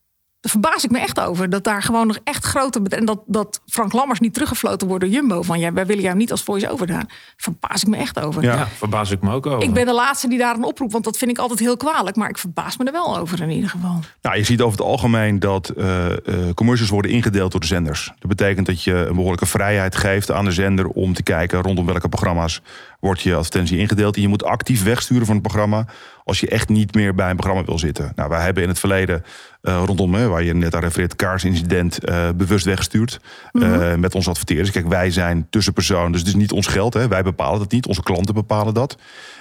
Daar 0.47 0.61
verbaas 0.61 0.85
ik 0.85 0.91
me 0.91 0.99
echt 0.99 1.21
over. 1.21 1.51
Dat 1.51 1.65
daar 1.65 1.83
gewoon 1.83 2.07
nog 2.07 2.19
echt 2.25 2.45
grote. 2.45 2.81
En 2.89 3.05
dat, 3.05 3.21
dat 3.27 3.61
Frank 3.67 3.93
Lammers 3.93 4.21
niet 4.21 4.35
teruggefloten 4.35 4.89
wordt 4.89 5.05
door 5.05 5.13
Jumbo. 5.13 5.43
Van 5.43 5.59
ja, 5.59 5.73
wij 5.73 5.87
willen 5.87 6.03
jou 6.03 6.17
niet 6.17 6.31
als 6.31 6.43
voice-over 6.43 6.87
daar. 6.87 7.05
Verbaas 7.37 7.83
ik 7.83 7.89
me 7.89 7.97
echt 7.97 8.21
over. 8.21 8.43
Ja, 8.43 8.67
verbaas 8.67 9.11
ik 9.11 9.21
me 9.21 9.33
ook 9.33 9.47
over. 9.47 9.63
Ik 9.63 9.73
ben 9.73 9.87
de 9.87 9.93
laatste 9.93 10.29
die 10.29 10.39
daar 10.39 10.55
een 10.55 10.65
oproep. 10.65 10.93
Want 10.93 11.05
dat 11.05 11.17
vind 11.17 11.31
ik 11.31 11.39
altijd 11.39 11.59
heel 11.59 11.77
kwalijk. 11.77 12.17
Maar 12.17 12.29
ik 12.29 12.39
verbaas 12.39 12.77
me 12.77 12.85
er 12.85 12.93
wel 12.93 13.19
over 13.19 13.43
in 13.43 13.51
ieder 13.51 13.71
geval. 13.71 14.01
Nou, 14.23 14.37
je 14.37 14.45
ziet 14.45 14.61
over 14.61 14.79
het 14.79 14.87
algemeen 14.87 15.39
dat 15.39 15.69
eh, 15.69 16.07
eh, 16.13 16.17
commercials 16.55 16.91
worden 16.91 17.11
ingedeeld 17.11 17.51
door 17.51 17.61
de 17.61 17.67
zenders. 17.67 18.13
Dat 18.19 18.29
betekent 18.29 18.67
dat 18.67 18.83
je 18.83 18.95
een 18.95 19.15
behoorlijke 19.15 19.47
vrijheid 19.47 19.97
geeft 19.97 20.31
aan 20.31 20.45
de 20.45 20.53
zender 20.53 20.87
om 20.87 21.15
te 21.15 21.23
kijken 21.23 21.63
rondom 21.63 21.87
welke 21.87 22.09
programma's 22.09 22.61
wordt 23.01 23.21
je 23.21 23.35
advertentie 23.35 23.79
ingedeeld. 23.79 24.17
En 24.17 24.23
je 24.23 24.29
moet 24.29 24.45
actief 24.45 24.85
wegsturen 24.85 25.27
van 25.27 25.35
het 25.35 25.45
programma 25.45 25.87
als 26.25 26.41
je 26.41 26.49
echt 26.49 26.69
niet 26.69 26.95
meer 26.95 27.15
bij 27.15 27.31
een 27.31 27.37
programma 27.37 27.65
wil 27.65 27.79
zitten. 27.79 28.13
Nou, 28.15 28.29
wij 28.29 28.43
hebben 28.43 28.63
in 28.63 28.69
het 28.69 28.79
verleden 28.79 29.25
eh, 29.67 29.83
rondom, 29.85 30.15
hè, 30.15 30.29
waar 30.29 30.43
je 30.43 30.55
net 30.55 30.75
aan 30.75 30.81
refereert, 30.81 31.17
kaarsincident, 31.17 32.05
eh, 32.05 32.29
bewust 32.37 32.65
weggestuurd 32.65 33.21
eh, 33.53 33.95
met 33.95 34.15
onze 34.15 34.31
adverteerders. 34.31 34.71
Kijk, 34.71 34.89
wij 34.89 35.11
zijn 35.11 35.47
tussenpersoon, 35.51 36.13
dus 36.13 36.21
het 36.21 36.29
is 36.29 36.35
niet 36.35 36.53
ons 36.53 36.67
geld. 36.67 36.95
Hè. 36.95 37.09
Wij 37.09 37.23
bepalen 37.23 37.59
dat 37.59 37.73
niet, 37.73 37.87
onze 37.87 38.03
klanten 38.03 38.35
bepalen 38.35 38.75
dat. 38.75 38.97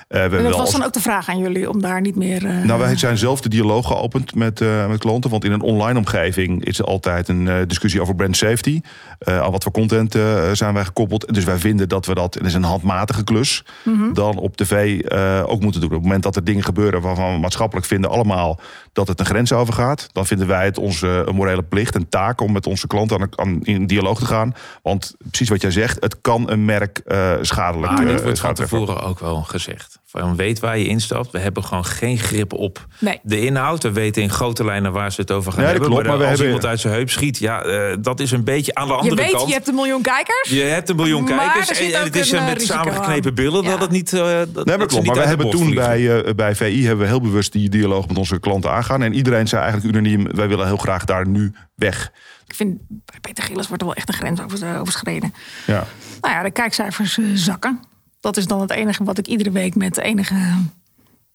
Eh, 0.07 0.25
we 0.27 0.37
En 0.37 0.43
dat 0.43 0.51
was 0.51 0.59
als- 0.61 0.71
dan 0.71 0.83
ook 0.83 0.93
de 0.93 1.01
vraag 1.01 1.29
aan 1.29 1.37
jullie. 1.37 1.69
Om 1.69 1.81
daar 1.81 2.01
niet 2.01 2.15
meer... 2.15 2.45
eh, 2.45 2.63
nou, 2.63 2.79
wij 2.79 2.97
zijn 2.97 3.17
zelf 3.17 3.41
de 3.41 3.49
dialoog 3.49 3.87
geopend 3.87 4.35
met, 4.35 4.61
eh, 4.61 4.87
met 4.87 4.99
klanten. 4.99 5.29
Want 5.29 5.43
in 5.45 5.51
een 5.51 5.61
online 5.61 5.97
omgeving 5.99 6.65
is 6.65 6.79
er 6.79 6.85
altijd 6.85 7.27
een 7.27 7.47
eh, 7.47 7.55
discussie 7.67 8.01
over 8.01 8.15
brand 8.15 8.37
safety. 8.37 8.81
Eh, 9.19 9.41
aan 9.41 9.51
wat 9.51 9.63
voor 9.63 9.71
content 9.71 10.15
eh, 10.15 10.51
zijn 10.51 10.73
wij 10.73 10.83
gekoppeld. 10.85 11.33
Dus 11.33 11.43
wij 11.43 11.57
vinden 11.57 11.89
dat 11.89 12.05
we 12.05 12.13
dat, 12.15 12.33
en 12.35 12.39
dat 12.41 12.49
is 12.49 12.55
een 12.55 12.63
handmatige 12.63 13.23
klus, 13.23 13.63
Mhm. 13.83 14.13
dan 14.13 14.37
op 14.37 14.55
tv 14.57 14.99
eh, 15.01 15.43
ook 15.45 15.61
moeten 15.61 15.81
doen. 15.81 15.89
Op 15.89 15.95
het 15.95 16.03
moment 16.05 16.23
dat 16.23 16.35
er 16.35 16.43
dingen 16.43 16.63
gebeuren 16.63 17.01
waarvan 17.01 17.33
we 17.33 17.39
maatschappelijk 17.39 17.87
vinden 17.87 18.09
allemaal 18.09 18.59
dat 18.93 19.07
het 19.07 19.19
een 19.19 19.25
grens 19.25 19.51
overgaat, 19.53 20.09
dan 20.11 20.25
vinden 20.25 20.47
wij 20.47 20.65
het 20.65 20.77
onze 20.77 21.27
morele 21.33 21.63
plicht 21.63 21.95
en 21.95 22.09
taak 22.09 22.41
om 22.41 22.51
met 22.51 22.67
onze 22.67 22.87
klanten 22.87 23.19
aan, 23.21 23.29
aan- 23.35 23.61
in 23.63 23.87
dialoog 23.87 24.19
te 24.19 24.25
gaan. 24.25 24.53
Want 24.81 25.15
precies 25.29 25.49
wat 25.49 25.61
jij 25.61 25.71
zegt, 25.71 25.97
het 26.03 26.21
kan 26.21 26.49
een 26.51 26.65
merk 26.65 26.97
eh, 27.05 27.31
schadelijk 27.41 27.91
Maar 27.91 28.01
eh, 28.05 28.11
dit 28.11 28.23
wordt 28.23 28.39
van 28.39 28.53
tevoren 28.53 29.01
ook 29.01 29.19
wel 29.19 29.41
gezegd. 29.41 29.94
Van 30.19 30.36
weet 30.36 30.60
waar 30.60 30.78
je 30.78 30.88
instapt. 30.88 31.32
We 31.32 31.39
hebben 31.39 31.63
gewoon 31.63 31.86
geen 31.86 32.17
grip 32.17 32.54
op 32.54 32.86
Nee. 32.99 33.19
de 33.23 33.39
inhoud. 33.45 33.84
We 33.84 33.91
weten 33.91 34.21
in 34.21 34.30
grote 34.30 34.65
lijnen 34.65 34.91
waar 34.91 35.12
ze 35.12 35.21
het 35.21 35.32
over 35.32 35.51
gaan 35.51 35.62
Ja, 35.62 35.67
dat 35.67 35.71
hebben. 35.71 35.89
klopt, 35.89 36.08
maar, 36.08 36.17
maar 36.17 36.25
we 36.25 36.32
als 36.32 36.39
hebben- 36.39 36.56
iemand 36.56 36.71
uit 36.71 36.80
zijn 36.80 36.93
heup 36.93 37.10
schiet, 37.10 37.38
ja, 37.38 37.62
eh, 37.63 37.95
dat 37.99 38.19
is 38.19 38.32
een 38.32 38.43
beetje 38.43 38.75
aan 38.75 38.88
de 38.88 38.93
je 38.93 38.99
andere 38.99 39.15
weet, 39.15 39.32
kant. 39.32 39.47
je 39.47 39.54
hebt 39.54 39.67
een 39.67 39.75
miljoen 39.75 40.01
kijkers. 40.01 40.49
Je 40.49 40.62
hebt 40.62 40.89
een 40.89 40.95
miljoen 40.95 41.23
Maar 41.23 41.38
kijkers. 41.38 41.69
er 41.69 41.75
zit 41.75 41.91
En 41.93 41.99
ook 41.99 42.06
het 42.06 42.15
is 42.15 42.32
eh, 42.32 42.45
met 42.45 42.62
samengeknepen 42.62 43.34
billen 43.36 43.63
Ja. 43.63 43.69
dat 43.69 43.82
het 43.82 43.91
niet. 43.91 44.13
eh, 44.13 44.19
dat, 44.47 44.65
Nee, 44.65 44.78
maar 44.78 44.88
klopt. 44.88 45.06
Maar 45.06 45.15
we 45.15 45.21
hebben 45.25 45.49
toen 45.49 45.73
bij, 45.73 46.23
eh, 46.23 46.34
bij 46.34 46.56
VI 46.56 46.86
hebben 46.86 47.04
we 47.06 47.12
heel 47.12 47.21
bewust 47.21 47.51
die 47.51 47.69
dialoog 47.69 48.08
met 48.08 48.17
onze 48.17 48.39
klanten 48.39 48.71
aangaan. 48.71 49.04
En 49.04 49.13
iedereen 49.13 49.47
zei 49.47 49.62
eigenlijk 49.63 49.95
unaniem, 49.95 50.28
wij 50.36 50.47
willen 50.47 50.65
heel 50.65 50.78
graag 50.78 51.06
daar 51.06 51.28
nu 51.28 51.54
weg. 51.75 52.12
Ik 52.47 52.56
vind 52.56 52.78
bij 52.88 53.19
Peter 53.21 53.43
Gillis 53.43 53.67
wordt 53.67 53.82
er 53.82 53.88
wel 53.88 53.97
echt 53.97 54.08
een 54.08 54.13
grens 54.15 54.41
over, 54.41 54.80
overschreden. 54.80 55.34
Ja. 55.67 55.84
Nou 56.21 56.34
ja, 56.34 56.43
de 56.43 56.51
kijkcijfers 56.51 57.17
zakken. 57.34 57.80
Dat 58.25 58.38
is 58.38 58.47
dan 58.47 58.61
het 58.61 58.71
enige 58.71 59.03
wat 59.03 59.17
ik 59.17 59.27
iedere 59.27 59.51
week 59.51 59.75
met 59.75 59.97
enige 59.97 60.35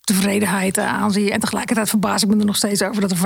tevredenheid 0.01 0.77
eh, 0.77 0.85
aanzie. 0.87 1.31
En 1.31 1.39
tegelijkertijd 1.39 1.89
verbaas 1.89 2.23
ik 2.23 2.29
me 2.29 2.37
er 2.39 2.45
nog 2.45 2.55
steeds 2.55 2.83
over 2.83 3.01
dat 3.01 3.11
er 3.11 3.17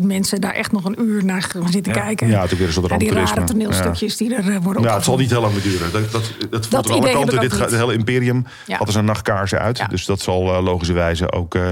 500.000 0.00 0.02
mensen 0.06 0.40
daar 0.40 0.52
echt 0.52 0.72
nog 0.72 0.84
een 0.84 1.00
uur 1.02 1.24
naar 1.24 1.42
gaan 1.42 1.68
zitten 1.68 1.94
Ja. 1.94 2.00
kijken. 2.00 2.26
Ja, 2.26 2.32
natuurlijk 2.32 2.58
weer 2.58 2.66
een 2.68 2.74
soort 2.74 2.88
Naar 2.88 2.98
die 2.98 3.12
rare 3.12 3.44
toneelstukjes 3.44 4.16
die 4.16 4.34
er 4.34 4.50
eh, 4.54 4.56
worden 4.62 4.82
Ja, 4.82 4.94
het 4.94 5.04
zal 5.04 5.16
niet 5.16 5.30
heel 5.30 5.40
lang 5.40 5.52
meer 5.52 5.62
duren. 5.62 5.92
Dat, 5.92 6.10
dat, 6.12 6.32
dat 6.70 6.90
aan 6.90 6.96
alle 7.00 7.12
kanten. 7.12 7.40
Dit 7.40 7.58
het 7.58 7.70
hele 7.70 7.94
imperium 7.94 8.46
Ja. 8.66 8.76
had 8.76 8.86
er 8.86 8.92
zijn 8.92 9.04
nachtkaarsen 9.04 9.58
uit. 9.58 9.90
Dus 9.90 10.04
dat 10.04 10.20
zal 10.20 10.54
uh, 10.56 10.62
logischerwijze 10.62 11.32
ook 11.32 11.54
uh, 11.54 11.70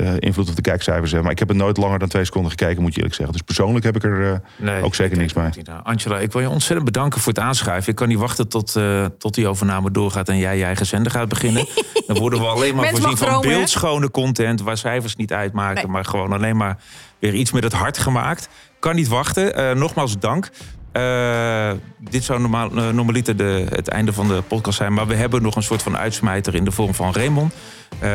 uh, 0.00 0.12
invloed 0.18 0.48
op 0.48 0.56
de 0.56 0.62
kijkcijfers 0.62 1.10
hebben. 1.10 1.22
Maar 1.22 1.32
ik 1.32 1.38
heb 1.38 1.48
het 1.48 1.56
nooit 1.56 1.76
langer 1.76 1.98
dan 1.98 2.08
twee 2.08 2.24
seconden 2.24 2.50
gekeken, 2.50 2.82
moet 2.82 2.90
je 2.90 2.96
eerlijk 2.96 3.14
zeggen. 3.14 3.34
Dus 3.36 3.44
persoonlijk 3.44 3.84
heb 3.84 3.96
ik 3.96 4.04
er 4.04 4.20
uh, 4.20 4.32
Nee, 4.56 4.82
ook 4.82 4.94
zeker 4.94 5.16
niks 5.16 5.32
mee. 5.32 5.50
Angela, 5.82 6.18
ik 6.18 6.32
wil 6.32 6.40
je 6.40 6.48
ontzettend 6.48 6.84
bedanken 6.84 7.20
voor 7.20 7.32
het 7.32 7.42
aanschuiven. 7.42 7.90
Ik 7.90 7.96
kan 7.96 8.08
niet 8.08 8.18
wachten 8.18 8.48
tot, 8.48 8.74
uh, 8.76 9.04
tot 9.18 9.34
die 9.34 9.48
overname 9.48 9.90
doorgaat 9.90 10.28
en 10.28 10.38
jij 10.38 10.56
je 10.58 10.64
eigen 10.64 10.86
zender 10.86 11.12
gaat 11.12 11.28
beginnen. 11.28 11.66
Dan 12.06 12.18
worden 12.18 12.40
we 12.40 12.46
alleen 12.46 12.74
maar 12.74 12.88
voorzien 12.88 13.16
van 13.16 13.26
dromen, 13.26 13.48
hè? 13.48 13.56
beeldschone 13.56 14.10
content... 14.10 14.60
waar 14.60 14.76
cijfers 14.76 15.16
niet 15.16 15.32
uitmaken, 15.32 15.82
Nee. 15.82 15.92
maar 15.92 16.04
gewoon 16.04 16.32
alleen 16.32 16.56
maar 16.56 16.78
weer 17.18 17.34
iets 17.34 17.52
met 17.52 17.62
het 17.62 17.72
hart 17.72 17.98
gemaakt. 17.98 18.48
Kan 18.78 18.94
niet 18.94 19.08
wachten. 19.08 19.60
Uh, 19.60 19.72
nogmaals 19.72 20.18
dank. 20.18 20.50
Uh, 20.98 21.70
dit 21.98 22.24
zou 22.24 22.40
normaal, 22.40 22.70
uh, 22.76 22.88
normaliter 22.88 23.36
de, 23.36 23.66
het 23.68 23.88
einde 23.88 24.12
van 24.12 24.28
de 24.28 24.42
podcast 24.48 24.76
zijn. 24.76 24.92
Maar 24.92 25.06
we 25.06 25.14
hebben 25.14 25.42
nog 25.42 25.56
een 25.56 25.62
soort 25.62 25.82
van 25.82 25.96
uitsmijter 25.96 26.54
in 26.54 26.64
de 26.64 26.70
vorm 26.70 26.94
van 26.94 27.12
Raymond. 27.12 27.52
Uh, 27.52 28.10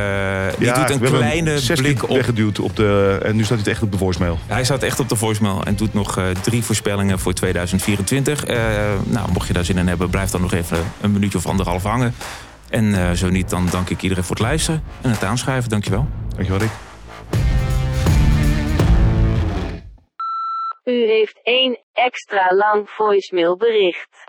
die 0.57 0.67
ja, 0.67 0.85
doet 0.85 0.89
een 0.89 0.99
kleine 0.99 1.59
blik 1.75 2.03
op... 2.03 2.15
weggeduwd 2.15 2.59
op 2.59 2.75
de... 2.75 3.19
En 3.23 3.35
nu 3.35 3.43
staat 3.43 3.59
hij 3.61 3.71
echt 3.71 3.81
op 3.81 3.91
de 3.91 3.97
voicemail. 3.97 4.39
Hij 4.47 4.63
staat 4.63 4.83
echt 4.83 4.99
op 4.99 5.09
de 5.09 5.15
voicemail 5.15 5.63
en 5.63 5.75
doet 5.75 5.93
nog 5.93 6.19
drie 6.41 6.63
voorspellingen 6.63 7.19
voor 7.19 7.33
2024. 7.33 8.49
Uh, 8.49 8.57
nou, 9.03 9.31
mocht 9.31 9.47
je 9.47 9.53
daar 9.53 9.65
zin 9.65 9.77
in 9.77 9.87
hebben, 9.87 10.09
blijf 10.09 10.29
dan 10.29 10.41
nog 10.41 10.53
even 10.53 10.77
een 11.01 11.11
minuutje 11.11 11.37
of 11.37 11.45
anderhalf 11.45 11.83
hangen. 11.83 12.13
En 12.73 12.93
eh, 12.93 13.11
zo 13.11 13.29
niet, 13.29 13.49
dan 13.49 13.67
dank 13.71 13.89
ik 13.89 14.01
iedereen 14.01 14.23
voor 14.23 14.35
het 14.35 14.45
luisteren 14.45 14.83
en 15.01 15.09
het 15.09 15.23
aanschrijven. 15.23 15.69
Dankjewel. 15.69 16.07
Dankjewel, 16.35 16.59
Rick. 16.59 16.71
U 20.83 21.05
heeft 21.05 21.39
één 21.43 21.83
extra 21.93 22.53
lang 22.53 22.89
voicemailbericht. 22.89 24.23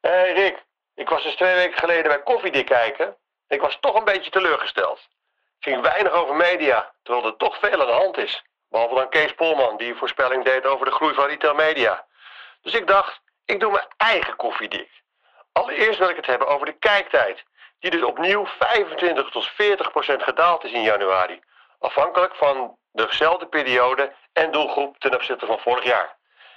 Hey 0.00 0.32
Rick, 0.32 0.64
ik 0.94 1.08
was 1.08 1.22
dus 1.22 1.34
twee 1.34 1.54
weken 1.54 1.78
geleden 1.78 2.08
bij 2.08 2.22
Koffiedik 2.22 2.66
kijken. 2.66 3.16
Ik 3.48 3.60
was 3.60 3.78
toch 3.80 3.94
een 3.94 4.04
beetje 4.04 4.30
teleurgesteld. 4.30 4.98
Het 4.98 5.72
ging 5.72 5.82
weinig 5.82 6.12
over 6.12 6.34
media, 6.34 6.94
terwijl 7.02 7.26
er 7.26 7.36
toch 7.36 7.58
veel 7.58 7.80
aan 7.80 7.86
de 7.86 7.92
hand 7.92 8.16
is. 8.16 8.44
Behalve 8.68 8.94
dan 8.94 9.08
Kees 9.08 9.34
Polman, 9.34 9.76
die 9.76 9.88
een 9.88 9.96
voorspelling 9.96 10.44
deed 10.44 10.66
over 10.66 10.86
de 10.86 10.92
groei 10.92 11.14
van 11.14 11.26
retail 11.26 11.54
media. 11.54 12.06
Dus 12.62 12.74
ik 12.74 12.86
dacht, 12.86 13.20
ik 13.44 13.60
doe 13.60 13.70
mijn 13.70 13.88
eigen 13.96 14.36
koffiedik. 14.36 15.02
Allereerst 15.52 15.98
wil 15.98 16.08
ik 16.08 16.16
het 16.16 16.26
hebben 16.26 16.48
over 16.48 16.66
de 16.66 16.78
kijktijd. 16.78 17.44
Die 17.78 17.90
dus 17.90 18.02
opnieuw 18.02 18.46
25 18.46 19.30
tot 19.30 19.46
40 19.46 19.90
procent 19.90 20.22
gedaald 20.22 20.64
is 20.64 20.72
in 20.72 20.82
januari. 20.82 21.40
Afhankelijk 21.78 22.34
van 22.34 22.76
dezelfde 22.92 23.46
periode 23.46 24.12
en 24.32 24.52
doelgroep 24.52 24.98
ten 24.98 25.14
opzichte 25.14 25.46
van 25.46 25.58
vorig 25.58 25.84
jaar. 25.84 26.16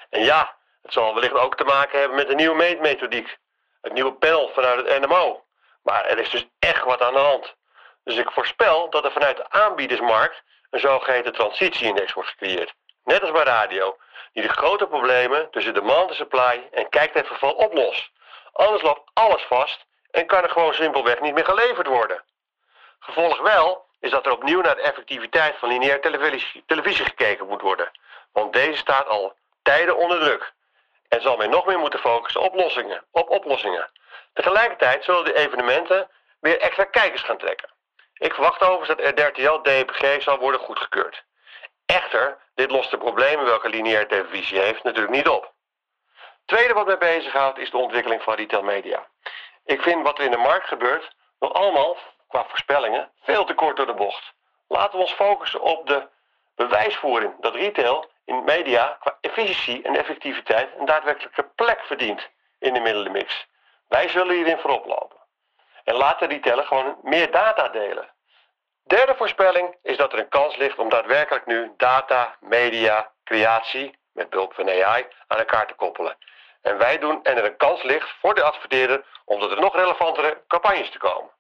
En 0.10 0.24
ja, 0.24 0.56
het 0.82 0.94
zal 0.94 1.14
wellicht 1.14 1.34
ook 1.34 1.56
te 1.56 1.64
maken 1.64 2.00
hebben 2.00 2.18
met 2.18 2.28
de 2.28 2.36
nieuwe 2.36 2.56
meetmethodiek. 2.56 3.38
Het 3.82 3.94
nieuwe 3.94 4.14
panel 4.14 4.52
vanuit 4.54 4.88
het 4.88 5.06
NMO. 5.06 5.44
Maar 5.84 6.06
er 6.06 6.20
is 6.20 6.30
dus 6.30 6.48
echt 6.60 6.84
wat 6.84 7.02
aan 7.02 7.14
de 7.14 7.20
hand. 7.20 7.56
Dus 8.04 8.18
ik 8.18 8.32
voorspel 8.32 8.90
dat 8.90 9.06
er 9.06 9.12
vanuit 9.12 9.38
de 9.38 9.50
aanbiedersmarkt 9.50 10.44
een 10.70 10.80
zogeheten 10.80 11.34
transitieindex 11.34 12.14
wordt 12.14 12.30
gecreëerd. 12.30 12.74
Net 13.04 13.22
als 13.22 13.32
bij 13.32 13.44
radio, 13.44 13.98
die 14.34 14.44
de 14.44 14.50
grote 14.50 14.88
problemen 14.88 15.50
tussen 15.52 15.74
demand 15.74 16.10
en 16.10 16.16
supply 16.16 16.68
en 16.72 16.90
kijktijdverval 16.90 17.54
oplost. 17.54 18.12
Anders 18.52 18.82
loopt 18.82 19.10
alles 19.14 19.42
vast 19.42 19.86
en 20.12 20.26
kan 20.26 20.44
er 20.44 20.50
gewoon 20.50 20.74
simpelweg 20.74 21.22
niet 21.22 21.34
meer 21.34 21.46
geleverd 21.46 21.88
worden. 21.88 22.24
Gevolg 23.00 23.42
wel 23.42 23.85
is 24.06 24.12
dat 24.12 24.26
er 24.26 24.32
opnieuw 24.32 24.62
naar 24.62 24.76
de 24.76 24.82
effectiviteit 24.82 25.56
van 25.58 25.70
lineaire 25.70 26.00
televisie, 26.66 27.06
gekeken 27.06 27.48
moet 27.48 27.62
worden. 27.62 27.92
Want 28.32 28.54
deze 28.54 28.78
staat 28.78 29.08
al 29.08 29.34
tijden 29.64 29.98
onder 29.98 30.20
druk. 30.20 30.54
En 31.08 31.22
zal 31.22 31.38
men 31.38 31.50
nog 31.50 31.66
meer 31.66 31.80
moeten 31.80 32.00
focussen 32.00 32.42
op 32.42 32.54
oplossingen. 32.54 33.04
Op 33.12 33.30
oplossingen. 33.30 33.90
Tegelijkertijd 34.34 35.04
zullen 35.04 35.26
de 35.26 35.34
evenementen 35.34 36.10
weer 36.40 36.60
extra 36.60 36.84
kijkers 36.84 37.22
gaan 37.22 37.38
trekken. 37.38 37.70
Ik 38.18 38.34
verwacht 38.34 38.62
overigens 38.62 38.98
dat 38.98 39.20
RTL 39.20 39.62
DPG 39.62 40.22
zal 40.22 40.38
worden 40.38 40.60
goedgekeurd. 40.60 41.24
Echter, 41.86 42.38
dit 42.56 42.72
lost 42.72 42.92
de 42.92 42.98
problemen 42.98 43.46
welke 43.46 43.70
lineaire 43.70 44.06
televisie 44.06 44.60
heeft 44.60 44.84
natuurlijk 44.84 45.14
niet 45.14 45.28
op. 45.28 45.54
Tweede 46.46 46.74
wat 46.74 46.86
mij 46.86 46.98
bezighoudt 46.98 47.58
is 47.58 47.70
de 47.70 47.78
ontwikkeling 47.78 48.22
van 48.22 48.34
retail 48.34 48.64
media. 48.64 49.08
Ik 49.66 49.82
vind 49.82 50.04
wat 50.04 50.18
er 50.18 50.26
in 50.26 50.32
de 50.32 50.38
markt 50.38 50.68
gebeurt 50.68 51.16
nog 51.40 51.54
allemaal, 51.54 51.98
qua 52.28 52.46
voorspellingen, 52.48 53.12
veel 53.22 53.46
te 53.46 53.54
kort 53.54 53.78
door 53.78 53.86
de 53.86 53.94
bocht. 53.94 54.34
Laten 54.68 54.92
we 54.92 55.06
ons 55.06 55.14
focussen 55.14 55.62
op 55.62 55.88
de 55.88 56.08
bewijsvoering 56.56 57.34
dat 57.40 57.56
retail 57.56 58.12
in 58.26 58.44
media 58.44 58.98
qua 59.00 59.18
efficiëntie 59.22 59.84
en 59.84 59.96
effectiviteit 59.96 60.70
een 60.78 60.86
daadwerkelijke 60.86 61.44
plek 61.56 61.80
verdient 61.86 62.30
in 62.60 62.74
de 62.74 62.80
middelenmix. 62.80 63.48
Wij 63.88 64.10
zullen 64.10 64.36
hierin 64.36 64.58
voorop 64.58 64.86
lopen. 64.86 65.18
En 65.84 65.96
laten 65.96 66.28
retailer 66.28 66.66
gewoon 66.66 66.98
meer 67.02 67.32
data 67.32 67.68
delen. 67.68 68.14
Derde 68.84 69.16
voorspelling 69.16 69.76
is 69.82 69.98
dat 69.98 70.14
er 70.14 70.20
een 70.20 70.30
kans 70.30 70.56
ligt 70.56 70.80
om 70.80 70.90
daadwerkelijk 70.90 71.46
nu 71.46 71.72
data, 71.78 72.38
media, 72.40 73.12
creatie 73.24 73.98
met 74.14 74.30
behulp 74.30 74.54
van 74.54 74.70
AI 74.70 75.08
aan 75.28 75.38
elkaar 75.38 75.68
te 75.68 75.74
koppelen. 75.74 76.18
En 76.62 76.78
wij 76.78 77.00
doen 77.00 77.24
en 77.24 77.38
er 77.38 77.46
een 77.46 77.58
kans 77.58 77.84
ligt 77.84 78.10
voor 78.20 78.36
de 78.36 78.44
adverteerder 78.44 79.06
om 79.26 79.40
tot 79.40 79.60
nog 79.60 79.76
relevantere 79.76 80.44
campagnes 80.48 80.90
te 80.90 80.98
komen. 80.98 81.32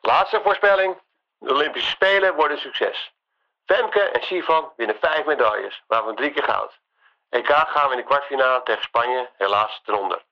Laatste 0.00 0.40
voorspelling. 0.42 1.00
De 1.38 1.52
Olympische 1.52 1.90
Spelen 1.90 2.34
worden 2.34 2.56
een 2.56 2.62
succes. 2.62 3.12
Femke 3.64 4.00
en 4.00 4.22
Sivan 4.22 4.72
winnen 4.76 4.96
vijf 5.00 5.24
medailles, 5.24 5.82
waarvan 5.86 6.16
drie 6.16 6.30
keer 6.30 6.42
goud. 6.42 6.80
EK 7.28 7.48
gaan 7.48 7.86
we 7.86 7.94
in 7.94 8.00
de 8.00 8.06
kwartfinale 8.06 8.62
tegen 8.62 8.82
Spanje 8.82 9.30
helaas 9.36 9.82
eronder. 9.84 10.24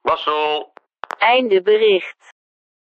Mazzel! 0.00 0.72
Einde 1.18 1.62
bericht. 1.62 2.31